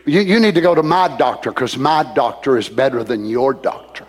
you, 0.06 0.22
you 0.22 0.40
need 0.40 0.54
to 0.54 0.62
go 0.62 0.74
to 0.74 0.82
my 0.82 1.14
doctor 1.18 1.50
because 1.50 1.76
my 1.76 2.02
doctor 2.14 2.56
is 2.56 2.70
better 2.70 3.04
than 3.04 3.26
your 3.26 3.52
doctor. 3.52 4.06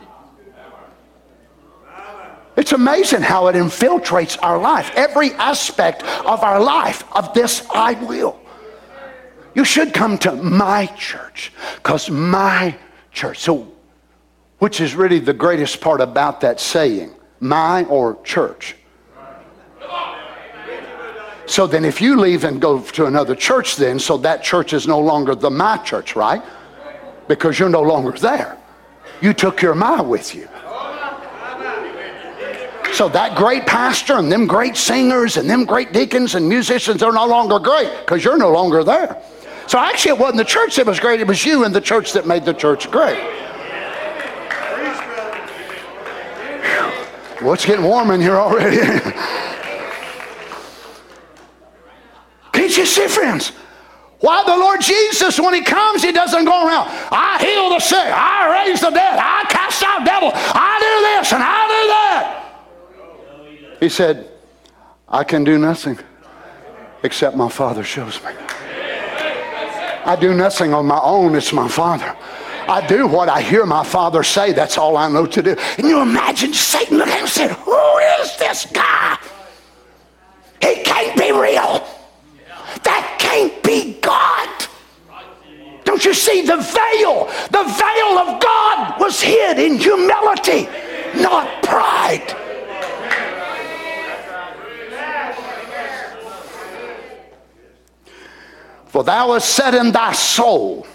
It's 2.55 2.71
amazing 2.71 3.21
how 3.21 3.47
it 3.47 3.55
infiltrates 3.57 4.37
our 4.41 4.57
life, 4.57 4.93
every 4.95 5.33
aspect 5.33 6.03
of 6.03 6.41
our 6.41 6.63
life, 6.63 7.03
of 7.13 7.33
this 7.33 7.67
I 7.75 8.01
will. 8.05 8.39
You 9.55 9.65
should 9.65 9.93
come 9.93 10.17
to 10.19 10.31
my 10.31 10.85
church 10.85 11.51
because 11.75 12.09
my 12.09 12.77
church. 13.11 13.39
So 13.39 13.73
which 14.59 14.81
is 14.81 14.95
really 14.95 15.19
the 15.19 15.33
greatest 15.33 15.81
part 15.81 16.01
about 16.01 16.41
that 16.41 16.59
saying, 16.59 17.13
my 17.39 17.83
or 17.85 18.21
church. 18.23 18.75
So 21.45 21.65
then, 21.65 21.85
if 21.85 22.01
you 22.01 22.19
leave 22.19 22.43
and 22.43 22.59
go 22.59 22.81
to 22.81 23.05
another 23.05 23.33
church, 23.33 23.77
then, 23.77 23.99
so 23.99 24.17
that 24.17 24.43
church 24.43 24.73
is 24.73 24.85
no 24.85 24.99
longer 24.99 25.33
the 25.33 25.49
my 25.49 25.77
church, 25.77 26.13
right? 26.13 26.43
Because 27.29 27.57
you're 27.57 27.69
no 27.69 27.81
longer 27.81 28.11
there. 28.11 28.57
You 29.21 29.33
took 29.33 29.61
your 29.61 29.73
my 29.73 30.01
with 30.01 30.35
you. 30.35 30.49
So 32.93 33.07
that 33.09 33.37
great 33.37 33.65
pastor 33.65 34.17
and 34.17 34.31
them 34.31 34.47
great 34.47 34.75
singers 34.75 35.37
and 35.37 35.49
them 35.49 35.65
great 35.65 35.93
deacons 35.93 36.35
and 36.35 36.49
musicians 36.49 37.03
are 37.03 37.11
no 37.11 37.25
longer 37.25 37.59
great 37.59 37.91
because 37.99 38.25
you're 38.25 38.37
no 38.37 38.51
longer 38.51 38.83
there. 38.83 39.21
So 39.67 39.77
actually, 39.77 40.11
it 40.11 40.17
wasn't 40.17 40.37
the 40.37 40.45
church 40.45 40.77
that 40.77 40.85
was 40.85 40.99
great, 40.99 41.21
it 41.21 41.27
was 41.27 41.45
you 41.45 41.63
and 41.63 41.75
the 41.75 41.81
church 41.81 42.13
that 42.13 42.25
made 42.25 42.43
the 42.43 42.53
church 42.53 42.89
great. 42.89 43.19
Well, 47.41 47.53
it's 47.53 47.65
getting 47.65 47.85
warm 47.85 48.11
in 48.11 48.19
here 48.21 48.35
already. 48.35 48.77
Can't 52.51 52.75
you 52.75 52.85
see, 52.85 53.07
friends? 53.07 53.51
Why 54.19 54.43
the 54.43 54.57
Lord 54.57 54.81
Jesus, 54.81 55.39
when 55.39 55.53
He 55.53 55.61
comes, 55.61 56.03
He 56.03 56.11
doesn't 56.11 56.45
go 56.45 56.65
around, 56.65 56.87
I 57.11 57.37
heal 57.39 57.69
the 57.69 57.79
sick, 57.79 57.97
I 57.99 58.65
raise 58.65 58.81
the 58.81 58.89
dead, 58.89 59.19
I 59.19 59.45
cast 59.49 59.83
out 59.83 60.03
devils, 60.03 60.33
I 60.35 60.79
do 60.81 61.01
this 61.21 61.33
and 61.33 61.43
I 61.43 61.67
do 61.67 61.87
that. 61.93 62.43
He 63.79 63.89
said, 63.89 64.31
I 65.07 65.23
can 65.23 65.43
do 65.43 65.59
nothing 65.59 65.99
except 67.03 67.37
my 67.37 67.49
Father 67.49 67.83
shows 67.83 68.19
me. 68.23 68.31
I 70.05 70.17
do 70.19 70.33
nothing 70.33 70.73
on 70.73 70.87
my 70.87 70.99
own, 70.99 71.35
it's 71.35 71.53
my 71.53 71.67
Father. 71.67 72.15
I 72.69 72.85
do 72.85 73.07
what 73.07 73.29
I 73.29 73.41
hear 73.41 73.65
my 73.65 73.83
Father 73.83 74.23
say, 74.23 74.51
that's 74.51 74.77
all 74.77 74.97
I 74.97 75.09
know 75.09 75.25
to 75.25 75.41
do. 75.41 75.55
And 75.77 75.87
you 75.87 76.01
imagine 76.01 76.53
Satan 76.53 76.97
looking 76.97 77.13
and 77.13 77.29
said, 77.29 77.51
Who 77.51 77.97
is 78.21 78.35
this 78.37 78.65
guy? 78.67 79.17
He 80.61 80.83
can't 80.83 81.17
be 81.17 81.31
real. 81.31 81.87
That 82.83 83.15
can't 83.19 83.63
be 83.63 83.93
God. 84.01 84.49
Don't 85.85 86.03
you 86.03 86.13
see 86.13 86.41
the 86.41 86.57
veil? 86.57 87.25
The 87.51 87.63
veil 87.63 88.19
of 88.19 88.41
God 88.41 88.99
was 88.99 89.21
hid 89.21 89.57
in 89.57 89.77
humility, 89.77 90.67
not 91.21 91.63
pride. 91.63 92.35
For 98.87 99.03
thou 99.03 99.33
hast 99.33 99.49
said 99.49 99.75
in 99.75 99.91
thy 99.91 100.11
soul, 100.13 100.85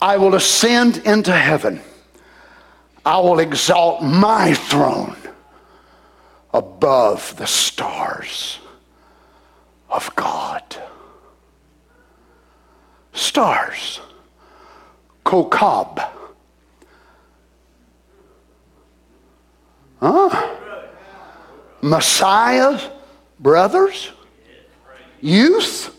I 0.00 0.16
will 0.16 0.34
ascend 0.34 0.98
into 0.98 1.32
heaven. 1.32 1.80
I 3.04 3.18
will 3.18 3.38
exalt 3.40 4.02
my 4.02 4.54
throne 4.54 5.16
above 6.52 7.36
the 7.36 7.46
stars 7.46 8.58
of 9.88 10.14
God. 10.14 10.62
Stars. 13.12 14.00
Kokab. 15.24 16.08
Huh? 20.00 20.56
Messiah, 21.82 22.80
brothers, 23.40 24.10
youth, 25.20 25.94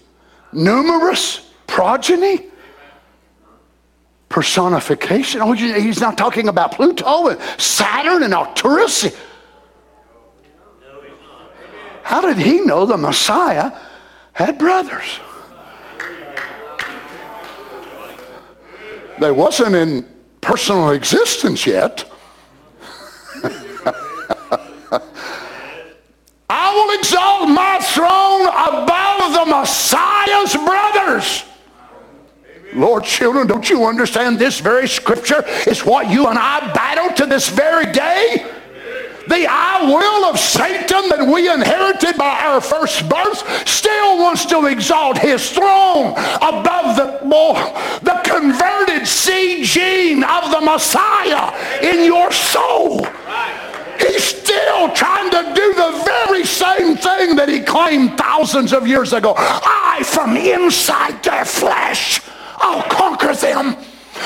numerous 0.52 1.52
progeny, 1.68 2.49
personification. 4.30 5.42
Oh, 5.42 5.52
he's 5.54 6.00
not 6.00 6.18
talking 6.18 6.48
about 6.48 6.74
Pluto 6.74 7.28
and 7.28 7.42
Saturn 7.60 8.24
and 8.24 8.34
Arcturus. 8.34 9.08
How 12.04 12.22
did 12.22 12.38
he 12.38 12.62
know 12.62 12.86
the 12.86 12.98
Messiah 12.98 13.72
had 14.34 14.58
brothers? 14.58 15.20
They 19.20 19.32
wasn't 19.32 19.76
in 19.76 20.08
personal 20.40 20.92
existence 20.92 21.68
yet. 21.68 22.10
I 26.50 26.74
will 26.74 26.98
exalt 26.98 27.50
my 27.50 27.80
throne 27.82 28.48
above 28.48 29.34
the 29.34 29.46
Messiah's 29.52 30.56
brothers. 30.56 31.44
Lord, 32.74 33.04
children, 33.04 33.48
don't 33.48 33.70
you 33.70 33.86
understand 33.86 34.38
this 34.38 34.60
very 34.60 34.88
scripture 34.88 35.44
is 35.68 35.86
what 35.86 36.10
you 36.10 36.28
and 36.28 36.38
I 36.38 36.72
battle 36.74 37.14
to 37.16 37.26
this 37.26 37.50
very 37.50 37.92
day? 37.92 38.46
The 39.28 39.46
I 39.48 39.84
will 39.86 40.26
of 40.26 40.40
Satan 40.40 41.10
that 41.10 41.28
we 41.32 41.52
inherited 41.52 42.18
by 42.18 42.46
our 42.46 42.60
first 42.60 43.08
birth 43.08 43.68
still 43.68 44.18
wants 44.18 44.46
to 44.48 44.66
exalt 44.66 45.20
his 45.20 45.52
throne 45.52 46.14
above 46.42 46.96
the, 46.96 47.20
oh, 47.24 48.00
the 48.02 48.20
converted 48.26 49.08
seed 49.08 49.66
gene 49.66 50.24
of 50.24 50.50
the 50.50 50.62
Messiah 50.62 51.54
in 51.84 52.06
your 52.06 52.32
soul. 52.32 53.06
He's 54.00 54.24
still 54.24 54.90
trying 54.94 55.30
to 55.30 55.54
do 55.54 55.74
the 55.76 56.04
very 56.06 56.44
same 56.46 56.98
thing 56.98 57.36
that 57.36 57.50
he 57.50 57.60
claimed 57.60 58.18
thousands 58.18 58.74
of 58.74 58.88
years 58.88 59.14
ago. 59.14 59.36
I, 59.38 60.02
from 60.04 60.38
inside 60.38 61.22
their 61.24 61.46
flesh, 61.46 62.22
I'll 62.60 62.84
conquer 62.84 63.34
them. 63.34 63.76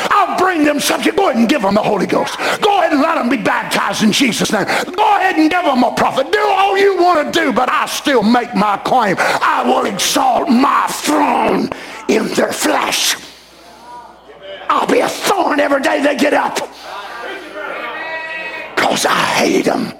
I'll 0.10 0.38
bring 0.38 0.64
them 0.64 0.80
subject. 0.80 1.18
Go 1.18 1.30
ahead 1.30 1.38
and 1.40 1.48
give 1.48 1.62
them 1.62 1.76
the 1.76 1.82
Holy 1.82 2.08
Ghost. 2.08 2.38
Go 2.62 2.80
ahead 2.80 2.94
and 2.94 3.02
let 3.02 3.16
them 3.16 3.30
be 3.30 3.38
baptized 3.38 4.04
in 4.04 4.12
Jesus' 4.12 4.52
name. 4.52 4.66
Go 4.66 5.18
ahead 5.18 5.36
and 5.36 5.50
give 5.50 5.64
them 5.64 5.84
a 5.84 5.94
prophet. 5.96 6.32
Do 6.32 6.40
all 6.40 6.78
you 6.78 6.98
want 6.98 7.34
to 7.34 7.40
do, 7.40 7.54
but 7.54 7.70
I 7.70 7.86
still 7.86 8.24
make 8.24 8.56
my 8.56 8.78
claim. 8.78 9.16
I 9.20 9.64
will 9.66 9.86
exalt 9.86 10.50
my 10.50 10.88
throne 10.90 11.70
in 12.10 12.28
their 12.34 12.52
flesh. 12.52 13.16
I'll 14.70 14.88
be 14.88 15.00
a 15.00 15.10
thorn 15.10 15.60
every 15.60 15.82
day 15.82 16.02
they 16.02 16.16
get 16.16 16.34
up. 16.34 16.56
Because 18.76 19.06
I 19.06 19.26
hate 19.38 19.66
them. 19.66 19.94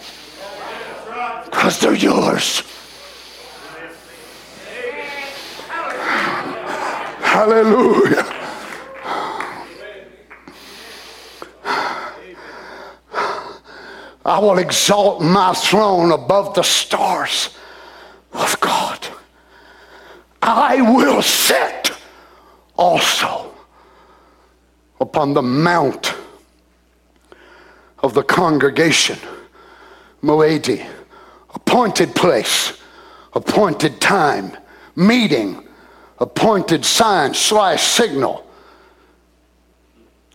Because 1.46 1.80
they're 1.80 1.94
yours. 1.94 2.64
Hallelujah. 7.34 8.24
I 14.24 14.38
will 14.40 14.60
exalt 14.60 15.24
my 15.24 15.56
throne 15.56 16.12
above 16.12 16.54
the 16.54 16.62
stars 16.62 17.58
of 18.34 18.60
God. 18.60 19.08
I 20.44 20.80
will 20.84 21.24
sit 21.24 21.92
also 22.78 23.52
upon 25.02 25.34
the 25.34 25.42
mount 25.42 26.14
of 28.04 28.14
the 28.14 28.22
congregation, 28.22 29.18
Moedi, 30.22 30.86
appointed 31.56 32.14
place, 32.14 32.80
appointed 33.34 34.00
time, 34.00 34.56
meeting, 34.96 35.63
appointed 36.24 36.86
sign 36.86 37.34
slash 37.34 37.84
signal, 37.84 38.46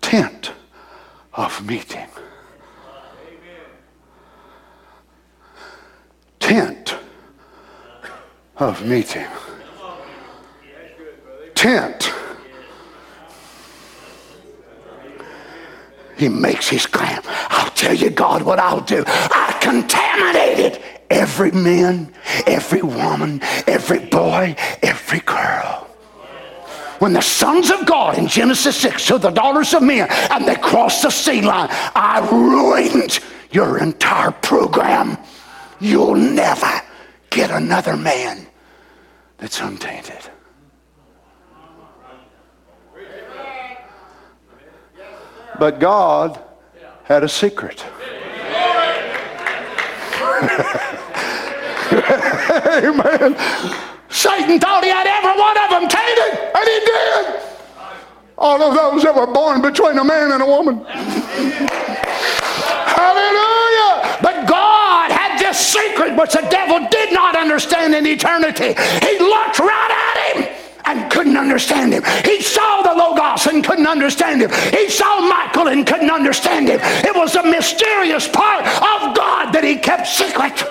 tent 0.01 0.53
of 1.34 1.66
meeting. 1.66 2.07
tent 6.39 6.95
of 8.57 8.84
meeting. 8.86 9.26
Tent. 11.55 12.12
He 16.16 16.28
makes 16.28 16.68
his 16.68 16.86
claim. 16.86 17.20
I'll 17.24 17.70
tell 17.70 17.95
you, 17.95 18.11
God, 18.11 18.43
what 18.43 18.59
I'll 18.59 18.80
do. 18.80 19.05
I 19.07 19.59
contaminated 19.61 20.82
every 21.11 21.51
man, 21.51 22.13
every 22.47 22.83
woman, 22.83 23.41
every 23.67 24.01
boy, 24.01 24.57
every 24.83 25.21
girl. 25.21 25.87
When 26.99 27.13
the 27.13 27.23
sons 27.23 27.71
of 27.71 27.87
God 27.87 28.19
in 28.19 28.27
Genesis 28.27 28.77
6 28.77 29.07
to 29.07 29.19
the 29.19 29.31
daughters 29.31 29.73
of 29.73 29.83
men 29.83 30.09
and 30.11 30.47
they 30.47 30.57
crossed 30.57 31.03
the 31.03 31.11
sea 31.11 31.43
line, 31.43 31.69
I 31.71 32.29
ruined 32.31 33.21
your 33.53 33.79
entire 33.79 34.33
program. 34.33 35.17
You'll 35.81 36.17
never 36.17 36.83
get 37.31 37.51
another 37.51 37.97
man 37.97 38.47
that's 39.37 39.61
untainted. 39.61 40.19
But 45.59 45.81
God 45.81 46.41
had 47.05 47.25
a 47.25 47.29
secret. 47.29 47.85
Amen. 52.89 53.36
Satan 54.09 54.59
thought 54.61 54.84
he 54.84 54.91
had 54.91 55.07
every 55.07 55.39
one 55.39 55.57
of 55.59 55.70
them 55.70 55.89
tainted, 55.89 56.39
and 56.55 56.68
he 56.68 56.80
did. 56.86 57.41
All 58.36 58.61
of 58.62 58.74
those 58.74 59.03
that 59.03 59.14
were 59.14 59.26
born 59.26 59.61
between 59.62 59.99
a 59.99 60.05
man 60.05 60.32
and 60.32 60.43
a 60.43 60.47
woman. 60.47 60.84
Hallelujah. 62.95 64.18
But 64.22 64.47
God 64.47 65.11
had 65.11 65.39
this 65.39 65.59
secret 65.59 66.16
which 66.16 66.32
the 66.32 66.47
devil 66.51 66.86
did 66.91 67.12
not 67.12 67.36
understand 67.36 67.95
in 67.95 68.07
eternity. 68.07 68.74
He 68.74 69.18
looked 69.18 69.59
right 69.59 69.91
at 69.91 70.16
him 70.36 70.58
and 70.89 71.11
couldn't 71.11 71.36
understand 71.36 71.93
him. 71.93 72.03
He 72.24 72.41
saw 72.43 72.82
the 72.82 72.95
Logos 72.95 73.47
and 73.47 73.64
couldn't 73.64 73.86
understand 73.86 74.43
him. 74.43 74.51
He 74.72 74.89
saw 74.89 75.20
Michael 75.20 75.68
and 75.68 75.86
couldn't 75.86 76.11
understand 76.11 76.68
him. 76.68 76.80
It 76.82 77.14
was 77.14 77.36
a 77.36 77.43
mysterious 77.43 78.26
part 78.28 78.64
of 78.64 79.14
God 79.14 79.53
that 79.53 79.64
he 79.64 79.76
kept 79.76 80.07
secret. 80.07 80.64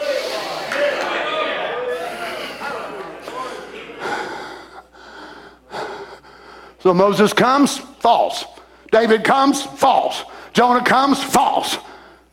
So 6.80 6.94
Moses 6.94 7.34
comes, 7.34 7.78
false. 7.78 8.46
David 8.92 9.24
comes, 9.24 9.64
false. 9.64 10.24
Jonah 10.54 10.84
comes, 10.84 11.22
false. 11.22 11.78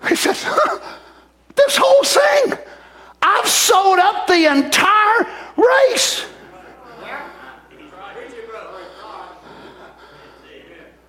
He 0.09 0.16
says, 0.16 0.45
This 1.57 1.76
whole 1.76 2.05
thing. 2.05 2.59
I've 3.22 3.49
sold 3.49 3.99
up 3.99 4.26
the 4.26 4.47
entire 4.47 5.26
race. 5.57 6.26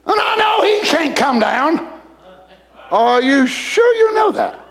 And 0.05 0.19
I 0.19 0.35
know 0.35 0.63
he 0.63 0.81
can't 0.87 1.15
come 1.15 1.39
down. 1.39 1.93
Are 2.91 3.21
you 3.21 3.47
sure 3.47 3.95
you 3.95 4.13
know 4.13 4.31
that? 4.31 4.61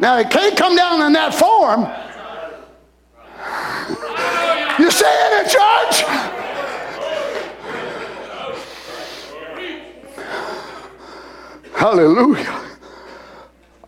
Now, 0.00 0.16
he 0.16 0.24
can't 0.24 0.56
come 0.56 0.74
down 0.74 1.02
in 1.02 1.12
that 1.12 1.34
form. 1.34 1.82
You 4.78 4.90
saying 4.90 5.44
it, 5.44 5.50
church? 5.50 6.04
Hallelujah. 11.74 12.62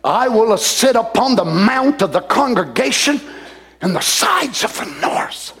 I 0.03 0.27
will 0.27 0.55
sit 0.57 0.95
upon 0.95 1.35
the 1.35 1.45
mount 1.45 2.03
of 2.03 2.11
the 2.11 2.21
congregation 2.21 3.19
in 3.81 3.93
the 3.93 4.01
sides 4.01 4.63
of 4.63 4.77
the 4.77 4.85
north. 5.01 5.59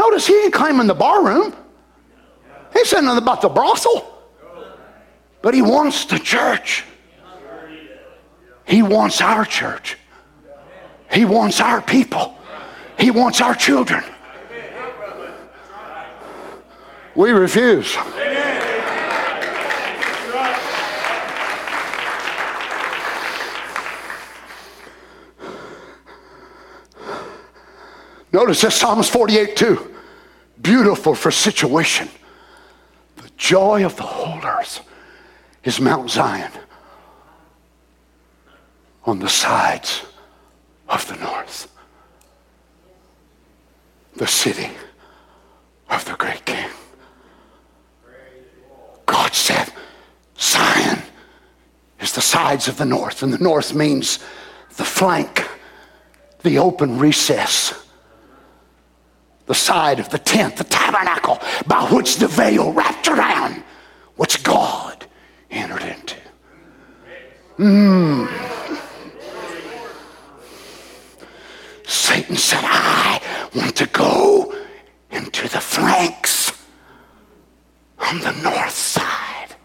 Notice 0.00 0.26
he 0.26 0.44
ain't 0.44 0.54
claiming 0.54 0.86
the 0.86 0.94
barroom. 0.94 1.54
He 2.72 2.86
said 2.86 3.02
nothing 3.02 3.22
about 3.22 3.42
the 3.42 3.50
brothel. 3.50 4.24
But 5.42 5.52
he 5.52 5.60
wants 5.60 6.06
the 6.06 6.18
church. 6.18 6.84
He 8.64 8.80
wants 8.80 9.20
our 9.20 9.44
church. 9.44 9.98
He 11.12 11.26
wants 11.26 11.60
our 11.60 11.82
people. 11.82 12.38
He 12.98 13.10
wants 13.10 13.42
our 13.42 13.54
children. 13.54 14.02
We 17.14 17.32
refuse. 17.32 17.94
Notice 28.32 28.62
this 28.62 28.76
Psalms 28.76 29.10
48 29.10 29.56
2. 29.56 29.89
Beautiful 30.60 31.14
for 31.14 31.30
situation. 31.30 32.08
The 33.16 33.30
joy 33.36 33.84
of 33.84 33.96
the 33.96 34.02
whole 34.02 34.44
earth 34.44 34.80
is 35.64 35.80
Mount 35.80 36.10
Zion 36.10 36.50
on 39.04 39.18
the 39.18 39.28
sides 39.28 40.04
of 40.88 41.06
the 41.08 41.16
north. 41.16 41.70
The 44.16 44.26
city 44.26 44.70
of 45.88 46.04
the 46.04 46.14
great 46.14 46.44
king. 46.44 46.68
God 49.06 49.34
said, 49.34 49.72
Zion 50.38 51.02
is 52.00 52.12
the 52.12 52.20
sides 52.20 52.68
of 52.68 52.76
the 52.76 52.84
north, 52.84 53.22
and 53.22 53.32
the 53.32 53.38
north 53.38 53.74
means 53.74 54.18
the 54.76 54.84
flank, 54.84 55.48
the 56.42 56.58
open 56.58 56.98
recess 56.98 57.74
the 59.50 59.54
side 59.56 59.98
of 59.98 60.08
the 60.10 60.18
tent, 60.18 60.54
the 60.54 60.62
tabernacle, 60.62 61.36
by 61.66 61.82
which 61.90 62.18
the 62.18 62.28
veil 62.28 62.72
wrapped 62.72 63.08
around, 63.08 63.64
which 64.14 64.44
God 64.44 65.04
entered 65.50 65.82
into. 65.82 66.14
Mm. 67.58 68.28
Satan 71.84 72.36
said, 72.36 72.62
I 72.62 73.20
want 73.56 73.74
to 73.74 73.86
go 73.86 74.54
into 75.10 75.48
the 75.48 75.58
flanks 75.58 76.52
on 77.98 78.20
the 78.20 78.30
north 78.44 78.70
side. 78.70 79.56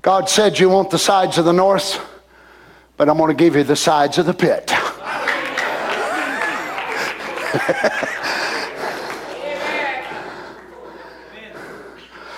God 0.00 0.30
said, 0.30 0.58
You 0.58 0.70
want 0.70 0.88
the 0.88 0.98
sides 0.98 1.36
of 1.36 1.44
the 1.44 1.52
north? 1.52 2.11
But 3.02 3.08
I'm 3.08 3.18
going 3.18 3.36
to 3.36 3.44
give 3.44 3.56
you 3.56 3.64
the 3.64 3.74
sides 3.74 4.16
of 4.18 4.26
the 4.26 4.32
pit. 4.32 4.70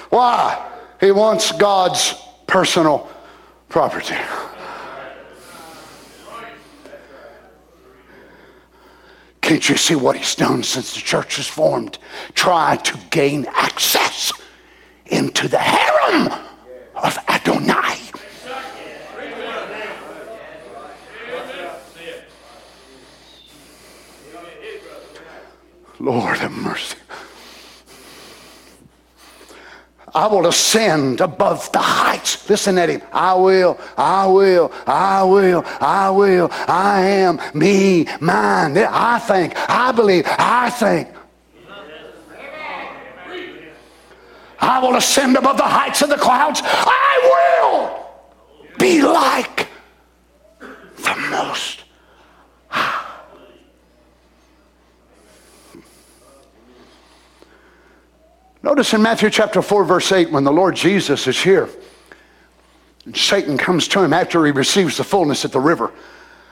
Why? 0.09 0.73
He 1.01 1.13
wants 1.13 1.53
God's 1.53 2.15
personal 2.47 3.11
property. 3.69 4.17
Can't 9.43 9.69
you 9.69 9.77
see 9.77 9.97
what 9.97 10.17
he's 10.17 10.35
done 10.35 10.63
since 10.63 10.95
the 10.95 11.01
church 11.01 11.37
was 11.37 11.47
formed? 11.47 11.99
Trying 12.33 12.79
to 12.79 12.99
gain 13.11 13.45
access 13.53 14.33
into 15.05 15.47
the 15.47 15.59
harem 15.59 16.33
of 16.95 17.19
Adonai. 17.29 18.04
Lord 26.05 26.39
have 26.39 26.53
mercy. 26.53 26.99
I 30.15 30.29
will 30.29 30.47
ascend 30.47 31.21
above 31.21 31.73
the 31.73 31.81
heights. 31.81 32.49
Listen 32.49 32.79
at 32.79 32.89
him. 32.89 33.03
I 33.13 33.35
will, 33.35 33.81
I 33.97 34.27
will, 34.27 34.71
I 34.87 35.25
will, 35.25 35.65
I 35.81 36.11
will, 36.11 36.49
I 36.53 37.01
am, 37.01 37.41
me, 37.53 38.07
mine. 38.21 38.79
I 38.79 39.19
think, 39.19 39.55
I 39.69 39.91
believe, 39.91 40.25
I 40.27 40.71
think. 40.71 41.09
I 44.61 44.79
will 44.79 44.97
ascend 44.97 45.37
above 45.37 45.57
the 45.57 45.65
heights 45.65 46.01
of 46.03 46.11
the 46.11 46.17
clouds. 46.17 46.61
I 46.65 47.15
will 47.35 48.07
be 48.79 49.03
like 49.03 49.69
the 50.61 51.17
most 51.31 51.85
Notice 58.65 58.95
in 58.95 59.03
Matthew 59.03 59.29
chapter 59.29 59.61
4, 59.61 59.85
verse 59.85 60.11
8, 60.11 60.31
when 60.31 60.43
the 60.43 60.51
Lord 60.51 60.75
Jesus 60.75 61.27
is 61.27 61.39
here, 61.39 61.69
and 63.05 63.15
Satan 63.15 63.59
comes 63.59 63.87
to 63.89 64.03
him 64.03 64.15
after 64.15 64.47
he 64.47 64.53
receives 64.53 64.97
the 64.97 65.05
fullness 65.05 65.45
at 65.45 65.53
the 65.53 65.61
river. 65.61 65.93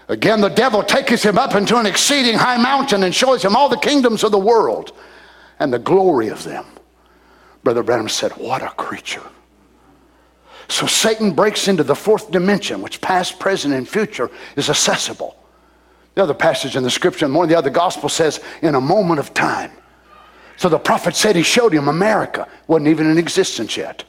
Again, 0.08 0.42
the 0.42 0.50
devil 0.50 0.82
takes 0.82 1.22
him 1.22 1.38
up 1.38 1.54
into 1.54 1.78
an 1.78 1.86
exceeding 1.86 2.34
high 2.34 2.58
mountain 2.58 3.04
and 3.04 3.14
shows 3.14 3.42
him 3.42 3.56
all 3.56 3.70
the 3.70 3.78
kingdoms 3.78 4.24
of 4.24 4.30
the 4.30 4.38
world 4.38 4.92
and 5.58 5.72
the 5.72 5.78
glory 5.78 6.28
of 6.28 6.44
them. 6.44 6.66
Brother 7.64 7.82
Branham 7.82 8.10
said, 8.10 8.32
What 8.32 8.60
a 8.60 8.68
creature. 8.68 9.22
So 10.68 10.86
Satan 10.86 11.32
breaks 11.32 11.66
into 11.66 11.82
the 11.82 11.94
fourth 11.94 12.30
dimension, 12.30 12.82
which 12.82 13.00
past, 13.00 13.40
present, 13.40 13.72
and 13.72 13.88
future 13.88 14.30
is 14.56 14.68
accessible. 14.68 15.34
The 16.14 16.24
other 16.24 16.34
passage 16.34 16.76
in 16.76 16.82
the 16.82 16.90
scripture, 16.90 17.24
and 17.24 17.34
one 17.34 17.44
of 17.44 17.48
the 17.48 17.56
other 17.56 17.70
gospels 17.70 18.12
says, 18.12 18.38
in 18.60 18.74
a 18.74 18.80
moment 18.82 19.18
of 19.18 19.32
time. 19.32 19.72
So 20.56 20.68
the 20.68 20.78
prophet 20.78 21.16
said 21.16 21.34
he 21.34 21.42
showed 21.42 21.72
him 21.72 21.88
America. 21.88 22.48
Wasn't 22.66 22.88
even 22.88 23.10
in 23.10 23.18
existence 23.18 23.76
yet. 23.76 24.04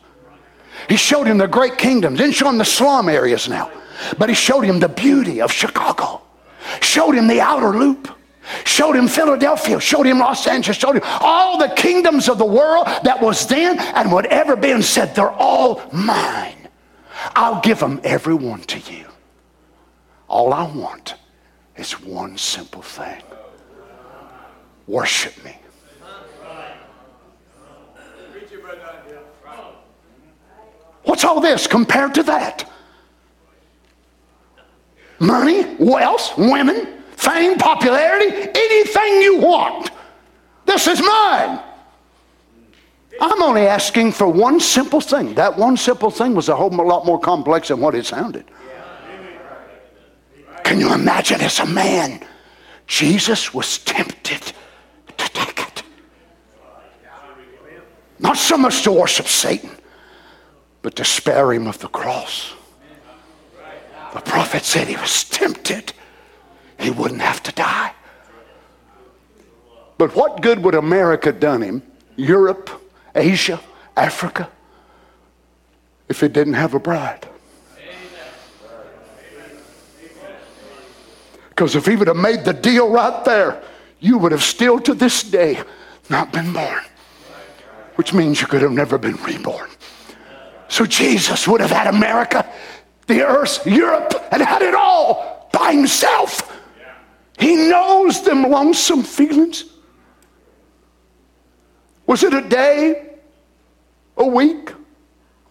He 0.89 0.97
showed 0.97 1.27
him 1.27 1.37
the 1.37 1.47
great 1.47 1.77
kingdoms. 1.77 2.19
Didn't 2.19 2.35
show 2.35 2.49
him 2.49 2.57
the 2.57 2.65
slum 2.65 3.09
areas 3.09 3.47
now. 3.47 3.71
But 4.17 4.29
he 4.29 4.35
showed 4.35 4.61
him 4.61 4.79
the 4.79 4.89
beauty 4.89 5.41
of 5.41 5.51
Chicago. 5.51 6.21
Showed 6.81 7.15
him 7.15 7.27
the 7.27 7.41
outer 7.41 7.69
loop. 7.69 8.09
Showed 8.65 8.95
him 8.95 9.07
Philadelphia. 9.07 9.79
Showed 9.79 10.05
him 10.05 10.19
Los 10.19 10.45
Angeles. 10.47 10.77
Showed 10.77 10.97
him 10.97 11.03
all 11.21 11.57
the 11.57 11.73
kingdoms 11.75 12.27
of 12.27 12.37
the 12.37 12.45
world 12.45 12.87
that 13.03 13.21
was 13.21 13.47
then 13.47 13.79
and 13.79 14.11
would 14.11 14.25
ever 14.25 14.55
be 14.55 14.71
and 14.71 14.83
said, 14.83 15.15
they're 15.15 15.31
all 15.31 15.81
mine. 15.93 16.67
I'll 17.35 17.61
give 17.61 17.79
them 17.79 18.01
every 18.03 18.33
one 18.33 18.61
to 18.63 18.79
you. 18.91 19.05
All 20.27 20.53
I 20.53 20.63
want 20.63 21.15
is 21.77 21.93
one 22.01 22.37
simple 22.37 22.81
thing. 22.81 23.21
Worship 24.87 25.41
me. 25.45 25.55
What's 31.03 31.23
all 31.23 31.41
this 31.41 31.67
compared 31.67 32.13
to 32.15 32.23
that? 32.23 32.69
Money, 35.19 35.75
wealth, 35.79 36.37
women, 36.37 37.03
fame, 37.15 37.57
popularity, 37.57 38.49
anything 38.55 39.21
you 39.21 39.37
want. 39.39 39.91
This 40.65 40.87
is 40.87 40.99
mine. 41.01 41.59
I'm 43.21 43.41
only 43.43 43.67
asking 43.67 44.11
for 44.13 44.27
one 44.27 44.59
simple 44.59 44.99
thing. 44.99 45.35
That 45.35 45.57
one 45.57 45.77
simple 45.77 46.09
thing 46.09 46.35
was 46.35 46.49
a 46.49 46.55
whole 46.55 46.69
lot 46.69 47.05
more 47.05 47.19
complex 47.19 47.67
than 47.67 47.79
what 47.79 47.95
it 47.95 48.05
sounded. 48.05 48.45
Can 50.63 50.79
you 50.79 50.93
imagine 50.93 51.41
as 51.41 51.59
a 51.59 51.65
man, 51.65 52.25
Jesus 52.87 53.53
was 53.53 53.77
tempted 53.79 54.41
to 55.17 55.29
take 55.31 55.59
it? 55.59 55.83
Not 58.19 58.37
so 58.37 58.57
much 58.57 58.83
to 58.83 58.91
worship 58.91 59.27
Satan, 59.27 59.69
but 60.83 60.95
to 60.97 61.05
spare 61.05 61.53
him 61.53 61.65
of 61.65 61.79
the 61.79 61.87
cross. 61.87 62.53
The 64.13 64.19
prophet 64.19 64.63
said 64.63 64.87
he 64.87 64.95
was 64.95 65.23
tempted, 65.23 65.93
he 66.77 66.91
wouldn't 66.91 67.21
have 67.21 67.41
to 67.43 67.51
die. 67.53 67.93
But 69.97 70.15
what 70.15 70.41
good 70.41 70.63
would 70.63 70.75
America 70.75 71.31
done 71.31 71.61
him, 71.61 71.81
Europe, 72.15 72.69
Asia, 73.15 73.59
Africa, 73.97 74.49
if 76.09 76.21
it 76.21 76.33
didn't 76.33 76.53
have 76.53 76.73
a 76.73 76.79
bride. 76.79 77.27
Because 81.49 81.75
if 81.75 81.85
he 81.85 81.95
would 81.95 82.07
have 82.07 82.17
made 82.17 82.43
the 82.43 82.53
deal 82.53 82.89
right 82.89 83.23
there, 83.23 83.63
you 83.99 84.17
would 84.17 84.31
have 84.31 84.43
still 84.43 84.79
to 84.81 84.93
this 84.93 85.23
day 85.23 85.61
not 86.09 86.33
been 86.33 86.51
born, 86.51 86.81
which 87.95 88.13
means 88.13 88.41
you 88.41 88.47
could 88.47 88.61
have 88.61 88.71
never 88.71 88.97
been 88.97 89.15
reborn. 89.23 89.69
So 90.67 90.85
Jesus 90.85 91.47
would 91.47 91.61
have 91.61 91.71
had 91.71 91.87
America, 91.87 92.49
the 93.07 93.23
earth, 93.23 93.65
Europe, 93.65 94.13
and 94.31 94.41
had 94.41 94.61
it 94.61 94.73
all 94.73 95.49
by 95.51 95.73
himself. 95.73 96.51
He 97.37 97.55
knows 97.55 98.23
them 98.23 98.43
lonesome 98.43 99.03
feelings. 99.03 99.65
Was 102.05 102.23
it 102.23 102.33
a 102.33 102.41
day, 102.41 103.09
a 104.17 104.25
week, 104.25 104.73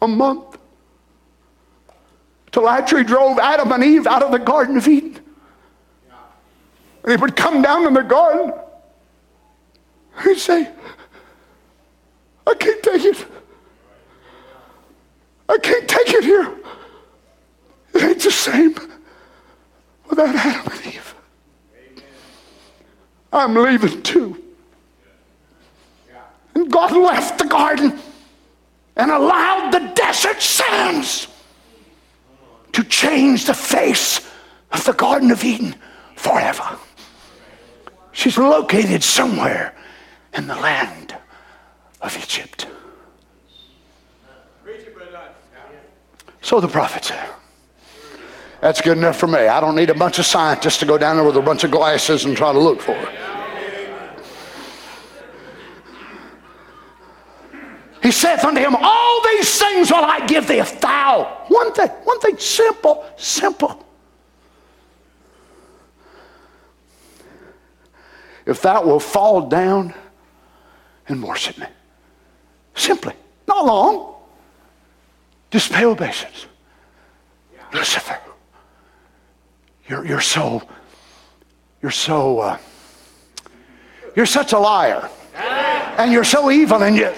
a 0.00 0.08
month? 0.08 0.58
Till 2.50 2.70
he 2.70 3.02
drove 3.02 3.38
Adam 3.38 3.72
and 3.72 3.82
Eve 3.82 4.06
out 4.06 4.22
of 4.22 4.30
the 4.30 4.38
Garden 4.38 4.76
of 4.76 4.86
Eden. 4.86 5.18
And 7.02 7.12
he 7.12 7.16
would 7.16 7.34
come 7.34 7.62
down 7.62 7.86
in 7.86 7.94
the 7.94 8.02
garden. 8.02 8.52
He'd 10.22 10.38
say, 10.38 10.70
I 12.46 12.54
can't 12.54 12.82
take 12.82 13.04
it. 13.04 13.26
I 15.52 15.58
can't 15.58 15.86
take 15.86 16.08
it 16.14 16.24
here. 16.24 16.50
It 17.92 18.02
ain't 18.02 18.22
the 18.22 18.30
same 18.30 18.74
without 20.08 20.34
Adam 20.34 20.72
and 20.72 20.86
Eve. 20.86 21.14
Amen. 21.74 22.04
I'm 23.34 23.54
leaving 23.54 24.02
too. 24.02 24.42
And 26.54 26.72
God 26.72 26.92
left 26.92 27.38
the 27.38 27.44
garden 27.44 27.98
and 28.96 29.10
allowed 29.10 29.72
the 29.72 29.92
desert 29.94 30.40
sands 30.40 31.28
to 32.72 32.82
change 32.84 33.44
the 33.44 33.54
face 33.54 34.26
of 34.70 34.82
the 34.84 34.94
Garden 34.94 35.30
of 35.30 35.44
Eden 35.44 35.74
forever. 36.16 36.78
She's 38.12 38.38
located 38.38 39.02
somewhere 39.04 39.74
in 40.32 40.46
the 40.46 40.56
land 40.56 41.14
of 42.00 42.16
Egypt. 42.16 42.66
So 46.42 46.60
the 46.60 46.68
prophet 46.68 47.06
said. 47.06 47.28
That's 48.60 48.80
good 48.80 48.98
enough 48.98 49.16
for 49.16 49.26
me. 49.26 49.38
I 49.38 49.60
don't 49.60 49.74
need 49.74 49.90
a 49.90 49.94
bunch 49.94 50.18
of 50.18 50.26
scientists 50.26 50.78
to 50.78 50.86
go 50.86 50.98
down 50.98 51.16
there 51.16 51.24
with 51.24 51.36
a 51.36 51.42
bunch 51.42 51.64
of 51.64 51.70
glasses 51.70 52.24
and 52.24 52.36
try 52.36 52.52
to 52.52 52.58
look 52.58 52.80
for 52.80 52.92
it. 52.92 53.08
He 58.02 58.10
saith 58.10 58.44
unto 58.44 58.60
him, 58.60 58.76
All 58.76 59.22
these 59.24 59.58
things 59.58 59.90
will 59.90 60.04
I 60.04 60.26
give 60.26 60.46
thee 60.46 60.58
if 60.58 60.80
thou. 60.80 61.44
One 61.48 61.72
thing, 61.72 61.88
one 61.88 62.20
thing, 62.20 62.36
simple, 62.36 63.04
simple. 63.16 63.82
if 68.46 68.62
thou 68.62 68.84
wilt 68.84 69.02
fall 69.02 69.48
down 69.48 69.94
and 71.08 71.22
worship 71.22 71.58
me. 71.58 71.66
Simply, 72.74 73.14
not 73.46 73.64
long. 73.64 74.11
Just 75.52 75.70
pay 75.70 75.84
obeisance. 75.84 76.46
Lucifer, 77.74 78.18
you're, 79.86 80.04
you're 80.06 80.20
so, 80.20 80.62
you're 81.82 81.90
so, 81.90 82.40
uh, 82.40 82.58
you're 84.16 84.26
such 84.26 84.54
a 84.54 84.58
liar. 84.58 85.08
And 85.98 86.10
you're 86.10 86.24
so 86.24 86.50
evil 86.50 86.82
and 86.82 86.96
you, 86.96 87.12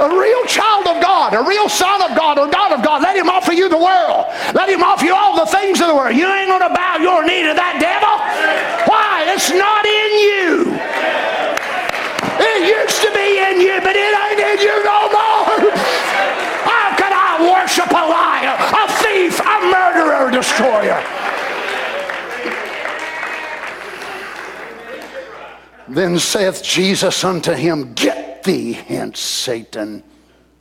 a 0.00 0.08
real 0.08 0.44
child 0.44 0.86
of 0.86 1.02
God, 1.02 1.32
a 1.32 1.42
real 1.42 1.68
son 1.68 2.02
of 2.02 2.16
God, 2.16 2.36
a 2.36 2.50
God 2.50 2.78
of 2.78 2.84
God, 2.84 3.02
let 3.02 3.16
him 3.16 3.30
offer 3.30 3.52
you 3.52 3.70
the 3.70 3.78
world. 3.78 4.26
Let 4.54 4.68
him 4.68 4.82
offer 4.82 5.06
you 5.06 5.14
all 5.14 5.34
the 5.36 5.50
things 5.50 5.80
of 5.80 5.88
the 5.88 5.94
world. 5.94 6.14
You 6.14 6.26
ain't 6.26 6.48
going 6.48 6.60
to 6.60 6.74
bow 6.74 6.96
your 7.00 7.24
knee 7.24 7.42
to 7.44 7.54
that 7.54 7.80
devil. 7.80 8.20
Why? 8.84 9.32
It's 9.32 9.48
not 9.48 9.84
in 9.86 10.10
you. 10.28 11.19
It 12.52 12.62
used 12.66 13.00
to 13.02 13.10
be 13.12 13.38
in 13.38 13.60
you, 13.60 13.80
but 13.80 13.94
it 13.96 14.12
ain't 14.24 14.40
in 14.40 14.58
you 14.66 14.76
no 14.84 15.00
more. 15.14 15.70
How 16.66 16.96
can 16.96 17.12
I 17.12 17.30
worship 17.52 17.90
a 17.90 18.04
liar, 18.14 18.56
a 18.58 18.86
thief, 19.02 19.40
a 19.40 19.56
murderer, 19.70 20.28
a 20.28 20.32
destroyer? 20.32 21.00
Then 25.88 26.18
saith 26.18 26.62
Jesus 26.62 27.24
unto 27.24 27.52
him, 27.52 27.94
Get 27.94 28.44
thee 28.44 28.72
hence, 28.72 29.18
Satan. 29.18 30.04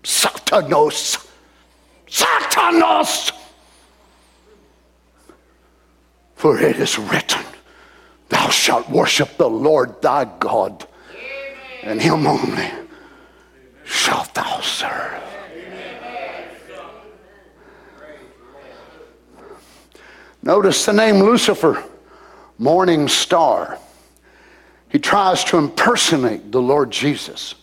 Satanos. 0.03 1.27
Satanos. 2.07 3.31
For 6.35 6.59
it 6.59 6.77
is 6.77 6.97
written, 6.97 7.45
Thou 8.29 8.49
shalt 8.49 8.89
worship 8.89 9.37
the 9.37 9.49
Lord 9.49 10.01
thy 10.01 10.25
God, 10.25 10.87
and 11.83 12.01
him 12.01 12.27
only 12.27 12.69
shalt 13.85 14.33
thou 14.33 14.59
serve. 14.61 15.21
Notice 20.41 20.85
the 20.85 20.93
name 20.93 21.17
Lucifer, 21.17 21.83
morning 22.57 23.07
star. 23.07 23.77
He 24.89 24.97
tries 24.97 25.43
to 25.45 25.57
impersonate 25.57 26.51
the 26.51 26.61
Lord 26.61 26.91
Jesus. 26.91 27.55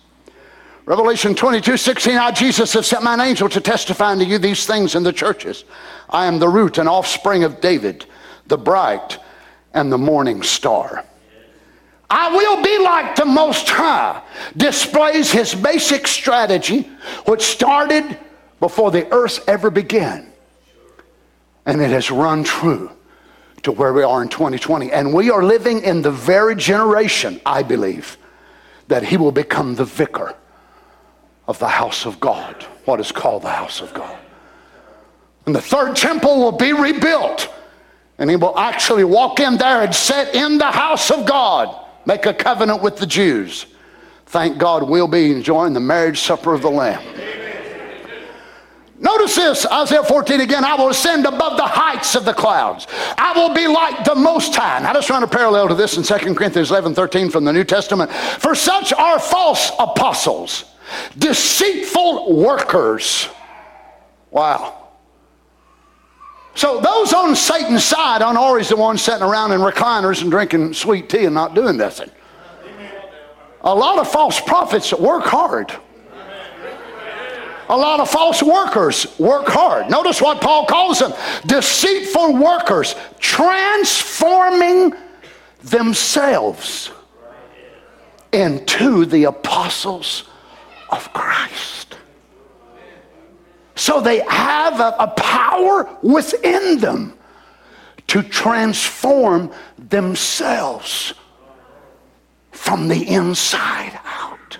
Revelation 0.85 1.35
22, 1.35 1.77
16, 1.77 2.17
I, 2.17 2.31
Jesus, 2.31 2.73
have 2.75 2.87
sent 2.87 3.03
mine 3.03 3.21
angel 3.21 3.49
to 3.49 3.61
testify 3.61 4.13
unto 4.13 4.25
you 4.25 4.39
these 4.39 4.67
things 4.67 4.95
in 4.95 5.03
the 5.03 5.13
churches. 5.13 5.65
I 6.09 6.27
am 6.27 6.39
the 6.39 6.49
root 6.49 6.79
and 6.79 6.89
offspring 6.89 7.43
of 7.43 7.61
David, 7.61 8.07
the 8.47 8.57
bright 8.57 9.19
and 9.75 9.91
the 9.91 9.99
morning 9.99 10.45
star. 10.45 11.05
I 12.09 12.35
will 12.35 12.63
be 12.63 12.79
like 12.79 13.17
the 13.17 13.25
Most 13.25 13.69
High, 13.69 14.23
displays 14.57 15.33
his 15.33 15.55
basic 15.55 16.07
strategy, 16.07 16.83
which 17.25 17.43
started 17.43 18.19
before 18.61 18.91
the 18.91 19.11
earth 19.13 19.47
ever 19.49 19.71
began. 19.71 20.33
And 21.65 21.81
it 21.81 21.91
has 21.91 22.11
run 22.11 22.45
true 22.45 22.91
to 23.65 23.73
where 23.73 23.93
we 23.93 24.05
are 24.05 24.23
in 24.23 24.29
2020. 24.29 24.93
And 24.93 25.13
we 25.13 25.31
are 25.31 25.43
living 25.43 25.83
in 25.83 26.03
the 26.03 26.13
very 26.13 26.55
generation, 26.55 27.41
I 27.45 27.65
believe, 27.65 28.17
that 28.87 29.03
he 29.03 29.17
will 29.17 29.33
become 29.33 29.75
the 29.75 29.85
vicar 29.85 30.37
of 31.49 31.59
the 31.59 31.69
house 31.69 32.07
of 32.07 32.21
God, 32.21 32.63
what 32.85 33.01
is 33.01 33.11
called 33.11 33.43
the 33.43 33.51
house 33.51 33.81
of 33.81 33.93
God. 33.93 34.17
And 35.47 35.55
the 35.55 35.61
third 35.61 35.97
temple 35.97 36.39
will 36.39 36.53
be 36.53 36.73
rebuilt. 36.73 37.53
And 38.19 38.31
he 38.31 38.37
will 38.37 38.57
actually 38.59 39.05
walk 39.05 39.41
in 39.41 39.57
there 39.57 39.83
and 39.83 39.95
sit 39.95 40.35
in 40.35 40.59
the 40.59 40.71
house 40.71 41.11
of 41.11 41.27
God, 41.27 41.86
make 42.07 42.27
a 42.27 42.33
covenant 42.33 42.83
with 42.83 42.97
the 42.97 43.07
Jews. 43.07 43.67
Thank 44.27 44.59
God 44.59 44.89
we'll 44.89 45.09
be 45.09 45.33
enjoying 45.33 45.73
the 45.73 45.81
marriage 45.81 46.21
supper 46.21 46.55
of 46.55 46.63
the 46.63 46.71
Lamb. 46.71 47.05
Notice 48.99 49.37
this, 49.37 49.67
Isaiah 49.67 50.03
14 50.03 50.41
again. 50.41 50.65
I 50.65 50.75
will 50.75 50.89
ascend 50.89 51.27
above 51.27 51.59
the 51.59 51.67
heights 51.67 52.15
of 52.15 52.25
the 52.25 52.33
clouds. 52.33 52.87
I 53.19 53.35
will 53.37 53.55
be 53.55 53.67
like 53.67 54.05
the 54.05 54.15
Most 54.15 54.55
High. 54.55 54.79
Now 54.81 54.95
let's 54.95 55.11
run 55.11 55.23
a 55.23 55.27
parallel 55.27 55.69
to 55.69 55.75
this 55.75 55.99
in 55.99 56.03
2 56.03 56.35
Corinthians 56.35 56.71
11 56.71 56.95
13 56.95 57.31
from 57.31 57.45
the 57.45 57.53
New 57.53 57.65
Testament. 57.65 58.11
For 58.11 58.55
such 58.55 58.93
are 58.95 59.19
false 59.19 59.71
apostles 59.79 60.65
deceitful 61.19 62.37
workers. 62.37 63.29
Wow. 64.31 64.86
So 66.57 66.81
those 66.81 67.13
on 67.13 67.37
Satan's 67.37 67.85
side 67.85 68.23
aren't 68.23 68.39
always 68.39 68.71
the 68.71 68.77
ones 68.77 69.03
sitting 69.03 69.23
around 69.23 69.53
in 69.53 69.61
recliners 69.61 70.23
and 70.23 70.31
drinking 70.31 70.73
sweet 70.73 71.11
tea 71.11 71.27
and 71.27 71.35
not 71.35 71.55
doing 71.55 71.77
nothing. 71.77 72.11
A 73.61 73.75
lot 73.75 73.99
of 73.99 74.11
false 74.11 74.41
prophets 74.41 74.93
work 74.95 75.25
hard. 75.25 75.71
A 77.69 77.77
lot 77.77 78.01
of 78.01 78.09
false 78.09 78.43
workers 78.43 79.19
work 79.19 79.47
hard. 79.49 79.91
Notice 79.91 80.23
what 80.23 80.41
Paul 80.41 80.65
calls 80.65 81.01
them 81.01 81.13
deceitful 81.45 82.37
workers, 82.37 82.95
transforming 83.19 84.95
themselves 85.63 86.91
into 88.33 89.05
the 89.05 89.25
apostles 89.25 90.25
of 90.89 91.13
Christ. 91.13 91.97
So 93.77 94.01
they 94.01 94.21
have 94.21 94.81
a, 94.81 94.97
a 94.99 95.09
power 95.09 95.89
within 96.03 96.79
them 96.79 97.17
to 98.09 98.23
transform 98.23 99.53
themselves 99.79 101.13
from 102.53 102.89
the 102.89 103.07
inside 103.07 103.99
out. 104.05 104.59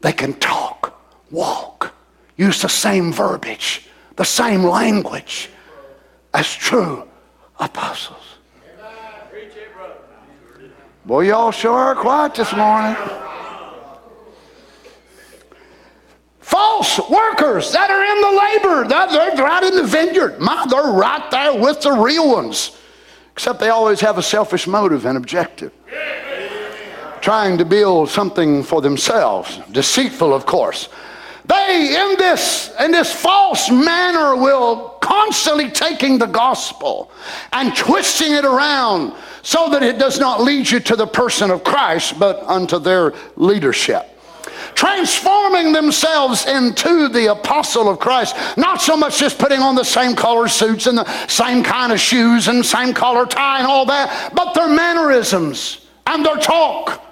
They 0.00 0.12
can 0.12 0.34
talk, 0.34 1.00
walk, 1.30 1.94
use 2.36 2.60
the 2.60 2.68
same 2.68 3.12
verbiage, 3.12 3.88
the 4.16 4.24
same 4.24 4.64
language 4.64 5.50
as 6.34 6.52
true 6.52 7.08
apostles. 7.60 8.22
Boy, 11.06 11.28
y'all 11.28 11.52
sure 11.52 11.72
are 11.72 11.94
quiet 11.94 12.34
this 12.34 12.52
morning. 12.54 12.96
False 16.44 17.00
workers 17.08 17.72
that 17.72 17.88
are 17.90 18.04
in 18.04 18.20
the 18.20 18.30
labor, 18.38 18.86
they're 18.86 19.42
right 19.42 19.62
in 19.64 19.76
the 19.76 19.82
vineyard. 19.82 20.38
My, 20.38 20.66
they're 20.68 20.92
right 20.92 21.30
there 21.30 21.58
with 21.58 21.80
the 21.80 21.92
real 21.92 22.34
ones. 22.34 22.76
Except 23.32 23.58
they 23.58 23.70
always 23.70 23.98
have 24.00 24.18
a 24.18 24.22
selfish 24.22 24.66
motive 24.66 25.06
and 25.06 25.16
objective. 25.16 25.72
Trying 27.22 27.56
to 27.56 27.64
build 27.64 28.10
something 28.10 28.62
for 28.62 28.82
themselves. 28.82 29.58
Deceitful, 29.72 30.34
of 30.34 30.44
course. 30.44 30.90
They, 31.46 31.96
in 31.98 32.18
this, 32.18 32.70
in 32.78 32.90
this 32.90 33.10
false 33.10 33.70
manner, 33.70 34.36
will 34.36 34.98
constantly 35.00 35.70
taking 35.70 36.18
the 36.18 36.26
gospel 36.26 37.10
and 37.54 37.74
twisting 37.74 38.32
it 38.32 38.44
around 38.44 39.14
so 39.40 39.70
that 39.70 39.82
it 39.82 39.98
does 39.98 40.20
not 40.20 40.42
lead 40.42 40.70
you 40.70 40.78
to 40.80 40.94
the 40.94 41.06
person 41.06 41.50
of 41.50 41.64
Christ, 41.64 42.18
but 42.18 42.42
unto 42.42 42.78
their 42.78 43.14
leadership 43.36 44.13
transforming 44.74 45.72
themselves 45.72 46.46
into 46.46 47.08
the 47.08 47.32
apostle 47.32 47.88
of 47.88 47.98
Christ. 47.98 48.36
Not 48.56 48.80
so 48.80 48.96
much 48.96 49.18
just 49.18 49.38
putting 49.38 49.60
on 49.60 49.74
the 49.74 49.84
same 49.84 50.14
color 50.14 50.48
suits 50.48 50.86
and 50.86 50.98
the 50.98 51.26
same 51.26 51.62
kind 51.62 51.92
of 51.92 52.00
shoes 52.00 52.48
and 52.48 52.64
same 52.64 52.94
color 52.94 53.26
tie 53.26 53.58
and 53.58 53.66
all 53.66 53.86
that, 53.86 54.32
but 54.34 54.54
their 54.54 54.68
mannerisms 54.68 55.86
and 56.06 56.24
their 56.24 56.36
talk. 56.36 57.02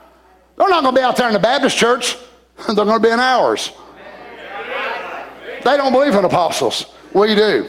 They're 0.56 0.68
not 0.68 0.82
going 0.82 0.94
to 0.94 1.00
be 1.00 1.04
out 1.04 1.16
there 1.16 1.28
in 1.28 1.32
the 1.32 1.38
Baptist 1.38 1.76
church, 1.76 2.16
they're 2.66 2.74
going 2.74 3.00
to 3.00 3.00
be 3.00 3.12
in 3.12 3.20
ours. 3.20 3.72
They 5.64 5.76
don't 5.76 5.92
believe 5.92 6.14
in 6.14 6.24
apostles. 6.24 6.86
We 7.12 7.34
do. 7.34 7.68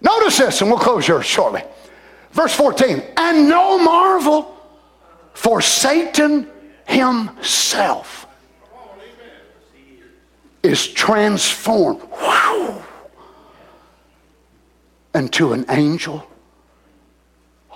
Notice 0.00 0.38
this, 0.38 0.60
and 0.60 0.70
we'll 0.70 0.78
close 0.78 1.06
here 1.06 1.22
shortly. 1.22 1.62
Verse 2.32 2.54
14, 2.54 3.02
and 3.16 3.48
no 3.48 3.78
marvel, 3.78 4.56
for 5.32 5.60
Satan 5.60 6.48
himself 6.86 8.26
is 10.62 10.88
transformed 10.88 12.00
whew, 12.00 12.82
into 15.14 15.52
an 15.52 15.64
angel 15.68 16.26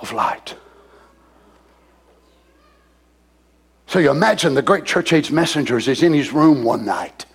of 0.01 0.13
light. 0.13 0.55
So 3.87 3.99
you 3.99 4.11
imagine 4.11 4.55
the 4.55 4.63
great 4.63 4.85
church 4.85 5.13
age 5.13 5.33
messengers 5.33 5.89
is 5.89 6.03
in 6.03 6.13
his 6.13 6.33
room 6.33 6.63
one 6.63 6.85
night. 6.85 7.27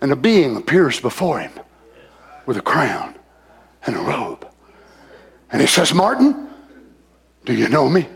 And 0.00 0.10
a 0.12 0.16
being 0.16 0.56
appears 0.56 1.00
before 1.00 1.40
him 1.40 1.52
with 2.46 2.56
a 2.56 2.62
crown 2.62 3.14
and 3.84 3.96
a 3.96 4.00
robe. 4.00 4.48
And 5.50 5.60
he 5.60 5.66
says, 5.66 5.92
Martin, 5.92 6.48
do 7.44 7.52
you 7.52 7.68
know 7.68 7.88
me? 7.88 8.06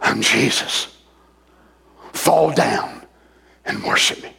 I'm 0.00 0.20
Jesus. 0.20 0.96
Fall 2.12 2.52
down 2.52 3.06
and 3.64 3.82
worship 3.84 4.22
me. 4.22 4.32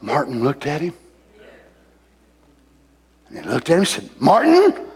Martin 0.00 0.42
looked 0.42 0.66
at 0.66 0.80
him. 0.80 0.94
And 3.28 3.38
he 3.38 3.50
looked 3.50 3.70
at 3.70 3.74
him 3.74 3.78
and 3.80 3.88
said, 3.88 4.10
Martin, 4.20 4.86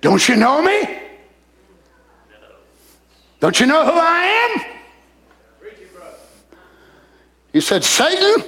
don't 0.00 0.26
you 0.28 0.36
know 0.36 0.62
me? 0.62 0.98
Don't 3.40 3.60
you 3.60 3.66
know 3.66 3.84
who 3.84 3.92
I 3.92 4.54
am? 4.54 4.76
He 7.52 7.60
said, 7.60 7.84
Satan. 7.84 8.44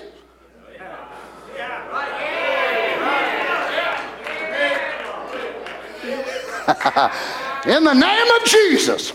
In 7.66 7.84
the 7.84 7.94
name 7.94 8.26
of 8.40 8.44
Jesus. 8.44 9.12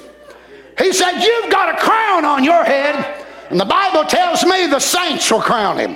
He 0.77 0.91
said, 0.93 1.21
You've 1.21 1.51
got 1.51 1.75
a 1.75 1.77
crown 1.77 2.25
on 2.25 2.43
your 2.43 2.63
head. 2.63 3.25
And 3.49 3.59
the 3.59 3.65
Bible 3.65 4.05
tells 4.05 4.43
me 4.43 4.67
the 4.67 4.79
saints 4.79 5.29
will 5.29 5.41
crown 5.41 5.77
him. 5.77 5.95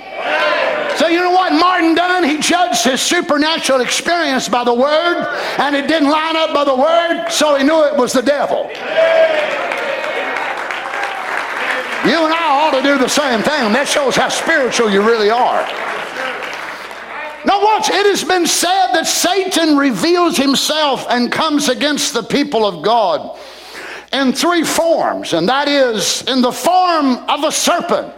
So 0.96 1.08
you 1.08 1.18
know 1.20 1.30
what 1.30 1.52
Martin 1.52 1.94
done? 1.94 2.24
He 2.24 2.38
judged 2.38 2.84
his 2.84 3.00
supernatural 3.00 3.80
experience 3.80 4.48
by 4.48 4.64
the 4.64 4.74
word, 4.74 5.26
and 5.58 5.74
it 5.74 5.88
didn't 5.88 6.10
line 6.10 6.36
up 6.36 6.52
by 6.52 6.64
the 6.64 6.74
word, 6.74 7.28
so 7.30 7.56
he 7.56 7.64
knew 7.64 7.84
it 7.84 7.96
was 7.96 8.12
the 8.12 8.22
devil. 8.22 8.68
You 12.06 12.24
and 12.24 12.32
I 12.32 12.46
ought 12.62 12.80
to 12.80 12.82
do 12.82 12.96
the 12.98 13.08
same 13.08 13.42
thing. 13.42 13.72
That 13.72 13.86
shows 13.88 14.16
how 14.16 14.28
spiritual 14.28 14.90
you 14.90 15.02
really 15.02 15.30
are. 15.30 15.62
Now, 17.44 17.62
watch, 17.62 17.90
it 17.90 18.06
has 18.06 18.24
been 18.24 18.46
said 18.46 18.92
that 18.92 19.06
Satan 19.06 19.76
reveals 19.76 20.36
himself 20.36 21.06
and 21.10 21.30
comes 21.30 21.68
against 21.68 22.12
the 22.12 22.22
people 22.22 22.66
of 22.66 22.82
God 22.82 23.38
in 24.12 24.32
three 24.32 24.64
forms, 24.64 25.32
and 25.32 25.48
that 25.48 25.68
is 25.68 26.22
in 26.22 26.40
the 26.40 26.52
form 26.52 27.16
of 27.28 27.44
a 27.44 27.52
serpent, 27.52 28.12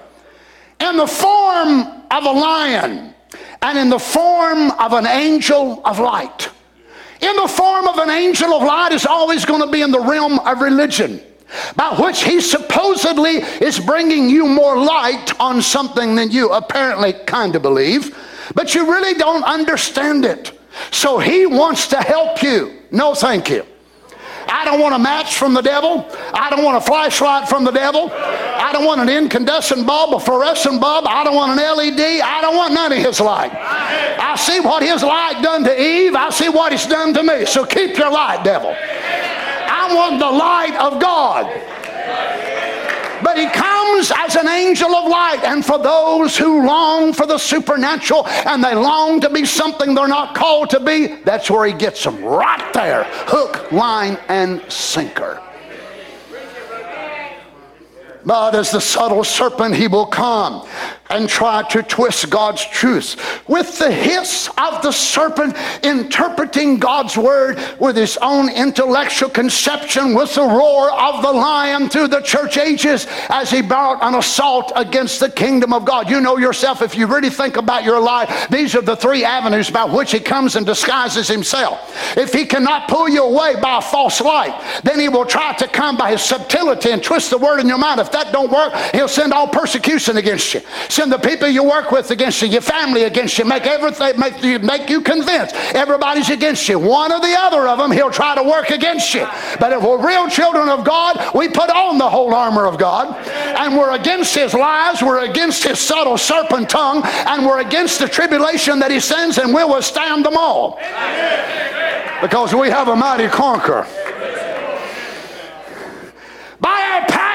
in 0.81 0.97
the 0.97 1.07
form 1.07 1.81
of 2.11 2.25
a 2.25 2.31
lion, 2.31 3.15
and 3.63 3.79
in 3.79 3.91
the 3.91 3.99
form 3.99 4.71
of 4.73 4.93
an 4.93 5.07
angel 5.07 5.83
of 5.85 5.99
light. 5.99 6.49
In 7.21 7.37
the 7.37 7.49
form 7.49 7.87
of 7.87 7.99
an 7.99 8.09
angel 8.09 8.55
of 8.55 8.63
light 8.63 8.93
is 8.93 9.05
always 9.05 9.45
going 9.45 9.61
to 9.61 9.71
be 9.71 9.83
in 9.83 9.91
the 9.91 10.01
realm 10.01 10.39
of 10.39 10.61
religion, 10.61 11.21
by 11.77 11.95
which 11.99 12.23
he 12.23 12.41
supposedly 12.41 13.43
is 13.61 13.79
bringing 13.79 14.31
you 14.31 14.47
more 14.47 14.77
light 14.77 15.39
on 15.39 15.61
something 15.61 16.15
than 16.15 16.31
you 16.31 16.51
apparently 16.51 17.13
kind 17.27 17.55
of 17.57 17.63
believe, 17.63 18.17
but 18.55 18.75
you 18.75 18.91
really 18.91 19.19
don't 19.19 19.45
understand 19.45 20.25
it. 20.25 20.59
So 20.91 21.19
he 21.19 21.47
wants 21.47 21.89
to 21.89 21.97
help 21.97 22.43
you. 22.43 22.79
No, 22.91 23.15
thank 23.15 23.51
you. 23.51 23.67
I 24.51 24.65
don't 24.65 24.81
want 24.81 24.95
a 24.95 24.99
match 24.99 25.37
from 25.37 25.55
the 25.55 25.63
devil. 25.63 26.07
I 26.35 26.51
don't 26.51 26.65
want 26.65 26.77
a 26.77 26.81
flashlight 26.81 27.49
from 27.49 27.65
the 27.65 27.71
devil. 27.71 28.11
I 28.13 28.71
don't 28.73 28.85
want 28.85 29.01
an 29.01 29.09
incandescent 29.09 29.87
bulb, 29.87 30.15
a 30.15 30.21
fluorescent 30.21 30.81
bulb. 30.81 31.07
I 31.07 31.25
don't 31.25 31.35
want 31.35 31.53
an 31.53 31.77
LED. 31.77 32.21
I 32.21 32.41
don't 32.41 32.57
want 32.57 32.75
none 32.75 32.93
of 32.93 32.99
his 32.99 33.21
light. 33.21 33.53
I 33.53 34.37
see 34.37 34.61
what 34.61 34.83
his 34.83 35.03
light 35.03 35.41
done 35.43 35.65
to 35.65 35.81
Eve. 35.81 36.15
I 36.15 36.31
see 36.31 36.49
what 36.49 36.73
he's 36.73 36.87
done 36.87 37.15
to 37.15 37.23
me. 37.23 37.47
So 37.47 37.65
keep 37.65 37.97
your 37.97 38.11
light, 38.11 38.43
devil. 38.45 38.75
I 38.77 39.95
want 39.95 40.19
the 40.19 40.31
light 40.31 40.77
of 40.77 41.01
God. 41.01 41.47
But 43.23 43.39
he 43.39 43.47
comes 43.47 44.13
as 44.17 44.37
an 44.37 44.49
angel 44.49 44.95
of 44.95 45.11
light. 45.11 45.41
And 45.45 45.65
for 45.65 45.79
those 45.79 46.37
who 46.37 46.67
long 46.67 47.13
for 47.13 47.27
the 47.27 47.39
supernatural 47.39 48.27
and 48.27 48.63
they 48.63 48.75
long 48.75 49.21
to 49.21 49.31
be 49.31 49.45
something 49.45 49.95
they're 49.95 50.09
not 50.09 50.35
called 50.35 50.71
to 50.71 50.81
be, 50.81 51.09
that's 51.25 51.51
where 51.51 51.67
he 51.67 51.73
gets 51.73 52.05
them 52.05 52.23
right 52.25 52.73
there 52.73 53.05
hook, 53.27 53.71
line, 53.73 54.19
and 54.29 54.63
sinker. 54.71 55.43
But 58.25 58.55
as 58.55 58.71
the 58.71 58.81
subtle 58.81 59.25
serpent, 59.25 59.75
he 59.75 59.89
will 59.89 60.07
come 60.07 60.67
and 61.11 61.29
try 61.29 61.63
to 61.69 61.83
twist 61.83 62.31
God's 62.31 62.65
truth 62.67 63.17
with 63.49 63.79
the 63.79 63.91
hiss 63.91 64.49
of 64.57 64.81
the 64.83 64.93
serpent 64.93 65.57
interpreting 65.83 66.79
God's 66.79 67.17
word 67.17 67.59
with 67.81 67.97
his 67.97 68.17
own 68.23 68.49
intellectual 68.49 69.29
conception, 69.29 70.15
with 70.15 70.35
the 70.37 70.43
roar 70.43 70.93
of 70.93 71.23
the 71.23 71.33
lion 71.33 71.89
through 71.89 72.09
the 72.09 72.21
church 72.21 72.57
ages 72.57 73.09
as 73.29 73.51
he 73.51 73.61
brought 73.61 74.03
an 74.03 74.15
assault 74.15 74.73
against 74.77 75.19
the 75.19 75.29
kingdom 75.29 75.73
of 75.73 75.85
God. 75.85 76.09
You 76.09 76.21
know 76.21 76.37
yourself, 76.39 76.81
if 76.81 76.97
you 76.97 77.07
really 77.07 77.31
think 77.31 77.57
about 77.57 77.83
your 77.83 77.99
life, 77.99 78.49
these 78.49 78.77
are 78.77 78.83
the 78.83 78.97
three 78.97 79.25
avenues 79.25 79.69
by 79.69 79.85
which 79.85 80.13
he 80.13 80.21
comes 80.21 80.55
and 80.55 80.65
disguises 80.65 81.27
himself. 81.27 82.17
If 82.17 82.33
he 82.33 82.47
cannot 82.47 82.89
pull 82.89 83.09
you 83.09 83.25
away 83.25 83.57
by 83.61 83.79
a 83.79 83.83
false 83.83 84.21
light, 84.21 84.81
then 84.85 85.01
he 85.01 85.09
will 85.09 85.27
try 85.27 85.55
to 85.55 85.67
come 85.67 85.97
by 85.97 86.13
his 86.13 86.23
subtlety 86.23 86.91
and 86.91 87.03
twist 87.03 87.31
the 87.31 87.39
word 87.39 87.59
in 87.59 87.67
your 87.67 87.79
mind. 87.79 88.01
If 88.01 88.10
that 88.13 88.33
don't 88.33 88.51
work, 88.51 88.75
he'll 88.93 89.09
send 89.09 89.33
all 89.33 89.49
persecution 89.49 90.17
against 90.17 90.55
you 90.55 90.61
send 90.89 91.13
the 91.13 91.19
people 91.19 91.49
you 91.49 91.65
work 91.65 91.91
with 91.91 92.11
against 92.11 92.43
you, 92.43 92.49
your 92.49 92.61
family 92.61 93.05
against 93.05 93.39
you, 93.39 93.45
make 93.45 93.65
everything, 93.67 94.19
make 94.19 94.43
you, 94.43 94.59
make 94.59 94.91
you 94.91 95.01
convinced 95.01 95.55
everybody's 95.75 96.31
against 96.31 96.69
you. 96.69 96.79
One 96.79 97.13
or 97.13 97.21
the 97.21 97.35
other 97.39 97.67
of 97.67 97.79
them, 97.79 97.91
he'll 97.91 98.11
try 98.11 98.35
to 98.35 98.43
work 98.43 98.71
against 98.71 99.15
you. 99.15 99.27
But 99.59 99.73
if 99.73 99.83
we're 99.83 100.05
real 100.05 100.29
children 100.29 100.69
of 100.69 100.85
God, 100.85 101.35
we 101.35 101.49
put 101.49 101.71
on 101.71 101.99
the 101.99 102.09
whole 102.09 102.35
armor 102.35 102.67
of 102.67 102.79
God, 102.79 103.17
and 103.29 103.77
we're 103.77 103.93
against 103.93 104.35
his 104.35 104.55
lies, 104.55 105.03
we're 105.03 105.25
against 105.25 105.65
his 105.65 105.79
subtle 105.79 106.19
serpent 106.19 106.69
tongue, 106.69 107.03
and 107.05 107.47
we're 107.47 107.61
against 107.61 107.99
the 107.99 108.09
tribulation 108.09 108.79
that 108.81 108.91
he 108.91 109.01
sends, 109.01 109.39
and 109.39 109.55
we'll 109.55 109.73
withstand 109.73 110.25
them 110.25 110.37
all. 110.37 110.79
Because 112.21 112.55
we 112.55 112.69
have 112.69 112.89
a 112.89 112.97
mighty 112.97 113.29
conqueror. 113.29 113.87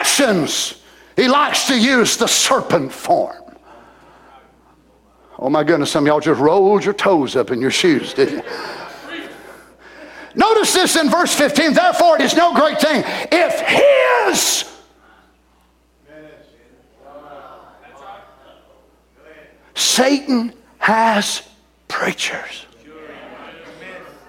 Passions, 0.06 0.84
he 1.16 1.28
likes 1.28 1.66
to 1.66 1.76
use 1.76 2.16
the 2.16 2.28
serpent 2.28 2.91
form. 2.91 3.43
Oh 5.39 5.49
my 5.49 5.64
goodness, 5.64 5.89
some 5.89 6.06
y'all 6.06 6.20
just 6.20 6.39
rolled 6.39 6.86
your 6.86 6.93
toes 6.93 7.36
up 7.36 7.49
in 7.49 7.60
your 7.60 7.72
shoes, 7.72 8.14
didn't 8.14 8.45
you? 8.45 9.30
Notice 10.36 10.76
this 10.76 10.95
in 10.95 11.10
verse 11.10 11.34
15. 11.34 11.74
Therefore, 11.74 12.18
it 12.18 12.22
is 12.22 12.36
no 12.36 12.53
great 12.53 12.80
thing 12.80 13.03
if 13.32 13.60
his 14.30 14.72
Satan 19.74 20.53
has 20.78 21.41
preachers. 21.88 22.68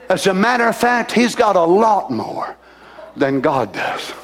As 0.08 0.26
a 0.26 0.32
matter 0.32 0.66
of 0.68 0.76
fact, 0.76 1.12
he's 1.12 1.34
got 1.34 1.54
a 1.54 1.64
lot 1.64 2.10
more 2.10 2.56
than 3.14 3.42
God 3.42 3.74
does. 3.74 4.14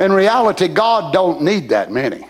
In 0.00 0.12
reality, 0.12 0.66
God 0.66 1.12
don't 1.12 1.42
need 1.42 1.68
that 1.68 1.92
many. 1.92 2.26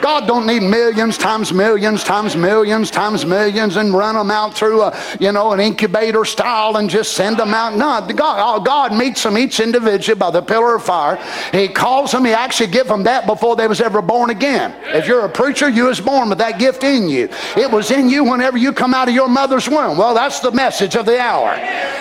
God 0.00 0.26
don't 0.26 0.46
need 0.46 0.62
millions 0.62 1.18
times 1.18 1.52
millions 1.52 2.02
times 2.04 2.36
millions 2.36 2.90
times 2.90 3.26
millions 3.26 3.76
and 3.76 3.92
run 3.92 4.14
them 4.14 4.30
out 4.30 4.54
through 4.54 4.82
a, 4.82 4.98
you 5.20 5.32
know, 5.32 5.52
an 5.52 5.60
incubator 5.60 6.24
style 6.24 6.76
and 6.76 6.88
just 6.88 7.12
send 7.12 7.36
them 7.36 7.52
out. 7.54 7.76
No, 7.76 8.00
God, 8.14 8.38
oh, 8.42 8.60
God 8.60 8.94
meets 8.94 9.22
them 9.22 9.36
each 9.36 9.60
individual 9.60 10.18
by 10.18 10.30
the 10.30 10.42
pillar 10.42 10.76
of 10.76 10.84
fire. 10.84 11.16
He 11.52 11.68
calls 11.68 12.12
them. 12.12 12.24
He 12.24 12.32
actually 12.32 12.68
gives 12.68 12.88
them 12.88 13.02
that 13.04 13.26
before 13.26 13.56
they 13.56 13.66
was 13.66 13.80
ever 13.80 14.02
born 14.02 14.30
again. 14.30 14.74
If 14.94 15.06
you're 15.06 15.24
a 15.24 15.28
preacher, 15.28 15.68
you 15.68 15.84
was 15.84 16.00
born 16.00 16.28
with 16.28 16.38
that 16.38 16.58
gift 16.58 16.84
in 16.84 17.08
you. 17.08 17.28
It 17.56 17.70
was 17.70 17.90
in 17.90 18.08
you 18.08 18.24
whenever 18.24 18.56
you 18.56 18.72
come 18.72 18.94
out 18.94 19.08
of 19.08 19.14
your 19.14 19.28
mother's 19.28 19.68
womb. 19.68 19.98
Well, 19.98 20.14
that's 20.14 20.40
the 20.40 20.52
message 20.52 20.96
of 20.96 21.06
the 21.06 21.20
hour. 21.20 21.54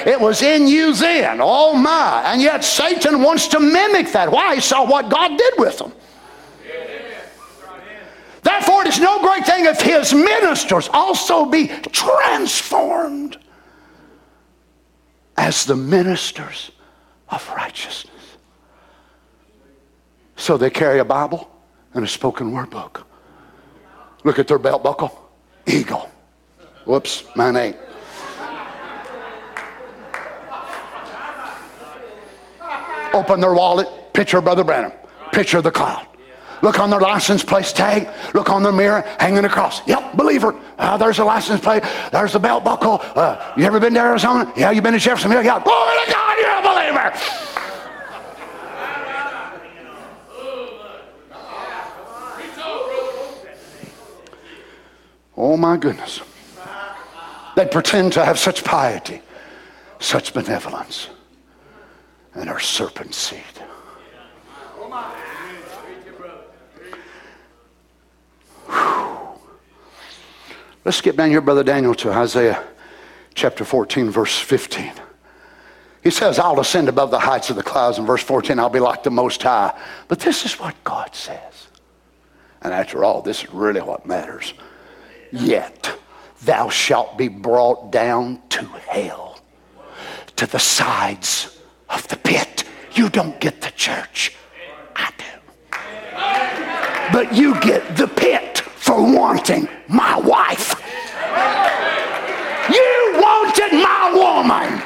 It 0.08 0.20
was 0.20 0.41
in 0.41 0.68
you 0.68 0.93
then. 0.93 1.39
Oh 1.41 1.74
my. 1.74 2.24
And 2.26 2.41
yet 2.41 2.64
Satan 2.64 3.22
wants 3.22 3.47
to 3.50 3.60
mimic 3.60 4.12
that. 4.14 4.32
Why? 4.32 4.56
He 4.56 4.62
saw 4.62 4.86
what 4.86 5.10
God 5.10 5.38
did 5.38 5.54
with 5.58 5.78
them. 5.78 5.93
Therefore, 8.50 8.82
it 8.82 8.88
is 8.88 9.00
no 9.00 9.22
great 9.22 9.45
thing 9.45 9.66
if 9.66 9.80
his 9.80 10.12
ministers 10.12 10.89
also 10.91 11.45
be 11.45 11.68
transformed 11.91 13.38
as 15.38 15.66
the 15.66 15.76
ministers 15.76 16.72
of 17.30 17.47
righteousness. 17.56 18.16
So 20.36 20.58
they 20.58 20.72
carry 20.72 20.97
a 20.97 21.06
Bible 21.06 21.47
and 21.93 22.04
a 22.04 22.08
spoken 22.08 22.52
word 22.52 22.72
book. 22.72 23.06
Look 24.24 24.39
at 24.39 24.47
their 24.47 24.58
belt 24.58 24.82
buckle. 24.82 25.30
Eagle. 25.68 26.10
Whoops, 26.86 27.26
mine 27.36 27.56
ain't. 27.56 27.78
Open 33.14 33.39
their 33.41 33.54
wallet, 33.54 33.88
picture 34.14 34.41
Brother 34.41 34.64
Branham, 34.64 34.93
picture 35.32 35.62
the 35.62 35.72
cloud. 35.72 36.09
Look 36.62 36.80
on 36.80 36.89
their 36.89 36.99
license 36.99 37.43
plate 37.43 37.66
tag. 37.66 38.10
Look 38.34 38.49
on 38.49 38.64
their 38.64 38.72
mirror 38.72 39.01
hanging 39.20 39.45
across. 39.45 39.88
Yep, 39.88 40.14
believer. 40.16 40.60
Uh, 40.78 40.97
there's 40.97 41.20
a 41.20 41.26
license 41.26 41.62
plate. 41.62 41.84
There's 42.12 42.34
the 42.34 42.39
belt 42.39 42.64
buckle. 42.64 42.99
Uh, 43.01 43.53
you 43.57 43.66
ever 43.66 43.80
been 43.80 43.93
to 43.93 43.99
Arizona? 43.99 44.51
Yeah, 44.55 44.72
you 44.72 44.82
been 44.82 44.93
to 44.93 44.99
Jeffersonville? 44.99 45.43
Yeah. 45.43 45.64
Glory 45.64 45.95
to 46.05 46.12
God, 46.12 46.38
you're 46.38 46.57
a 46.57 46.62
believer. 46.62 47.49
Oh 55.41 55.55
my 55.55 55.78
goodness. 55.78 56.20
They 57.55 57.66
pretend 57.66 58.14
to 58.14 58.26
have 58.26 58.38
such 58.38 58.64
piety, 58.66 59.22
such 59.99 60.34
benevolence, 60.34 61.10
and 62.34 62.49
are 62.49 62.60
serpent 62.60 63.14
seed. 63.14 63.39
Let's 70.86 70.97
skip 70.97 71.17
down 71.17 71.30
here, 71.30 71.41
Brother 71.41 71.63
Daniel, 71.63 71.93
to 71.95 72.11
Isaiah 72.11 72.63
chapter 73.36 73.63
14, 73.63 74.09
verse 74.09 74.39
15. 74.39 74.91
He 76.03 76.09
says, 76.09 76.39
I'll 76.39 76.59
ascend 76.59 76.88
above 76.88 77.11
the 77.11 77.20
heights 77.20 77.49
of 77.49 77.55
the 77.55 77.63
clouds. 77.63 77.97
In 77.99 78.05
verse 78.05 78.24
14, 78.24 78.57
I'll 78.57 78.70
be 78.70 78.80
like 78.80 79.03
the 79.03 79.11
Most 79.11 79.43
High. 79.43 79.78
But 80.07 80.20
this 80.20 80.45
is 80.45 80.59
what 80.59 80.82
God 80.84 81.13
says. 81.13 81.67
And 82.61 82.74
after 82.74 83.03
all, 83.03 83.22
this 83.22 83.43
is 83.43 83.53
really 83.53 83.82
what 83.82 84.05
matters. 84.05 84.53
Yet 85.32 85.91
thou 86.43 86.70
shalt 86.70 87.17
be 87.17 87.28
brought 87.28 87.91
down 87.91 88.41
to 88.49 88.65
hell, 88.65 89.39
to 90.38 90.45
the 90.45 90.59
sides 90.59 91.59
of 91.89 92.07
the 92.07 92.17
pit. 92.17 92.63
You 92.93 93.09
don't 93.09 93.39
get 93.39 93.61
the 93.61 93.72
church. 93.72 94.36
I 94.95 95.11
do. 95.17 95.26
But 97.13 97.36
you 97.36 97.59
get 97.61 97.97
the 97.97 98.07
pit 98.07 98.38
for 98.89 99.03
wanting 99.03 99.69
my 99.87 100.17
wife. 100.17 100.73
You 102.73 102.91
wanted 103.21 103.71
my 103.77 104.09
woman. 104.17 104.81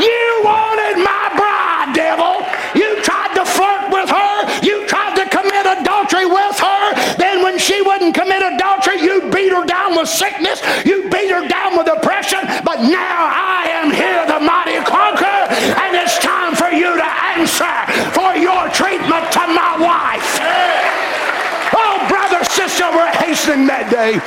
You 0.00 0.40
wanted 0.48 0.96
my 1.04 1.24
bride, 1.36 1.92
devil. 1.92 2.40
You 2.72 3.02
tried 3.02 3.34
to 3.34 3.44
flirt 3.44 3.92
with 3.92 4.08
her. 4.08 4.64
You 4.64 4.86
tried 4.86 5.14
to 5.20 5.28
commit 5.28 5.66
adultery 5.66 6.24
with 6.24 6.58
her. 6.58 7.16
Then, 7.18 7.42
when 7.42 7.58
she 7.58 7.82
wouldn't 7.82 8.14
commit 8.14 8.40
adultery, 8.40 9.02
you 9.02 9.28
beat 9.30 9.52
her 9.52 9.66
down 9.66 9.94
with 9.94 10.08
sickness. 10.08 10.62
You 10.86 11.10
beat 11.10 11.30
her 11.30 11.46
down 11.48 11.76
with 11.76 11.86
oppression. 11.86 12.40
But 12.64 12.80
now 12.88 13.28
I 13.28 13.68
am 13.76 13.77
were 23.46 23.54
hastening 23.54 23.66
that 23.66 23.90
day. 23.90 24.20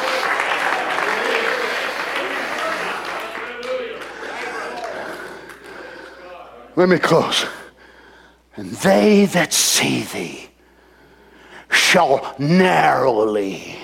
Let 6.76 6.90
me 6.90 6.98
close. 6.98 7.46
And 8.56 8.72
they 8.72 9.26
that 9.28 9.54
see 9.54 10.04
thee 10.04 10.50
shall 11.70 12.36
narrowly. 12.38 13.78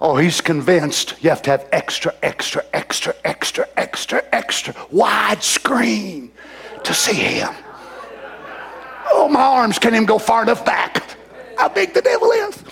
Oh, 0.00 0.16
he's 0.16 0.40
convinced 0.40 1.16
you 1.20 1.30
have 1.30 1.42
to 1.42 1.50
have 1.50 1.68
extra, 1.72 2.14
extra, 2.22 2.64
extra, 2.72 3.14
extra, 3.24 3.66
extra, 3.76 4.22
extra 4.32 4.74
wide 4.90 5.42
screen 5.42 6.30
to 6.84 6.94
see 6.94 7.14
him. 7.14 7.52
Oh, 9.10 9.28
my 9.28 9.40
arms 9.40 9.78
can't 9.78 9.94
even 9.94 10.06
go 10.06 10.18
far 10.18 10.42
enough 10.44 10.64
back. 10.64 11.17
How 11.58 11.68
big 11.68 11.92
the 11.92 12.00
devil 12.00 12.30
is. 12.30 12.62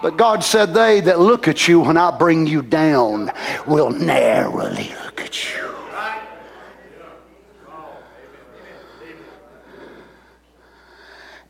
But 0.00 0.16
God 0.16 0.42
said, 0.42 0.72
They 0.72 1.02
that 1.02 1.20
look 1.20 1.48
at 1.48 1.68
you 1.68 1.80
when 1.80 1.98
I 1.98 2.16
bring 2.16 2.46
you 2.46 2.62
down 2.62 3.30
will 3.66 3.90
narrowly 3.90 4.90
look 5.04 5.20
at 5.20 5.54
you. 5.54 5.60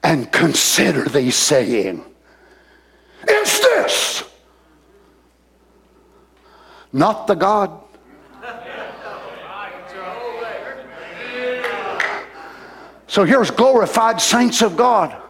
And 0.02 0.32
consider 0.32 1.04
thee, 1.08 1.30
saying, 1.30 2.04
Is 3.28 3.60
this 3.60 4.24
not 6.92 7.28
the 7.28 7.36
God 7.36 7.70
So 13.10 13.24
here's 13.24 13.50
glorified 13.50 14.20
saints 14.20 14.62
of 14.62 14.76
God 14.76 15.20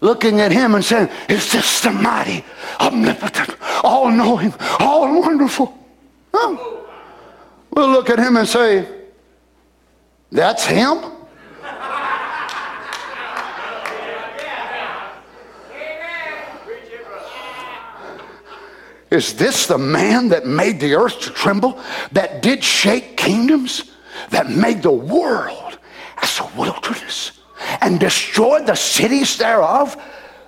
looking 0.00 0.40
at 0.40 0.52
him 0.52 0.74
and 0.74 0.82
saying, 0.82 1.10
Is 1.28 1.52
this 1.52 1.82
the 1.82 1.92
mighty, 1.92 2.42
omnipotent, 2.80 3.58
all 3.84 4.10
knowing, 4.10 4.54
all 4.78 5.20
wonderful? 5.20 5.76
Oh. 6.32 6.88
We'll 7.72 7.90
look 7.90 8.08
at 8.08 8.18
him 8.18 8.38
and 8.38 8.48
say, 8.48 8.88
That's 10.32 10.64
him? 10.64 11.12
Is 19.10 19.34
this 19.34 19.66
the 19.66 19.76
man 19.76 20.28
that 20.28 20.46
made 20.46 20.80
the 20.80 20.94
earth 20.94 21.20
to 21.20 21.30
tremble, 21.30 21.82
that 22.12 22.40
did 22.40 22.64
shake 22.64 23.18
kingdoms, 23.18 23.90
that 24.30 24.48
made 24.48 24.82
the 24.82 24.90
world? 24.90 25.70
As 26.22 26.40
a 26.40 26.50
wilderness 26.56 27.32
and 27.80 28.00
destroyed 28.00 28.66
the 28.66 28.74
cities 28.74 29.38
thereof 29.38 29.96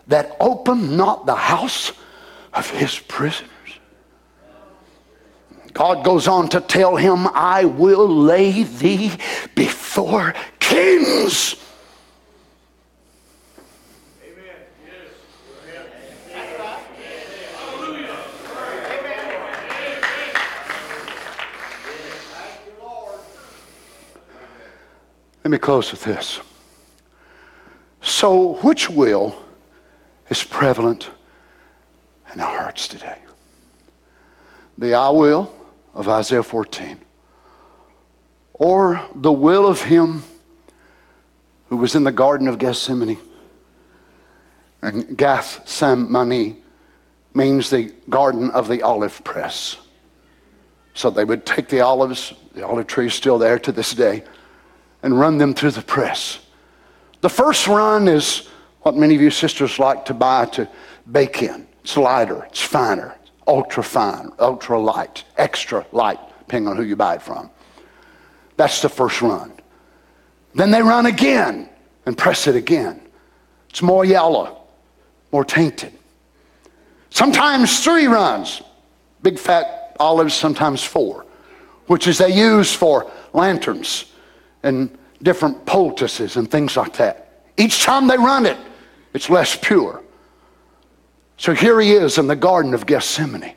that 0.09 0.37
opened 0.41 0.97
not 0.97 1.27
the 1.27 1.35
house 1.35 1.93
of 2.53 2.69
his 2.71 2.99
prisoners. 2.99 3.51
God 5.73 6.05
goes 6.05 6.29
on 6.29 6.49
to 6.51 6.61
tell 6.61 6.97
him, 6.97 7.27
I 7.29 7.65
will 7.65 8.07
lay 8.07 8.63
thee 8.63 9.13
before 9.55 10.35
kings. 10.59 11.57
Let 25.45 25.51
me 25.51 25.59
close 25.59 25.91
with 25.91 26.05
this. 26.05 26.41
So, 28.01 28.55
which 28.63 28.89
will 28.89 29.35
is 30.29 30.45
prevalent 30.45 31.11
in 32.33 32.41
our 32.41 32.59
hearts 32.59 32.87
today? 32.87 33.19
The 34.79 34.95
I 34.95 35.09
will 35.11 35.53
of 35.95 36.09
Isaiah 36.09 36.43
14, 36.43 36.99
or 38.55 39.05
the 39.15 39.33
will 39.33 39.67
of 39.67 39.83
Him 39.83 40.23
who 41.69 41.77
was 41.77 41.95
in 41.95 42.05
the 42.05 42.13
Garden 42.13 42.49
of 42.49 42.59
Gethsemane 42.59 43.19
And 44.83 45.17
Gethsemane 45.17 46.57
means 47.35 47.71
the 47.71 47.93
garden 48.09 48.51
of 48.51 48.69
the 48.69 48.83
olive 48.83 49.25
press. 49.25 49.79
So 50.95 51.11
they 51.11 51.25
would 51.25 51.47
take 51.47 51.69
the 51.69 51.81
olives, 51.81 52.35
the 52.55 52.67
olive 52.67 52.87
tree 52.87 53.07
is 53.07 53.15
still 53.15 53.39
there 53.39 53.59
to 53.59 53.73
this 53.73 53.95
day, 53.95 54.23
and 55.03 55.19
run 55.19 55.39
them 55.39 55.55
through 55.55 55.73
the 55.73 55.83
press. 55.83 56.39
The 57.21 57.29
first 57.29 57.67
run 57.67 58.09
is 58.09 58.49
what 58.83 58.97
many 58.97 59.15
of 59.15 59.21
you 59.21 59.31
sisters 59.31 59.79
like 59.79 60.05
to 60.07 60.15
buy 60.15 60.47
to 60.47 60.69
bake 61.11 61.43
in. 61.43 61.67
It's 61.83 61.97
lighter, 61.97 62.45
it's 62.45 62.61
finer, 62.61 63.17
ultra 63.47 63.83
fine, 63.83 64.31
ultra 64.39 64.79
light, 64.79 65.25
extra 65.37 65.85
light, 65.93 66.19
depending 66.41 66.69
on 66.69 66.77
who 66.77 66.85
you 66.85 66.97
buy 66.97 67.17
it 67.17 67.23
from. 67.23 67.51
That's 68.57 68.83
the 68.83 68.89
first 68.89 69.23
run. 69.23 69.53
Then 70.55 70.71
they 70.71 70.83
run 70.83 71.07
again 71.07 71.69
and 72.07 72.17
press 72.17 72.47
it 72.47 72.55
again. 72.55 73.01
It's 73.71 73.83
more 73.83 74.05
yellow, 74.05 74.63
more 75.33 75.45
tainted. 75.45 75.93
Sometimes 77.11 77.83
three 77.83 78.07
runs, 78.07 78.63
big 79.23 79.39
fat 79.39 79.97
olives, 79.99 80.35
sometimes 80.35 80.83
four, 80.83 81.25
which 81.87 82.07
is 82.07 82.19
they 82.19 82.35
use 82.35 82.73
for 82.73 83.11
lanterns 83.33 84.12
and 84.63 84.97
different 85.23 85.65
poultices 85.67 86.37
and 86.37 86.51
things 86.51 86.77
like 86.77 86.95
that. 86.95 87.45
Each 87.57 87.83
time 87.83 88.07
they 88.07 88.17
run 88.17 88.47
it, 88.47 88.57
it's 89.15 89.31
less 89.31 89.57
pure. 89.61 90.03
So 91.37 91.55
here 91.55 91.81
he 91.81 91.93
is 91.93 92.19
in 92.19 92.27
the 92.27 92.37
Garden 92.37 92.75
of 92.75 92.87
Gethsemane, 92.87 93.55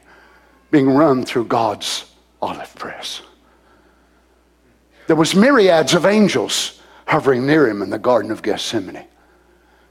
being 0.71 0.89
run 0.89 1.23
through 1.23 1.45
God's 1.45 2.11
olive 2.41 2.73
press. 2.75 3.21
There 5.07 5.15
was 5.15 5.35
myriads 5.35 5.93
of 5.93 6.05
angels 6.05 6.81
hovering 7.05 7.45
near 7.45 7.67
him 7.67 7.81
in 7.81 7.89
the 7.89 7.99
Garden 7.99 8.31
of 8.31 8.41
Gethsemane. 8.41 9.05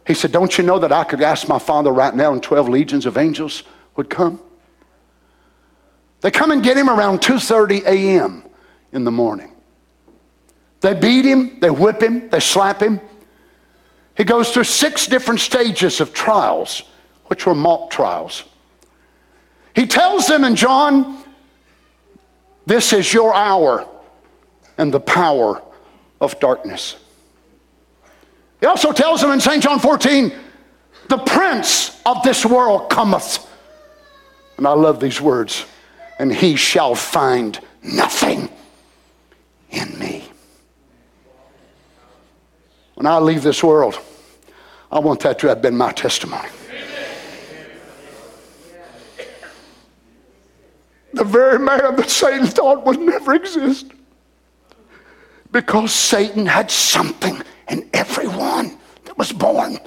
He 0.07 0.15
said, 0.15 0.32
Don't 0.32 0.59
you 0.59 0.65
know 0.65 0.78
that 0.78 0.93
I 0.93 1.05
could 1.05 1.23
ask 1.23 1.49
my 1.49 1.59
Father 1.59 1.93
right 1.93 2.15
now 2.15 2.32
and 2.32 2.43
12 2.43 2.69
legions 2.69 3.07
of 3.07 3.16
angels 3.16 3.62
would 3.97 4.11
come? 4.11 4.41
They 6.20 6.31
come 6.31 6.51
and 6.51 6.62
get 6.62 6.77
him 6.77 6.89
around 6.89 7.20
2:30 7.20 7.85
a.m. 7.85 8.45
in 8.93 9.05
the 9.05 9.11
morning. 9.11 9.53
They 10.85 10.93
beat 10.93 11.24
him, 11.24 11.61
they 11.61 11.70
whip 11.70 12.02
him, 12.02 12.28
they 12.28 12.40
slap 12.40 12.82
him. 12.82 13.01
He 14.19 14.23
goes 14.23 14.51
through 14.51 14.65
six 14.65 15.06
different 15.06 15.40
stages 15.40 15.98
of 15.98 16.12
trials, 16.12 16.82
which 17.28 17.47
were 17.47 17.55
mock 17.55 17.90
trials. 17.90 18.44
He 19.74 19.86
tells 19.86 20.27
them 20.27 20.44
in 20.44 20.56
John, 20.56 21.24
This 22.66 22.93
is 22.93 23.15
your 23.15 23.35
hour 23.35 23.89
and 24.77 24.93
the 24.93 25.01
power 25.01 25.62
of 26.20 26.39
darkness. 26.39 26.97
He 28.61 28.66
also 28.66 28.93
tells 28.93 29.23
them 29.23 29.31
in 29.31 29.40
St. 29.40 29.62
John 29.62 29.78
14, 29.78 30.35
the 31.09 31.16
prince 31.16 31.98
of 32.05 32.23
this 32.23 32.44
world 32.44 32.90
cometh. 32.90 33.39
And 34.59 34.66
I 34.66 34.73
love 34.73 35.01
these 35.01 35.19
words. 35.19 35.65
And 36.19 36.31
he 36.31 36.56
shall 36.56 36.94
find 36.94 37.59
nothing 37.82 38.51
in 39.70 39.98
me. 39.98 40.28
When 42.95 43.07
I 43.07 43.19
leave 43.19 43.43
this 43.43 43.62
world, 43.62 43.99
I 44.91 44.99
want 44.99 45.21
that 45.21 45.39
to 45.41 45.49
have 45.49 45.61
been 45.61 45.77
my 45.77 45.93
testimony. 45.93 46.49
The 51.12 51.25
very 51.25 51.59
man 51.59 51.97
that 51.97 52.11
Satan 52.11 52.47
thought 52.47 52.85
would 52.85 52.99
never 53.01 53.35
exist. 53.35 53.87
Because 55.53 55.93
Satan 55.93 56.47
had 56.47 56.71
something 56.71 57.41
in 57.69 57.89
everyone 57.93 58.77
that 59.05 59.16
was 59.16 59.33
born 59.33 59.79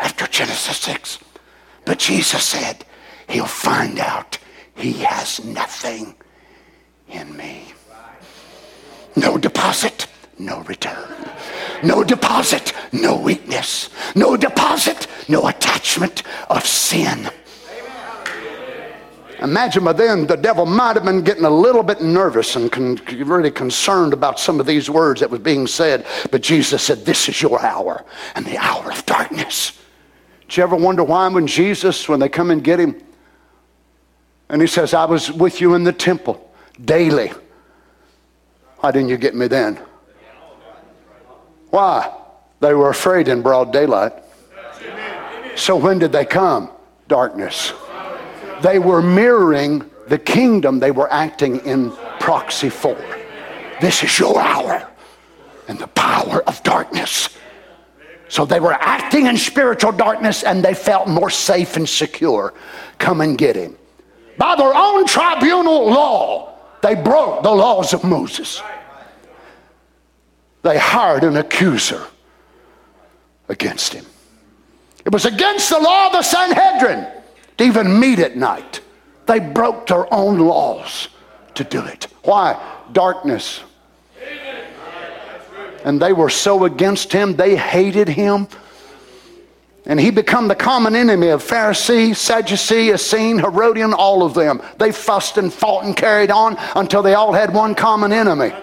after 0.00 0.26
Genesis 0.26 0.76
6. 0.78 1.18
But 1.84 2.00
Jesus 2.00 2.42
said, 2.42 2.84
He'll 3.28 3.46
find 3.46 3.98
out 4.00 4.38
he 4.76 4.92
has 5.04 5.44
nothing 5.44 6.14
in 7.08 7.36
me. 7.36 7.72
No 9.16 9.38
deposit, 9.38 10.08
no 10.38 10.62
return. 10.62 11.08
No 11.82 12.02
deposit, 12.04 12.72
no 12.92 13.16
weakness. 13.16 13.90
No 14.14 14.36
deposit, 14.36 15.06
no 15.28 15.46
attachment 15.48 16.22
of 16.50 16.66
sin. 16.66 17.30
Imagine 19.42 19.84
by 19.84 19.92
then 19.92 20.26
the 20.26 20.36
devil 20.36 20.64
might 20.64 20.96
have 20.96 21.04
been 21.04 21.22
getting 21.22 21.44
a 21.44 21.50
little 21.50 21.82
bit 21.82 22.00
nervous 22.00 22.56
and 22.56 22.72
con- 22.72 22.98
really 23.24 23.50
concerned 23.50 24.12
about 24.12 24.40
some 24.40 24.58
of 24.58 24.64
these 24.64 24.88
words 24.88 25.20
that 25.20 25.30
was 25.30 25.40
being 25.40 25.66
said. 25.66 26.06
But 26.30 26.42
Jesus 26.42 26.82
said, 26.82 27.04
This 27.04 27.28
is 27.28 27.42
your 27.42 27.60
hour 27.62 28.04
and 28.34 28.46
the 28.46 28.56
hour 28.56 28.90
of 28.90 29.04
darkness. 29.04 29.78
Did 30.48 30.56
you 30.56 30.62
ever 30.62 30.76
wonder 30.76 31.04
why 31.04 31.28
when 31.28 31.46
Jesus, 31.46 32.08
when 32.08 32.20
they 32.20 32.28
come 32.28 32.50
and 32.50 32.64
get 32.64 32.80
him, 32.80 33.00
and 34.48 34.62
he 34.62 34.68
says, 34.68 34.94
I 34.94 35.04
was 35.04 35.30
with 35.32 35.60
you 35.60 35.74
in 35.74 35.84
the 35.84 35.92
temple 35.92 36.50
daily. 36.82 37.32
Why 38.78 38.90
didn't 38.92 39.08
you 39.08 39.16
get 39.16 39.34
me 39.34 39.46
then? 39.46 39.80
Why? 41.74 42.08
They 42.60 42.72
were 42.72 42.90
afraid 42.90 43.26
in 43.26 43.42
broad 43.42 43.72
daylight. 43.72 44.12
So 45.56 45.74
when 45.74 45.98
did 45.98 46.12
they 46.12 46.24
come? 46.24 46.70
Darkness. 47.08 47.72
They 48.62 48.78
were 48.78 49.02
mirroring 49.02 49.90
the 50.06 50.18
kingdom 50.18 50.78
they 50.78 50.92
were 50.92 51.12
acting 51.12 51.56
in 51.66 51.90
proxy 52.20 52.70
for. 52.70 52.96
This 53.80 54.04
is 54.04 54.16
your 54.20 54.40
hour 54.40 54.88
and 55.66 55.76
the 55.76 55.88
power 55.88 56.44
of 56.44 56.62
darkness. 56.62 57.28
So 58.28 58.44
they 58.44 58.60
were 58.60 58.74
acting 58.74 59.26
in 59.26 59.36
spiritual 59.36 59.90
darkness 59.90 60.44
and 60.44 60.64
they 60.64 60.74
felt 60.74 61.08
more 61.08 61.28
safe 61.28 61.76
and 61.76 61.88
secure. 61.88 62.54
Come 62.98 63.20
and 63.20 63.36
get 63.36 63.56
him. 63.56 63.76
By 64.38 64.54
their 64.54 64.72
own 64.72 65.06
tribunal 65.08 65.90
law, 65.90 66.54
they 66.82 66.94
broke 66.94 67.42
the 67.42 67.50
laws 67.50 67.92
of 67.92 68.04
Moses. 68.04 68.62
They 70.64 70.78
hired 70.78 71.24
an 71.24 71.36
accuser 71.36 72.02
against 73.50 73.92
him. 73.92 74.06
It 75.04 75.12
was 75.12 75.26
against 75.26 75.68
the 75.68 75.78
law 75.78 76.06
of 76.06 76.12
the 76.12 76.22
Sanhedrin 76.22 77.06
to 77.58 77.64
even 77.64 78.00
meet 78.00 78.18
at 78.18 78.34
night. 78.34 78.80
They 79.26 79.40
broke 79.40 79.86
their 79.86 80.12
own 80.12 80.38
laws 80.38 81.08
to 81.56 81.64
do 81.64 81.84
it. 81.84 82.08
Why? 82.22 82.58
Darkness. 82.92 83.60
And 85.84 86.00
they 86.00 86.14
were 86.14 86.30
so 86.30 86.64
against 86.64 87.12
him, 87.12 87.36
they 87.36 87.56
hated 87.56 88.08
him. 88.08 88.48
And 89.84 90.00
he 90.00 90.10
become 90.10 90.48
the 90.48 90.54
common 90.54 90.96
enemy 90.96 91.28
of 91.28 91.44
Pharisee, 91.46 92.16
Sadducee, 92.16 92.90
Essene, 92.90 93.38
Herodian, 93.38 93.92
all 93.92 94.22
of 94.22 94.32
them. 94.32 94.62
They 94.78 94.92
fussed 94.92 95.36
and 95.36 95.52
fought 95.52 95.84
and 95.84 95.94
carried 95.94 96.30
on 96.30 96.56
until 96.74 97.02
they 97.02 97.12
all 97.12 97.34
had 97.34 97.52
one 97.52 97.74
common 97.74 98.14
enemy. 98.14 98.54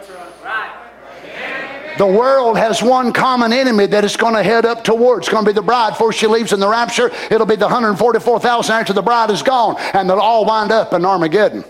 The 2.01 2.07
world 2.07 2.57
has 2.57 2.81
one 2.81 3.13
common 3.13 3.53
enemy 3.53 3.85
that 3.85 4.03
it's 4.03 4.17
going 4.17 4.33
to 4.33 4.41
head 4.41 4.65
up 4.65 4.83
towards. 4.83 5.27
It's 5.27 5.31
going 5.31 5.45
to 5.45 5.51
be 5.51 5.53
the 5.53 5.61
bride 5.61 5.91
before 5.91 6.11
she 6.11 6.25
leaves 6.25 6.51
in 6.51 6.59
the 6.59 6.67
rapture. 6.67 7.11
It'll 7.29 7.45
be 7.45 7.55
the 7.55 7.67
144,000 7.67 8.75
after 8.75 8.91
the 8.91 9.03
bride 9.03 9.29
is 9.29 9.43
gone, 9.43 9.75
and 9.93 10.09
they'll 10.09 10.17
all 10.17 10.43
wind 10.43 10.71
up 10.71 10.93
in 10.93 11.05
Armageddon. 11.05 11.63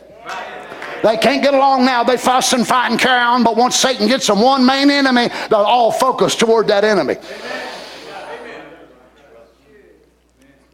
They 1.03 1.17
can't 1.17 1.43
get 1.43 1.53
along 1.53 1.83
now. 1.83 2.05
They 2.05 2.15
fuss 2.15 2.53
and 2.53 2.65
fight 2.65 2.91
and 2.91 2.97
carry 2.97 3.19
on, 3.19 3.43
but 3.43 3.57
once 3.57 3.75
Satan 3.75 4.07
gets 4.07 4.25
them 4.25 4.39
one 4.39 4.65
main 4.65 4.89
enemy, 4.89 5.27
they'll 5.49 5.59
all 5.59 5.91
focus 5.91 6.33
toward 6.33 6.67
that 6.67 6.85
enemy. 6.85 7.17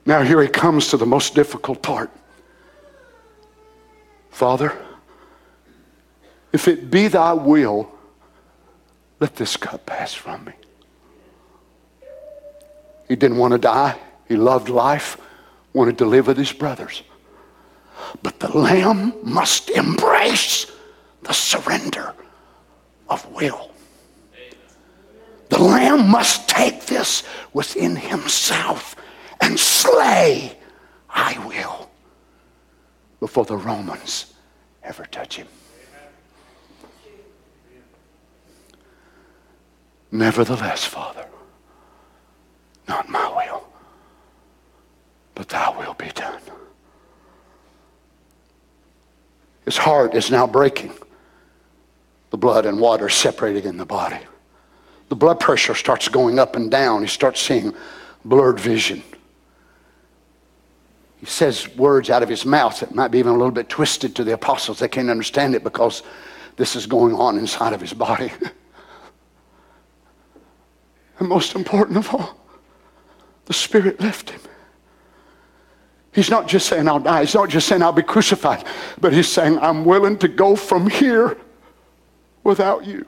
Now, 0.06 0.22
here 0.22 0.40
he 0.40 0.50
comes 0.50 0.90
to 0.90 0.98
the 0.98 1.08
most 1.08 1.34
difficult 1.34 1.82
part. 1.82 2.12
Father, 4.30 4.78
if 6.54 6.68
it 6.68 6.92
be 6.92 7.08
thy 7.08 7.34
will, 7.34 7.97
let 9.20 9.36
this 9.36 9.58
cup 9.58 9.86
pass 9.86 10.14
from 10.14 10.46
me. 10.46 10.54
He 13.08 13.16
didn't 13.16 13.38
want 13.38 13.54
to 13.54 13.58
die. 13.58 13.98
He 14.28 14.36
loved 14.36 14.70
life, 14.70 15.18
wanted 15.74 15.98
to 16.00 16.06
live 16.06 16.28
with 16.28 16.38
his 16.38 16.52
brothers. 16.52 17.04
But 18.22 18.40
the 18.40 18.56
lamb 18.56 19.14
must 19.24 19.70
embrace 19.70 20.72
the 21.24 21.34
surrender 21.34 22.14
of 23.10 23.30
will. 23.32 23.72
The 25.50 25.60
lamb 25.60 26.10
must 26.10 26.50
take 26.50 26.86
this 26.86 27.24
within 27.54 27.96
himself 27.96 28.96
and 29.40 29.58
slay, 29.58 30.58
I 31.10 31.38
will, 31.48 31.90
before 33.20 33.46
the 33.46 33.58
Romans 33.58 34.34
ever 34.84 35.06
touch 35.06 35.38
him. 35.38 35.48
Nevertheless, 40.12 40.86
Father, 40.86 41.28
not 42.88 43.10
my 43.10 43.28
will, 43.28 43.68
but 45.36 45.50
thy 45.50 45.70
will 45.78 45.94
be 45.96 46.10
done. 46.10 46.42
His 49.66 49.78
heart 49.78 50.16
is 50.16 50.32
now 50.32 50.48
breaking. 50.48 50.94
The 52.30 52.38
blood 52.38 52.66
and 52.66 52.80
water 52.80 53.10
separating 53.10 53.66
in 53.66 53.78
the 53.78 53.86
body. 53.86 54.20
The 55.10 55.16
blood 55.16 55.40
pressure 55.40 55.76
starts 55.76 56.08
going 56.08 56.40
up 56.40 56.56
and 56.56 56.72
down. 56.72 57.02
He 57.02 57.08
starts 57.08 57.42
seeing 57.42 57.74
blurred 58.24 58.60
vision. 58.60 59.04
he 61.20 61.26
says 61.26 61.68
words 61.76 62.10
out 62.10 62.24
of 62.24 62.30
his 62.30 62.46
mouth 62.46 62.80
that 62.80 62.96
might 62.96 63.10
be 63.10 63.20
even 63.20 63.32
a 63.32 63.38
little 63.38 63.52
bit 63.52 63.70
twisted 63.70 64.16
to 64.16 64.24
the 64.24 64.34
apostles. 64.34 64.80
They 64.80 64.88
can't 64.88 65.10
understand 65.10 65.56
it 65.56 65.64
because 65.64 66.04
this 66.56 66.76
is 66.76 66.86
going 66.86 67.14
on 67.16 67.38
inside 67.38 67.74
of 67.74 67.82
his 67.82 67.94
body. 67.94 68.32
and 71.20 71.28
most 71.28 71.56
important 71.56 71.98
of 71.98 72.14
all, 72.14 72.38
the 73.46 73.54
Spirit 73.54 74.00
left 74.00 74.30
him. 74.30 74.42
He's 76.18 76.30
not 76.32 76.48
just 76.48 76.68
saying, 76.68 76.88
I'll 76.88 77.00
die. 77.00 77.22
He's 77.22 77.36
not 77.36 77.48
just 77.48 77.68
saying, 77.68 77.84
I'll 77.84 77.92
be 77.92 78.02
crucified. 78.02 78.66
But 79.00 79.14
he's 79.14 79.28
saying, 79.28 79.60
I'm 79.60 79.86
willing 79.86 80.18
to 80.18 80.28
go 80.28 80.56
from 80.56 80.90
here 80.90 81.38
without 82.44 82.86
you. 82.86 83.06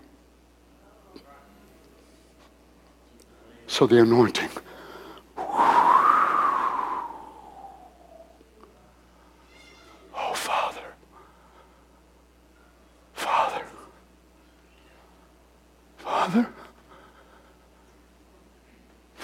So 3.66 3.88
the 3.88 4.02
anointing. 4.02 4.50
Oh, 10.22 10.34
Father. 10.34 10.82
Father. 13.14 13.64
Father. 15.98 16.48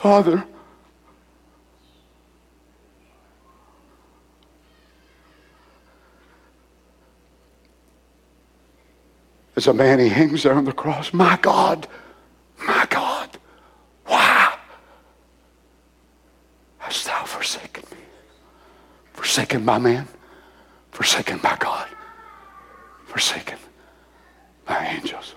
Father. 0.06 0.46
As 9.56 9.66
a 9.66 9.74
man, 9.74 9.98
he 9.98 10.10
hangs 10.10 10.44
there 10.44 10.54
on 10.54 10.66
the 10.66 10.72
cross. 10.72 11.12
My 11.12 11.40
God, 11.42 11.88
my 12.68 12.86
God, 12.88 13.36
why 14.06 14.56
hast 16.78 17.08
thou 17.08 17.24
forsaken 17.24 17.84
me? 17.90 17.98
Forsaken 19.14 19.66
by 19.66 19.80
man, 19.80 20.08
forsaken 20.92 21.40
by 21.40 21.58
God, 21.60 21.88
forsaken 23.08 23.58
by 24.68 24.86
angels. 24.86 25.34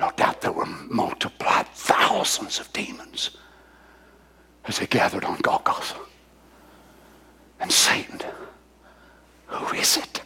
No 0.00 0.10
doubt 0.16 0.40
there 0.40 0.52
were 0.52 0.66
multiplied 0.66 1.66
thousands 1.78 2.58
of 2.58 2.70
demons 2.72 3.30
as 4.64 4.78
they 4.78 4.86
gathered 4.86 5.24
on 5.24 5.38
Golgotha. 5.40 5.96
And 7.60 7.70
Satan, 7.70 8.20
who 9.46 9.76
is 9.76 9.96
it? 9.96 10.20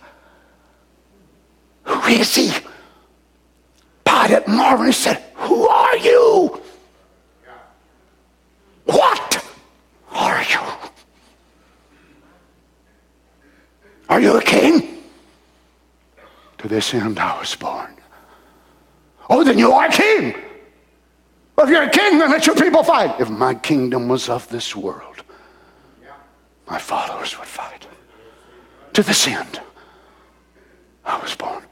Who 1.84 2.00
is 2.08 2.34
he? 2.34 2.50
Pilate 4.04 4.46
and 4.46 4.94
said, 4.94 5.22
Who 5.34 5.68
are 5.68 5.96
you? 5.98 6.60
What 8.86 9.44
are 10.10 10.42
you? 10.42 10.60
Are 14.08 14.20
you 14.20 14.38
a 14.38 14.42
king? 14.42 15.02
To 16.58 16.68
this 16.68 16.94
end 16.94 17.18
I 17.18 17.38
was 17.38 17.54
born. 17.54 17.94
Oh, 19.28 19.44
then 19.44 19.58
you 19.58 19.72
are 19.72 19.88
king. 19.88 20.34
Well, 21.56 21.66
if 21.66 21.72
you're 21.72 21.82
a 21.82 21.90
king, 21.90 22.18
then 22.18 22.30
let 22.30 22.46
your 22.46 22.56
people 22.56 22.82
fight. 22.82 23.20
If 23.20 23.28
my 23.28 23.54
kingdom 23.54 24.08
was 24.08 24.28
of 24.28 24.48
this 24.48 24.74
world, 24.74 25.22
my 26.68 26.78
followers 26.78 27.38
would 27.38 27.48
fight. 27.48 27.86
To 28.94 29.02
this 29.02 29.26
end, 29.26 29.60
I 31.04 31.18
was 31.20 31.34
born. 31.34 31.62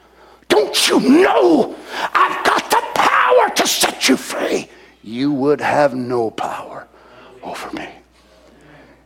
Don't 0.48 0.88
you 0.88 1.00
know 1.00 1.76
I've 2.12 2.44
got 2.44 2.70
the 2.70 2.82
power 2.94 3.50
to 3.56 3.66
set 3.66 4.08
you 4.08 4.16
free? 4.16 4.68
You 5.02 5.32
would 5.32 5.60
have 5.60 5.94
no 5.94 6.30
power 6.30 6.86
over 7.42 7.70
me 7.72 7.88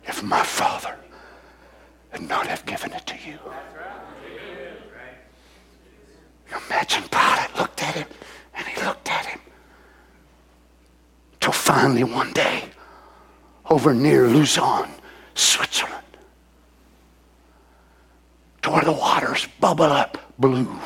if 0.05 0.23
my 0.23 0.43
Father 0.43 0.95
had 2.09 2.27
not 2.27 2.47
have 2.47 2.65
given 2.65 2.91
it 2.93 3.05
to 3.05 3.15
you. 3.15 3.39
You 6.49 6.57
imagine 6.67 7.03
Pilate 7.09 7.55
looked 7.57 7.81
at 7.83 7.95
him 7.95 8.07
and 8.55 8.67
he 8.67 8.81
looked 8.85 9.09
at 9.09 9.25
him. 9.25 9.39
Till 11.45 11.53
finally 11.53 12.03
one 12.03 12.33
day, 12.33 12.63
over 13.69 13.93
near 13.93 14.27
Lucerne, 14.27 14.89
Switzerland, 15.35 16.17
to 18.63 18.71
where 18.71 18.81
the 18.81 18.91
waters 18.91 19.47
bubble 19.59 19.85
up 19.85 20.17
blue 20.39 20.79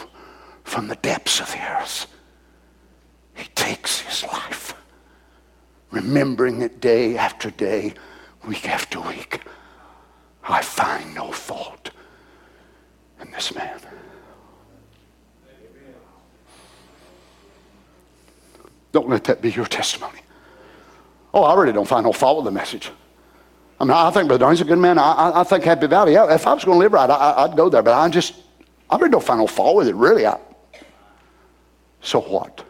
from 0.65 0.89
the 0.89 0.97
depths 0.97 1.39
of 1.39 1.49
the 1.53 1.61
earth. 1.61 2.07
He 3.35 3.45
takes 3.55 4.01
his 4.01 4.23
life, 4.23 4.73
remembering 5.91 6.61
it 6.61 6.81
day 6.81 7.15
after 7.15 7.51
day, 7.51 7.93
week 8.45 8.67
after 8.67 8.99
week. 8.99 9.39
I 10.43 10.61
find 10.61 11.15
no 11.15 11.31
fault 11.31 11.91
in 13.21 13.31
this 13.31 13.55
man. 13.55 13.79
Don't 18.91 19.07
let 19.07 19.23
that 19.23 19.41
be 19.41 19.51
your 19.51 19.65
testimony. 19.65 20.19
Oh, 21.33 21.43
I 21.43 21.59
really 21.59 21.73
don't 21.73 21.87
find 21.87 22.05
no 22.05 22.11
fault 22.11 22.37
with 22.37 22.45
the 22.45 22.51
message. 22.51 22.91
I 23.79 23.85
mean, 23.85 23.91
I 23.91 24.11
think 24.11 24.27
Brother 24.27 24.45
Darn's 24.45 24.61
a 24.61 24.65
good 24.65 24.79
man. 24.79 24.97
I, 24.97 25.11
I, 25.11 25.41
I 25.41 25.43
think 25.43 25.63
Happy 25.63 25.87
Valley, 25.87 26.13
yeah, 26.13 26.33
if 26.33 26.45
I 26.45 26.53
was 26.53 26.65
going 26.65 26.75
to 26.75 26.79
live 26.79 26.91
right, 26.91 27.09
I, 27.09 27.45
would 27.45 27.55
go 27.55 27.69
there. 27.69 27.81
But 27.81 27.93
I 27.93 28.09
just, 28.09 28.35
I 28.89 28.97
really 28.97 29.09
don't 29.09 29.23
find 29.23 29.39
no 29.39 29.47
fault 29.47 29.77
with 29.77 29.87
it, 29.87 29.95
really. 29.95 30.25
I, 30.25 30.37
so 32.01 32.19
what? 32.19 32.65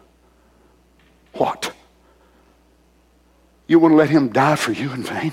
What? 1.34 1.72
You 3.66 3.78
want 3.78 3.92
to 3.92 3.96
let 3.96 4.10
him 4.10 4.28
die 4.28 4.56
for 4.56 4.72
you 4.72 4.92
in 4.92 5.02
vain? 5.02 5.32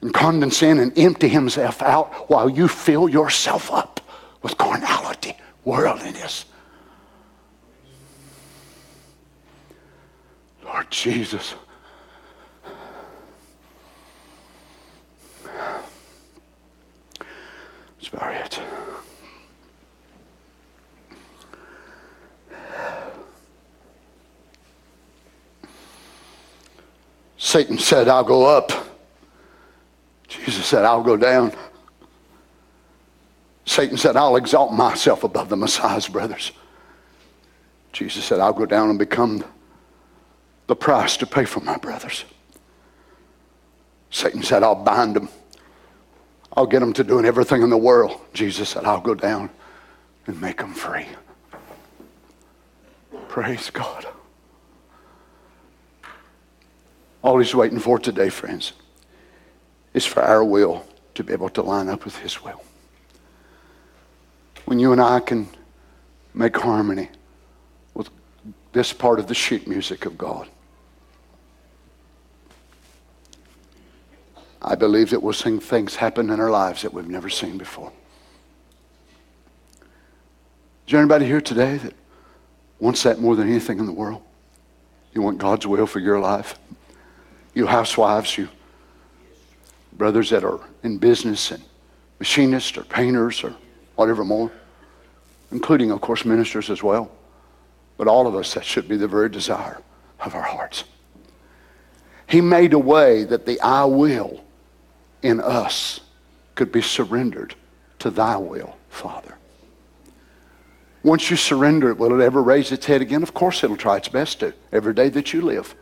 And 0.00 0.12
condescend 0.12 0.80
and 0.80 0.98
empty 0.98 1.28
himself 1.28 1.80
out 1.82 2.28
while 2.28 2.48
you 2.48 2.68
fill 2.68 3.08
yourself 3.08 3.70
up 3.70 4.00
with 4.42 4.58
carnality, 4.58 5.36
worldliness. 5.64 6.44
Lord 10.72 10.90
Jesus. 10.90 11.54
That's 17.98 18.08
about 18.10 18.34
it. 18.34 18.60
Satan 27.36 27.76
said, 27.76 28.08
I'll 28.08 28.24
go 28.24 28.46
up. 28.46 28.72
Jesus 30.26 30.64
said, 30.64 30.86
I'll 30.86 31.02
go 31.02 31.18
down. 31.18 31.52
Satan 33.66 33.98
said, 33.98 34.16
I'll 34.16 34.36
exalt 34.36 34.72
myself 34.72 35.22
above 35.22 35.50
the 35.50 35.56
Messiah's 35.56 36.08
brothers. 36.08 36.52
Jesus 37.92 38.24
said, 38.24 38.40
I'll 38.40 38.54
go 38.54 38.64
down 38.64 38.88
and 38.88 38.98
become 38.98 39.44
the 40.72 40.76
price 40.76 41.18
to 41.18 41.26
pay 41.26 41.44
for 41.44 41.60
my 41.60 41.76
brothers. 41.76 42.24
Satan 44.08 44.42
said, 44.42 44.62
I'll 44.62 44.74
bind 44.74 45.14
them. 45.14 45.28
I'll 46.54 46.64
get 46.64 46.80
them 46.80 46.94
to 46.94 47.04
doing 47.04 47.26
everything 47.26 47.60
in 47.60 47.68
the 47.68 47.76
world. 47.76 48.18
Jesus 48.32 48.70
said, 48.70 48.86
I'll 48.86 48.98
go 48.98 49.14
down 49.14 49.50
and 50.26 50.40
make 50.40 50.56
them 50.56 50.72
free. 50.72 51.04
Praise 53.28 53.68
God. 53.68 54.06
All 57.20 57.36
he's 57.36 57.54
waiting 57.54 57.78
for 57.78 57.98
today, 57.98 58.30
friends, 58.30 58.72
is 59.92 60.06
for 60.06 60.22
our 60.22 60.42
will 60.42 60.86
to 61.16 61.22
be 61.22 61.34
able 61.34 61.50
to 61.50 61.60
line 61.60 61.90
up 61.90 62.06
with 62.06 62.16
his 62.16 62.42
will. 62.42 62.64
When 64.64 64.78
you 64.78 64.92
and 64.92 65.02
I 65.02 65.20
can 65.20 65.48
make 66.32 66.56
harmony 66.56 67.10
with 67.92 68.08
this 68.72 68.94
part 68.94 69.18
of 69.18 69.26
the 69.26 69.34
sheet 69.34 69.68
music 69.68 70.06
of 70.06 70.16
God, 70.16 70.48
I 74.64 74.76
believe 74.76 75.10
that 75.10 75.20
we'll 75.20 75.32
see 75.32 75.58
things 75.58 75.96
happen 75.96 76.30
in 76.30 76.38
our 76.38 76.50
lives 76.50 76.82
that 76.82 76.94
we've 76.94 77.08
never 77.08 77.28
seen 77.28 77.58
before. 77.58 77.92
Is 80.86 80.92
there 80.92 81.00
anybody 81.00 81.26
here 81.26 81.40
today 81.40 81.78
that 81.78 81.94
wants 82.78 83.02
that 83.02 83.18
more 83.18 83.34
than 83.34 83.48
anything 83.48 83.80
in 83.80 83.86
the 83.86 83.92
world? 83.92 84.22
You 85.14 85.22
want 85.22 85.38
God's 85.38 85.66
will 85.66 85.86
for 85.86 85.98
your 85.98 86.20
life? 86.20 86.58
You 87.54 87.66
housewives, 87.66 88.38
you 88.38 88.48
brothers 89.94 90.30
that 90.30 90.44
are 90.44 90.60
in 90.84 90.98
business 90.98 91.50
and 91.50 91.62
machinists 92.18 92.78
or 92.78 92.84
painters 92.84 93.42
or 93.42 93.54
whatever 93.96 94.24
more, 94.24 94.50
including, 95.50 95.90
of 95.90 96.00
course, 96.00 96.24
ministers 96.24 96.70
as 96.70 96.82
well. 96.82 97.10
But 97.96 98.06
all 98.06 98.26
of 98.26 98.36
us, 98.36 98.54
that 98.54 98.64
should 98.64 98.88
be 98.88 98.96
the 98.96 99.08
very 99.08 99.28
desire 99.28 99.82
of 100.20 100.34
our 100.34 100.42
hearts. 100.42 100.84
He 102.28 102.40
made 102.40 102.72
a 102.72 102.78
way 102.78 103.24
that 103.24 103.44
the 103.44 103.60
I 103.60 103.84
will 103.84 104.42
in 105.22 105.40
us 105.40 106.00
could 106.54 106.70
be 106.72 106.82
surrendered 106.82 107.54
to 108.00 108.10
thy 108.10 108.36
will, 108.36 108.76
Father. 108.90 109.36
Once 111.02 111.30
you 111.30 111.36
surrender 111.36 111.90
it, 111.90 111.98
will 111.98 112.20
it 112.20 112.24
ever 112.24 112.42
raise 112.42 112.70
its 112.70 112.86
head 112.86 113.02
again? 113.02 113.22
Of 113.22 113.34
course, 113.34 113.64
it'll 113.64 113.76
try 113.76 113.96
its 113.96 114.08
best 114.08 114.40
to 114.40 114.54
every 114.70 114.94
day 114.94 115.08
that 115.10 115.32
you 115.32 115.40
live 115.40 115.74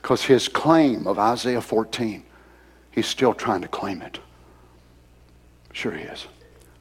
Because 0.00 0.22
his 0.22 0.48
claim 0.48 1.06
of 1.06 1.18
Isaiah 1.18 1.60
14, 1.60 2.22
he's 2.92 3.06
still 3.06 3.34
trying 3.34 3.62
to 3.62 3.68
claim 3.68 4.00
it. 4.02 4.18
Sure 5.72 5.92
he 5.92 6.04
is. 6.04 6.26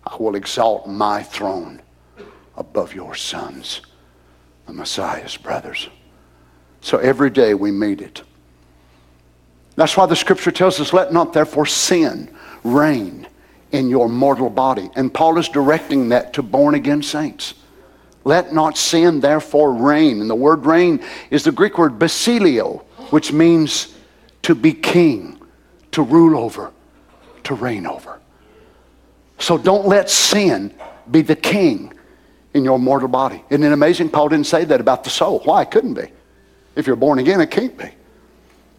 I 0.06 0.16
will 0.18 0.36
exalt 0.36 0.88
my 0.88 1.24
throne 1.24 1.82
above 2.56 2.94
your 2.94 3.16
sons, 3.16 3.82
the 4.68 4.74
Messiah's 4.74 5.36
brothers. 5.36 5.90
So 6.80 7.00
every 7.00 7.30
day 7.30 7.54
we 7.54 7.72
meet 7.72 8.00
it. 8.00 8.22
That's 9.76 9.98
why 9.98 10.06
the 10.06 10.16
scripture 10.16 10.52
tells 10.52 10.80
us, 10.80 10.94
let 10.94 11.12
not 11.12 11.34
therefore 11.34 11.66
sin 11.66 12.34
reign 12.64 13.28
in 13.72 13.90
your 13.90 14.08
mortal 14.08 14.50
body. 14.50 14.90
And 14.96 15.14
Paul 15.14 15.38
is 15.38 15.50
directing 15.50 16.10
that 16.10 16.34
to 16.34 16.42
born 16.42 16.76
again 16.76 17.04
saints. 17.04 17.56
Let 18.24 18.54
not 18.54 18.78
sin 18.78 19.20
therefore 19.20 19.74
reign. 19.74 20.22
And 20.22 20.30
the 20.30 20.36
word 20.36 20.66
reign 20.66 21.04
is 21.30 21.44
the 21.44 21.52
Greek 21.52 21.78
word 21.78 22.00
basilio, 22.00 22.86
which 23.10 23.32
means 23.32 23.96
to 24.44 24.56
be 24.56 24.74
king, 24.74 25.40
to 25.92 26.02
rule 26.02 26.38
over, 26.38 26.72
to 27.44 27.54
reign 27.54 27.86
over. 27.86 28.20
So 29.40 29.58
don't 29.58 29.88
let 29.88 30.10
sin 30.10 30.74
be 31.12 31.22
the 31.22 31.36
king 31.36 31.94
in 32.54 32.64
your 32.64 32.80
mortal 32.80 33.10
body. 33.10 33.44
Isn't 33.50 33.64
it 33.64 33.72
amazing? 33.72 34.10
Paul 34.10 34.30
didn't 34.30 34.48
say 34.48 34.64
that 34.66 34.80
about 34.80 35.04
the 35.04 35.10
soul. 35.10 35.42
Why? 35.44 35.64
It 35.64 35.72
couldn't 35.72 35.96
be. 35.96 36.08
If 36.76 36.88
you're 36.88 36.96
born 36.96 37.20
again, 37.20 37.42
it 37.42 37.52
can't 37.52 37.78
be. 37.78 37.90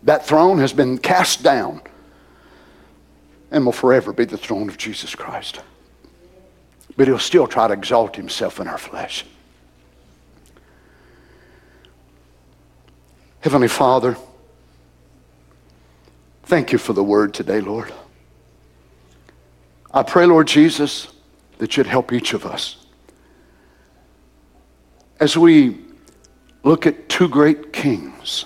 That 0.03 0.27
throne 0.27 0.59
has 0.59 0.73
been 0.73 0.99
cast 0.99 1.43
down 1.43 1.83
and 3.51 3.65
will 3.65 3.73
forever 3.73 4.13
be 4.13 4.25
the 4.25 4.39
throne 4.39 4.69
of 4.69 4.77
Jesus 4.77 5.15
Christ. 5.15 5.61
But 6.97 7.09
he'll 7.09 7.19
still 7.19 7.47
try 7.47 7.69
to 7.69 7.75
exalt 7.75 8.17
himself 8.17 8.61
in 8.61 8.69
our 8.69 8.79
flesh. 8.79 9.25
Heavenly 13.41 13.69
Father, 13.69 14.17
thank 16.45 16.73
you 16.73 16.79
for 16.79 16.93
the 16.93 17.05
word 17.05 17.33
today, 17.33 17.61
Lord. 17.61 17.93
I 19.93 20.03
pray, 20.03 20.27
Lord 20.27 20.49
Jesus, 20.49 21.09
that 21.59 21.77
you'd 21.77 21.87
help 21.87 22.13
each 22.13 22.35
of 22.35 22.45
us. 22.45 22.87
As 25.21 25.37
we 25.39 25.79
look 26.65 26.87
at 26.87 27.09
two 27.09 27.29
great 27.29 27.73
kings, 27.73 28.45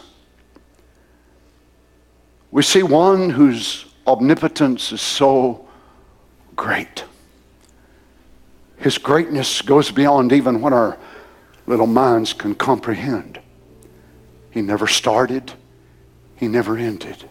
we 2.50 2.62
see 2.62 2.82
one 2.82 3.30
whose 3.30 3.86
omnipotence 4.06 4.92
is 4.92 5.00
so 5.00 5.68
great. 6.56 7.04
His 8.78 8.98
greatness 8.98 9.62
goes 9.62 9.90
beyond 9.90 10.32
even 10.32 10.60
what 10.60 10.72
our 10.72 10.98
little 11.66 11.86
minds 11.86 12.32
can 12.32 12.54
comprehend. 12.54 13.40
He 14.50 14.62
never 14.62 14.86
started, 14.86 15.52
He 16.36 16.48
never 16.48 16.76
ended. 16.76 17.24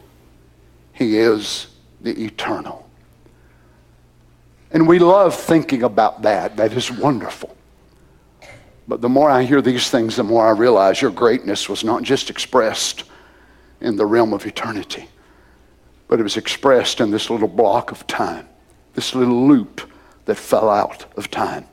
He 0.94 1.18
is 1.18 1.68
the 2.02 2.26
eternal. 2.26 2.88
And 4.72 4.88
we 4.88 5.00
love 5.00 5.36
thinking 5.36 5.84
about 5.84 6.22
that. 6.22 6.58
That 6.58 6.74
is 6.74 6.92
wonderful. 6.92 7.56
But 8.88 9.02
the 9.02 9.10
more 9.10 9.30
I 9.30 9.44
hear 9.44 9.62
these 9.62 9.90
things, 9.90 10.16
the 10.16 10.24
more 10.24 10.46
I 10.46 10.52
realize 10.52 11.02
your 11.02 11.12
greatness 11.12 11.68
was 11.68 11.84
not 11.84 12.04
just 12.04 12.30
expressed 12.30 13.04
in 13.82 13.96
the 13.96 14.06
realm 14.06 14.34
of 14.34 14.46
eternity, 14.46 15.08
but 16.08 16.20
it 16.20 16.24
was 16.24 16.38
expressed 16.38 17.00
in 17.00 17.12
this 17.12 17.30
little 17.30 17.48
block 17.48 17.92
of 17.92 18.06
time, 18.08 18.48
this 18.94 19.16
little 19.16 19.48
loop 19.48 19.82
that 20.26 20.36
fell 20.36 20.70
out 20.70 21.06
of 21.18 21.32
time. 21.32 21.66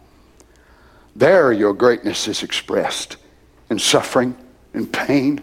There, 1.15 1.53
your 1.53 1.73
greatness 1.73 2.29
is 2.29 2.43
expressed 2.43 3.17
in 3.71 3.79
suffering 3.79 4.37
in 4.75 4.87
pain 4.87 5.43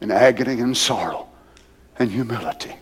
in 0.00 0.10
agony 0.10 0.60
and 0.60 0.76
sorrow 0.76 1.28
and 1.98 2.10
humility. 2.10 2.74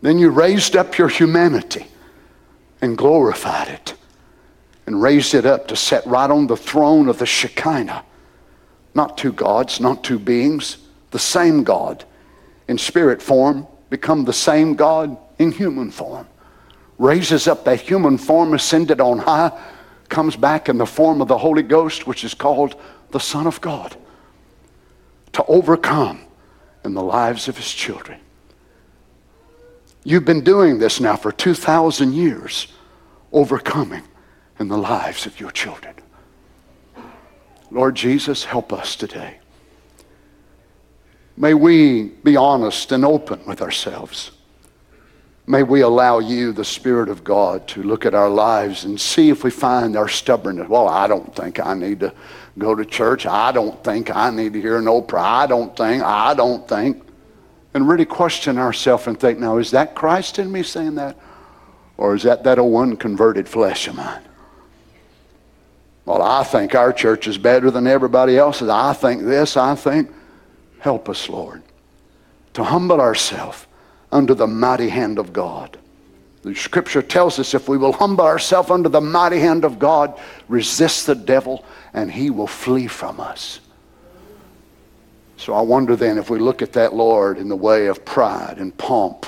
Then 0.00 0.18
you 0.18 0.30
raised 0.30 0.76
up 0.76 0.96
your 0.96 1.08
humanity 1.08 1.86
and 2.80 2.96
glorified 2.96 3.68
it 3.68 3.94
and 4.86 5.02
raised 5.02 5.34
it 5.34 5.44
up 5.44 5.68
to 5.68 5.76
set 5.76 6.06
right 6.06 6.30
on 6.30 6.46
the 6.46 6.56
throne 6.56 7.08
of 7.08 7.18
the 7.18 7.26
Shekinah. 7.26 8.04
Not 8.94 9.18
two 9.18 9.32
gods, 9.32 9.80
not 9.80 10.02
two 10.02 10.18
beings, 10.18 10.78
the 11.10 11.18
same 11.18 11.64
God 11.64 12.04
in 12.68 12.78
spirit 12.78 13.22
form, 13.22 13.66
become 13.90 14.24
the 14.24 14.32
same 14.32 14.74
God 14.74 15.16
in 15.38 15.52
human 15.52 15.90
form. 15.90 16.26
Raises 16.98 17.46
up 17.48 17.64
that 17.64 17.80
human 17.80 18.18
form, 18.18 18.54
ascended 18.54 19.00
on 19.00 19.18
high, 19.18 19.58
comes 20.08 20.36
back 20.36 20.68
in 20.68 20.78
the 20.78 20.86
form 20.86 21.20
of 21.20 21.28
the 21.28 21.38
Holy 21.38 21.62
Ghost, 21.62 22.06
which 22.06 22.24
is 22.24 22.34
called 22.34 22.74
the 23.10 23.20
Son 23.20 23.46
of 23.46 23.60
God 23.60 23.96
to 25.32 25.44
overcome 25.44 26.20
in 26.84 26.94
the 26.94 27.02
lives 27.02 27.48
of 27.48 27.56
his 27.56 27.72
children. 27.72 28.18
You've 30.04 30.24
been 30.24 30.42
doing 30.42 30.78
this 30.78 31.00
now 31.00 31.16
for 31.16 31.32
2,000 31.32 32.12
years, 32.12 32.68
overcoming 33.32 34.02
in 34.58 34.68
the 34.68 34.78
lives 34.78 35.26
of 35.26 35.38
your 35.38 35.50
children. 35.50 35.94
Lord 37.70 37.94
Jesus, 37.94 38.44
help 38.44 38.72
us 38.72 38.96
today. 38.96 39.38
May 41.38 41.54
we 41.54 42.02
be 42.02 42.36
honest 42.36 42.90
and 42.90 43.04
open 43.04 43.40
with 43.46 43.62
ourselves. 43.62 44.32
May 45.46 45.62
we 45.62 45.82
allow 45.82 46.18
you, 46.18 46.52
the 46.52 46.64
Spirit 46.64 47.08
of 47.08 47.22
God, 47.22 47.68
to 47.68 47.82
look 47.84 48.04
at 48.04 48.12
our 48.12 48.28
lives 48.28 48.82
and 48.82 49.00
see 49.00 49.30
if 49.30 49.44
we 49.44 49.50
find 49.50 49.96
our 49.96 50.08
stubbornness. 50.08 50.68
Well, 50.68 50.88
I 50.88 51.06
don't 51.06 51.32
think 51.36 51.64
I 51.64 51.74
need 51.74 52.00
to 52.00 52.12
go 52.58 52.74
to 52.74 52.84
church. 52.84 53.24
I 53.24 53.52
don't 53.52 53.82
think 53.84 54.14
I 54.14 54.30
need 54.30 54.54
to 54.54 54.60
hear 54.60 54.80
no 54.80 55.00
prayer. 55.00 55.22
I 55.22 55.46
don't 55.46 55.74
think, 55.76 56.02
I 56.02 56.34
don't 56.34 56.68
think. 56.68 57.04
And 57.72 57.88
really 57.88 58.04
question 58.04 58.58
ourselves 58.58 59.06
and 59.06 59.18
think, 59.18 59.38
now, 59.38 59.58
is 59.58 59.70
that 59.70 59.94
Christ 59.94 60.40
in 60.40 60.50
me 60.50 60.64
saying 60.64 60.96
that? 60.96 61.16
Or 61.98 62.16
is 62.16 62.24
that 62.24 62.42
that 62.44 62.58
old 62.58 62.82
unconverted 62.82 63.48
flesh 63.48 63.86
of 63.86 63.94
mine? 63.94 64.22
Well, 66.04 66.20
I 66.20 66.42
think 66.42 66.74
our 66.74 66.92
church 66.92 67.28
is 67.28 67.38
better 67.38 67.70
than 67.70 67.86
everybody 67.86 68.36
else's. 68.36 68.68
I 68.68 68.92
think 68.92 69.22
this, 69.22 69.56
I 69.56 69.76
think. 69.76 70.10
Help 70.80 71.08
us, 71.08 71.28
Lord, 71.28 71.62
to 72.54 72.64
humble 72.64 73.00
ourselves 73.00 73.66
under 74.12 74.34
the 74.34 74.46
mighty 74.46 74.88
hand 74.88 75.18
of 75.18 75.32
God. 75.32 75.78
The 76.42 76.54
scripture 76.54 77.02
tells 77.02 77.38
us 77.38 77.52
if 77.52 77.68
we 77.68 77.76
will 77.76 77.92
humble 77.92 78.24
ourselves 78.24 78.70
under 78.70 78.88
the 78.88 79.00
mighty 79.00 79.40
hand 79.40 79.64
of 79.64 79.78
God, 79.78 80.18
resist 80.48 81.06
the 81.06 81.14
devil, 81.14 81.64
and 81.92 82.10
he 82.10 82.30
will 82.30 82.46
flee 82.46 82.86
from 82.86 83.20
us. 83.20 83.60
So 85.36 85.52
I 85.54 85.62
wonder 85.62 85.94
then 85.94 86.18
if 86.18 86.30
we 86.30 86.38
look 86.38 86.62
at 86.62 86.72
that 86.72 86.94
Lord 86.94 87.38
in 87.38 87.48
the 87.48 87.56
way 87.56 87.86
of 87.86 88.04
pride 88.04 88.58
and 88.58 88.76
pomp, 88.76 89.26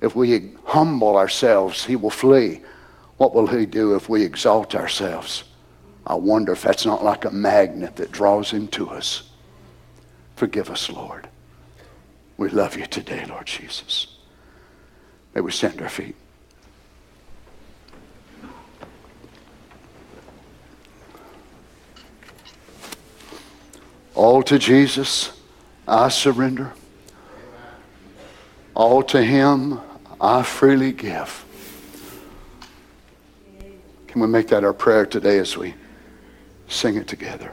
if 0.00 0.14
we 0.16 0.52
humble 0.64 1.16
ourselves, 1.16 1.84
he 1.84 1.96
will 1.96 2.10
flee. 2.10 2.60
What 3.16 3.34
will 3.34 3.46
he 3.46 3.66
do 3.66 3.94
if 3.94 4.08
we 4.08 4.22
exalt 4.22 4.74
ourselves? 4.74 5.44
I 6.06 6.14
wonder 6.14 6.52
if 6.52 6.62
that's 6.62 6.84
not 6.84 7.04
like 7.04 7.24
a 7.24 7.30
magnet 7.30 7.96
that 7.96 8.12
draws 8.12 8.50
him 8.50 8.66
to 8.68 8.88
us. 8.90 9.30
Forgive 10.42 10.70
us, 10.70 10.90
Lord. 10.90 11.28
We 12.36 12.48
love 12.48 12.76
you 12.76 12.84
today, 12.84 13.24
Lord 13.26 13.46
Jesus. 13.46 14.08
May 15.36 15.40
we 15.40 15.52
stand 15.52 15.80
our 15.80 15.88
feet. 15.88 16.16
All 24.16 24.42
to 24.42 24.58
Jesus 24.58 25.30
I 25.86 26.08
surrender. 26.08 26.72
All 28.74 29.04
to 29.04 29.22
Him 29.22 29.78
I 30.20 30.42
freely 30.42 30.90
give. 30.90 31.44
Can 34.08 34.20
we 34.20 34.26
make 34.26 34.48
that 34.48 34.64
our 34.64 34.72
prayer 34.72 35.06
today 35.06 35.38
as 35.38 35.56
we 35.56 35.74
sing 36.66 36.96
it 36.96 37.06
together? 37.06 37.52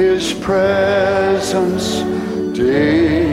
His 0.00 0.32
presence 0.32 2.00
daily. 2.56 3.29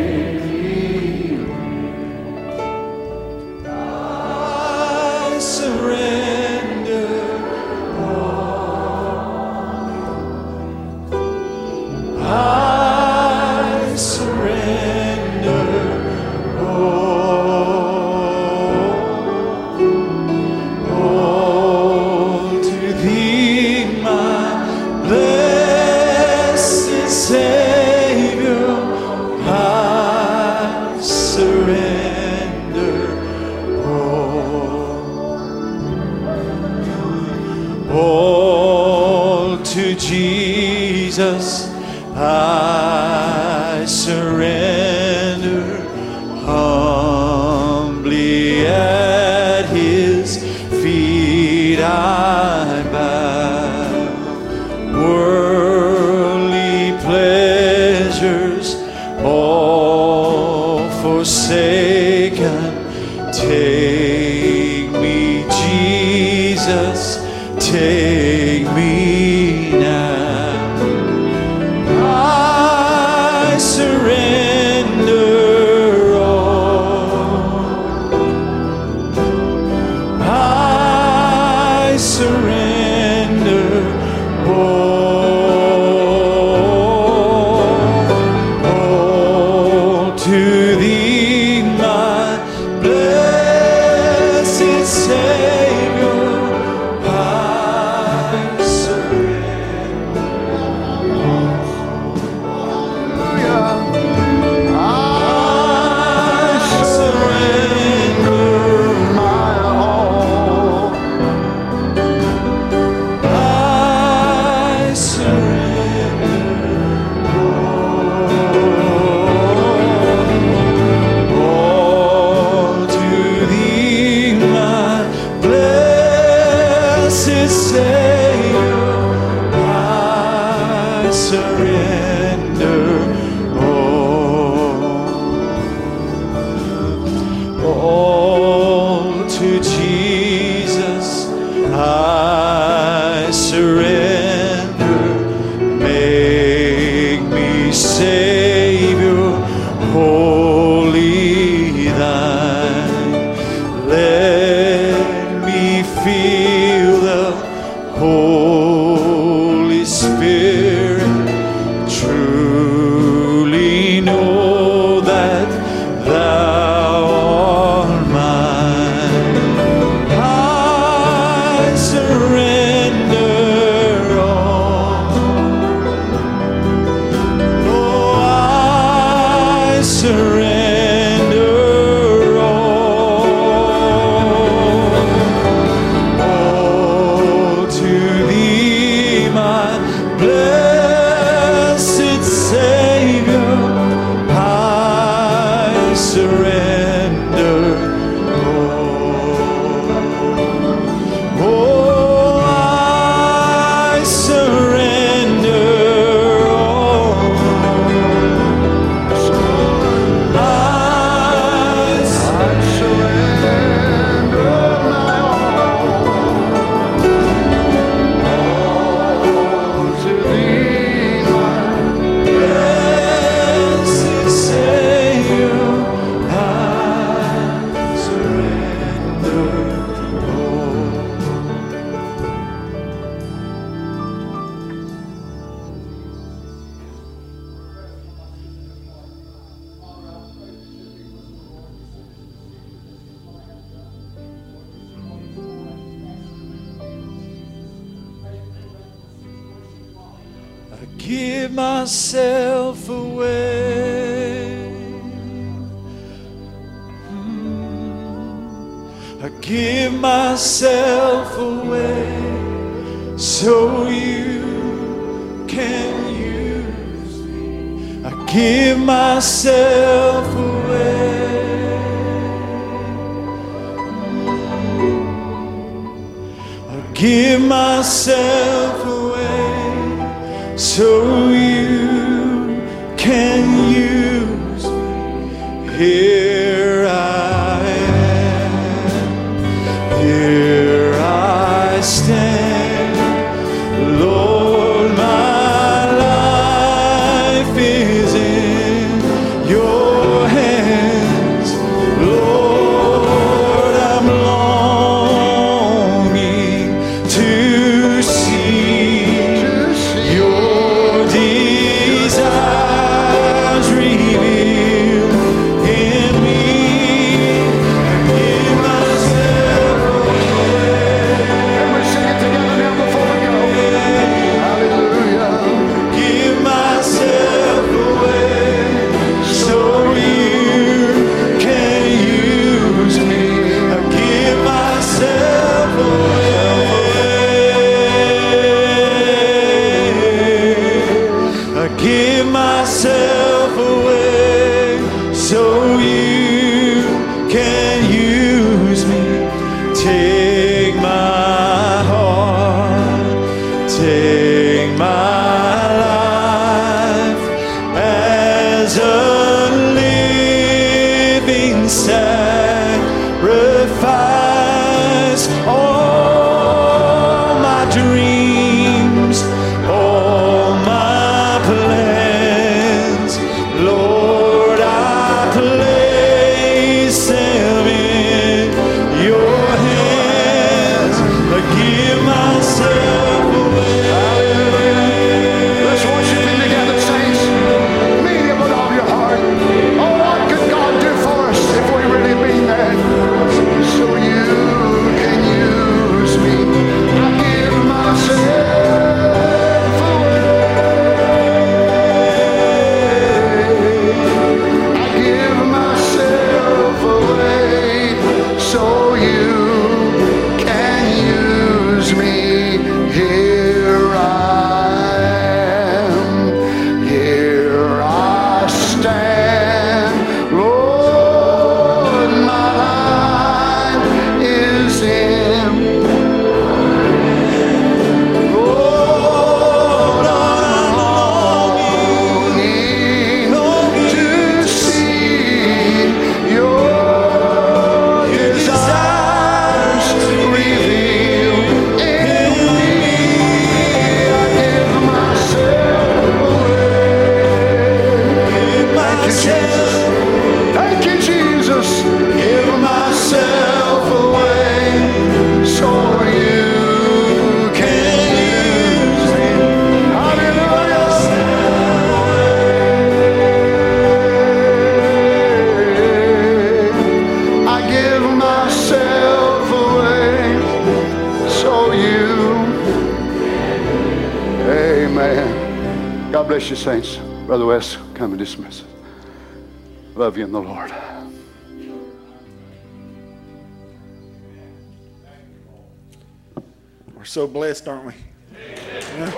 So 487.17 487.25
blessed, 487.25 487.67
aren't 487.67 487.83
we? 487.83 487.93
Yeah. 488.31 489.09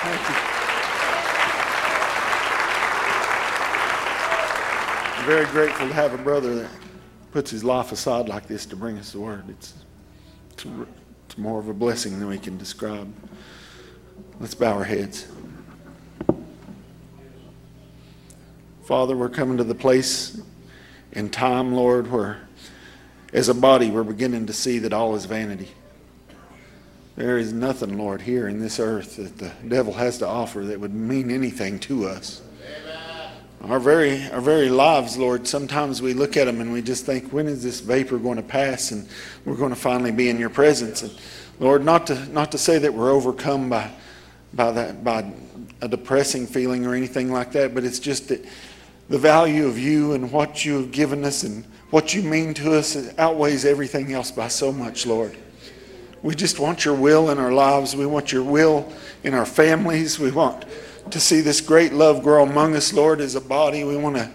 Thank 0.00 0.28
you. 0.28 0.34
I'm 5.16 5.26
very 5.26 5.46
grateful 5.46 5.88
to 5.88 5.92
have 5.92 6.14
a 6.14 6.18
brother 6.18 6.54
that 6.54 6.70
puts 7.32 7.50
his 7.50 7.64
life 7.64 7.90
aside 7.90 8.28
like 8.28 8.46
this 8.46 8.64
to 8.66 8.76
bring 8.76 8.96
us 8.96 9.10
the 9.10 9.18
word. 9.18 9.48
It's, 9.48 9.74
it's, 10.52 10.66
it's 11.26 11.36
more 11.36 11.58
of 11.58 11.66
a 11.66 11.74
blessing 11.74 12.20
than 12.20 12.28
we 12.28 12.38
can 12.38 12.56
describe. 12.56 13.12
Let's 14.38 14.54
bow 14.54 14.74
our 14.74 14.84
heads. 14.84 15.26
Father, 18.84 19.16
we're 19.16 19.28
coming 19.30 19.56
to 19.56 19.64
the 19.64 19.74
place 19.74 20.40
in 21.10 21.28
time, 21.28 21.74
Lord, 21.74 22.08
where 22.08 22.46
as 23.32 23.48
a 23.48 23.54
body 23.54 23.90
we're 23.90 24.04
beginning 24.04 24.46
to 24.46 24.52
see 24.52 24.78
that 24.78 24.92
all 24.92 25.16
is 25.16 25.24
vanity. 25.24 25.70
There 27.18 27.36
is 27.36 27.52
nothing, 27.52 27.98
Lord, 27.98 28.22
here 28.22 28.46
in 28.46 28.60
this 28.60 28.78
earth 28.78 29.16
that 29.16 29.38
the 29.38 29.50
devil 29.66 29.92
has 29.92 30.18
to 30.18 30.26
offer 30.28 30.60
that 30.60 30.78
would 30.78 30.94
mean 30.94 31.32
anything 31.32 31.80
to 31.80 32.06
us. 32.06 32.42
Our 33.60 33.80
very, 33.80 34.24
our 34.28 34.40
very 34.40 34.68
lives, 34.68 35.16
Lord, 35.16 35.48
sometimes 35.48 36.00
we 36.00 36.14
look 36.14 36.36
at 36.36 36.44
them 36.44 36.60
and 36.60 36.72
we 36.72 36.80
just 36.80 37.06
think, 37.06 37.32
when 37.32 37.48
is 37.48 37.60
this 37.60 37.80
vapor 37.80 38.18
going 38.18 38.36
to 38.36 38.42
pass 38.44 38.92
and 38.92 39.08
we're 39.44 39.56
going 39.56 39.70
to 39.70 39.76
finally 39.76 40.12
be 40.12 40.28
in 40.28 40.38
your 40.38 40.48
presence? 40.48 41.02
And 41.02 41.12
Lord, 41.58 41.84
not 41.84 42.06
to, 42.06 42.24
not 42.26 42.52
to 42.52 42.58
say 42.58 42.78
that 42.78 42.94
we're 42.94 43.10
overcome 43.10 43.68
by, 43.68 43.90
by, 44.54 44.70
that, 44.70 45.02
by 45.02 45.28
a 45.80 45.88
depressing 45.88 46.46
feeling 46.46 46.86
or 46.86 46.94
anything 46.94 47.32
like 47.32 47.50
that, 47.50 47.74
but 47.74 47.82
it's 47.82 47.98
just 47.98 48.28
that 48.28 48.46
the 49.08 49.18
value 49.18 49.66
of 49.66 49.76
you 49.76 50.12
and 50.12 50.30
what 50.30 50.64
you 50.64 50.76
have 50.76 50.92
given 50.92 51.24
us 51.24 51.42
and 51.42 51.64
what 51.90 52.14
you 52.14 52.22
mean 52.22 52.54
to 52.54 52.78
us 52.78 52.96
outweighs 53.18 53.64
everything 53.64 54.12
else 54.12 54.30
by 54.30 54.46
so 54.46 54.70
much, 54.70 55.04
Lord. 55.04 55.36
We 56.22 56.34
just 56.34 56.58
want 56.58 56.84
your 56.84 56.94
will 56.94 57.30
in 57.30 57.38
our 57.38 57.52
lives. 57.52 57.94
We 57.94 58.06
want 58.06 58.32
your 58.32 58.42
will 58.42 58.92
in 59.22 59.34
our 59.34 59.46
families. 59.46 60.18
We 60.18 60.30
want 60.30 60.64
to 61.10 61.20
see 61.20 61.40
this 61.40 61.60
great 61.60 61.92
love 61.92 62.22
grow 62.22 62.42
among 62.42 62.74
us, 62.74 62.92
Lord, 62.92 63.20
as 63.20 63.34
a 63.34 63.40
body. 63.40 63.84
We 63.84 63.96
want 63.96 64.16
to 64.16 64.30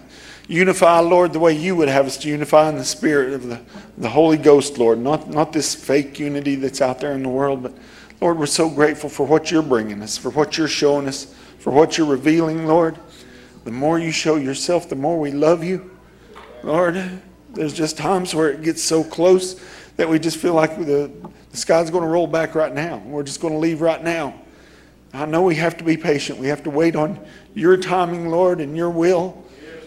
unify, 0.48 1.00
Lord, 1.00 1.32
the 1.32 1.38
way 1.38 1.52
you 1.52 1.76
would 1.76 1.88
have 1.88 2.06
us 2.06 2.16
to 2.18 2.28
unify 2.28 2.68
in 2.68 2.76
the 2.76 2.84
spirit 2.84 3.34
of 3.34 3.46
the, 3.46 3.60
the 3.98 4.08
Holy 4.08 4.36
Ghost, 4.36 4.78
Lord. 4.78 4.98
Not, 4.98 5.28
not 5.28 5.52
this 5.52 5.74
fake 5.74 6.18
unity 6.18 6.54
that's 6.56 6.80
out 6.80 7.00
there 7.00 7.12
in 7.12 7.22
the 7.22 7.28
world, 7.28 7.62
but 7.62 7.74
Lord, 8.20 8.38
we're 8.38 8.46
so 8.46 8.68
grateful 8.68 9.10
for 9.10 9.26
what 9.26 9.50
you're 9.50 9.62
bringing 9.62 10.02
us, 10.02 10.16
for 10.16 10.30
what 10.30 10.56
you're 10.56 10.68
showing 10.68 11.06
us, 11.06 11.34
for 11.58 11.70
what 11.70 11.98
you're 11.98 12.06
revealing, 12.06 12.66
Lord. 12.66 12.98
The 13.64 13.70
more 13.70 13.98
you 13.98 14.12
show 14.12 14.36
yourself, 14.36 14.88
the 14.88 14.96
more 14.96 15.18
we 15.18 15.30
love 15.30 15.64
you. 15.64 15.90
Lord, 16.62 17.20
there's 17.52 17.74
just 17.74 17.96
times 17.96 18.34
where 18.34 18.50
it 18.50 18.62
gets 18.62 18.82
so 18.82 19.04
close 19.04 19.60
that 19.96 20.08
we 20.08 20.18
just 20.18 20.38
feel 20.38 20.54
like 20.54 20.76
the, 20.78 21.10
the 21.54 21.60
sky's 21.60 21.88
going 21.88 22.02
to 22.02 22.08
roll 22.10 22.26
back 22.26 22.56
right 22.56 22.74
now. 22.74 22.98
We're 23.06 23.22
just 23.22 23.40
going 23.40 23.54
to 23.54 23.60
leave 23.60 23.80
right 23.80 24.02
now. 24.02 24.34
I 25.12 25.24
know 25.24 25.42
we 25.42 25.54
have 25.54 25.76
to 25.76 25.84
be 25.84 25.96
patient. 25.96 26.40
We 26.40 26.48
have 26.48 26.64
to 26.64 26.70
wait 26.70 26.96
on 26.96 27.24
your 27.54 27.76
timing, 27.76 28.28
Lord, 28.28 28.60
and 28.60 28.76
your 28.76 28.90
will. 28.90 29.40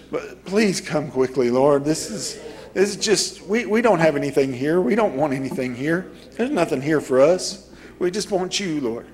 But 0.10 0.46
please 0.46 0.80
come 0.80 1.12
quickly, 1.12 1.52
Lord. 1.52 1.84
This 1.84 2.10
is 2.10 2.42
this 2.74 2.92
is 2.92 2.96
just 2.96 3.42
we, 3.42 3.66
we 3.66 3.82
don't 3.82 4.00
have 4.00 4.16
anything 4.16 4.54
here. 4.54 4.80
We 4.80 4.96
don't 4.96 5.18
want 5.18 5.34
anything 5.34 5.76
here. 5.76 6.10
There's 6.38 6.52
nothing 6.52 6.82
here 6.82 7.02
for 7.02 7.20
us. 7.20 7.70
We 8.00 8.12
just 8.12 8.32
want 8.32 8.62
you, 8.62 8.80
Lord. 8.80 9.06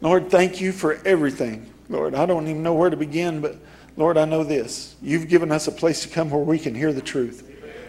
Lord, 0.00 0.28
thank 0.28 0.60
you 0.60 0.72
for 0.72 0.94
everything. 1.06 1.72
Lord, 1.88 2.16
I 2.16 2.26
don't 2.26 2.48
even 2.48 2.64
know 2.64 2.74
where 2.74 2.90
to 2.90 2.96
begin, 2.96 3.40
but 3.40 3.54
Lord, 3.96 4.18
I 4.18 4.24
know 4.24 4.42
this. 4.42 4.96
You've 5.00 5.28
given 5.28 5.52
us 5.52 5.68
a 5.68 5.72
place 5.72 6.02
to 6.02 6.08
come 6.08 6.28
where 6.28 6.42
we 6.42 6.58
can 6.58 6.74
hear 6.74 6.92
the 6.92 7.00
truth. 7.00 7.45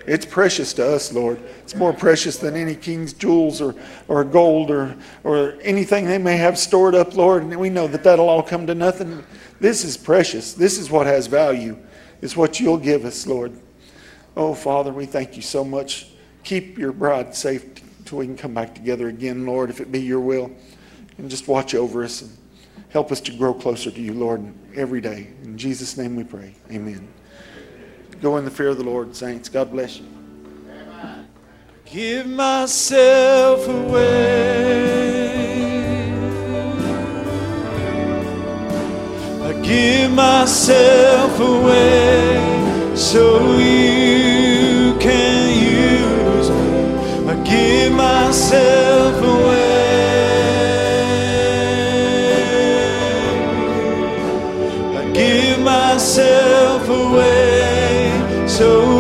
It's 0.08 0.26
precious 0.26 0.72
to 0.74 0.88
us, 0.88 1.12
Lord. 1.12 1.38
It's 1.60 1.76
more 1.76 1.92
precious 1.92 2.38
than 2.38 2.56
any 2.56 2.76
king's 2.76 3.12
jewels 3.12 3.62
or, 3.62 3.76
or 4.08 4.24
gold 4.24 4.72
or, 4.72 4.96
or 5.26 5.58
anything 5.62 6.06
they 6.06 6.18
may 6.18 6.38
have 6.38 6.58
stored 6.58 6.96
up, 6.96 7.16
Lord. 7.16 7.44
And 7.44 7.60
we 7.60 7.70
know 7.70 7.88
that 7.88 8.04
that'll 8.06 8.30
all 8.30 8.42
come 8.42 8.66
to 8.68 8.74
nothing. 8.74 9.22
This 9.60 9.84
is 9.84 9.98
precious. 9.98 10.54
This 10.54 10.78
is 10.78 10.90
what 10.90 11.08
has 11.08 11.28
value. 11.28 11.78
It's 12.22 12.38
what 12.38 12.58
you'll 12.58 12.78
give 12.78 13.04
us, 13.04 13.28
Lord. 13.28 13.52
Oh, 14.38 14.54
Father, 14.54 14.94
we 14.94 15.06
thank 15.06 15.36
you 15.36 15.42
so 15.42 15.66
much. 15.66 16.08
Keep 16.46 16.78
your 16.78 16.94
bride 16.94 17.36
safe 17.36 17.66
till 18.06 18.20
we 18.20 18.28
can 18.28 18.38
come 18.38 18.54
back 18.54 18.74
together 18.74 19.10
again, 19.10 19.46
Lord, 19.46 19.70
if 19.70 19.82
it 19.82 19.92
be 19.92 20.00
your 20.00 20.22
will. 20.22 20.50
And 21.18 21.30
just 21.30 21.50
watch 21.50 21.76
over 21.76 22.06
us 22.06 22.22
and 22.22 22.32
help 22.90 23.12
us 23.12 23.20
to 23.22 23.36
grow 23.36 23.54
closer 23.54 23.92
to 23.92 24.02
you, 24.02 24.14
Lord, 24.14 24.54
every 24.74 25.02
day. 25.02 25.32
In 25.44 25.58
Jesus' 25.58 25.98
name 25.98 26.16
we 26.16 26.24
pray. 26.24 26.56
Amen. 26.72 27.17
Go 28.22 28.38
in 28.38 28.46
the 28.46 28.52
fear 28.52 28.70
of 28.70 28.78
the 28.78 28.84
Lord, 28.84 29.16
saints. 29.16 29.48
God 29.48 29.72
bless 29.72 30.00
you. 30.00 30.06
Give 31.86 32.28
myself 32.28 33.68
away. 33.68 35.28
I 39.44 39.62
give 39.62 40.12
myself 40.12 41.40
away 41.40 42.94
so 42.96 43.58
you 43.58 44.98
can 45.00 45.50
use 45.62 46.50
me. 46.50 47.30
I 47.30 47.36
give 47.44 47.94
myself 47.94 49.24
away. 49.24 49.57
So 58.58 58.97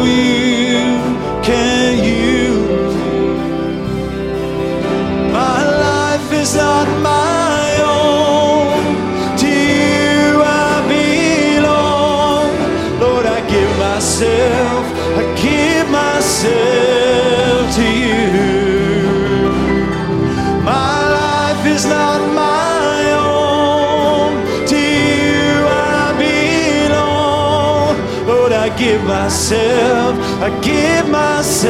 I 30.48 30.61
give 30.61 31.10
myself 31.10 31.68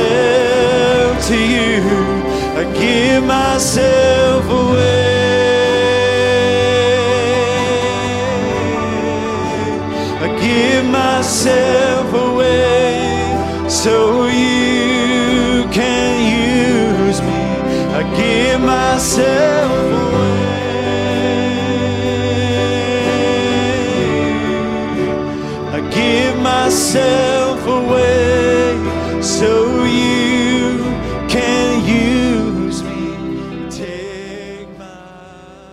to 1.30 1.36
you. 1.36 1.82
I 2.62 2.64
give 2.80 3.24
myself 3.24 4.07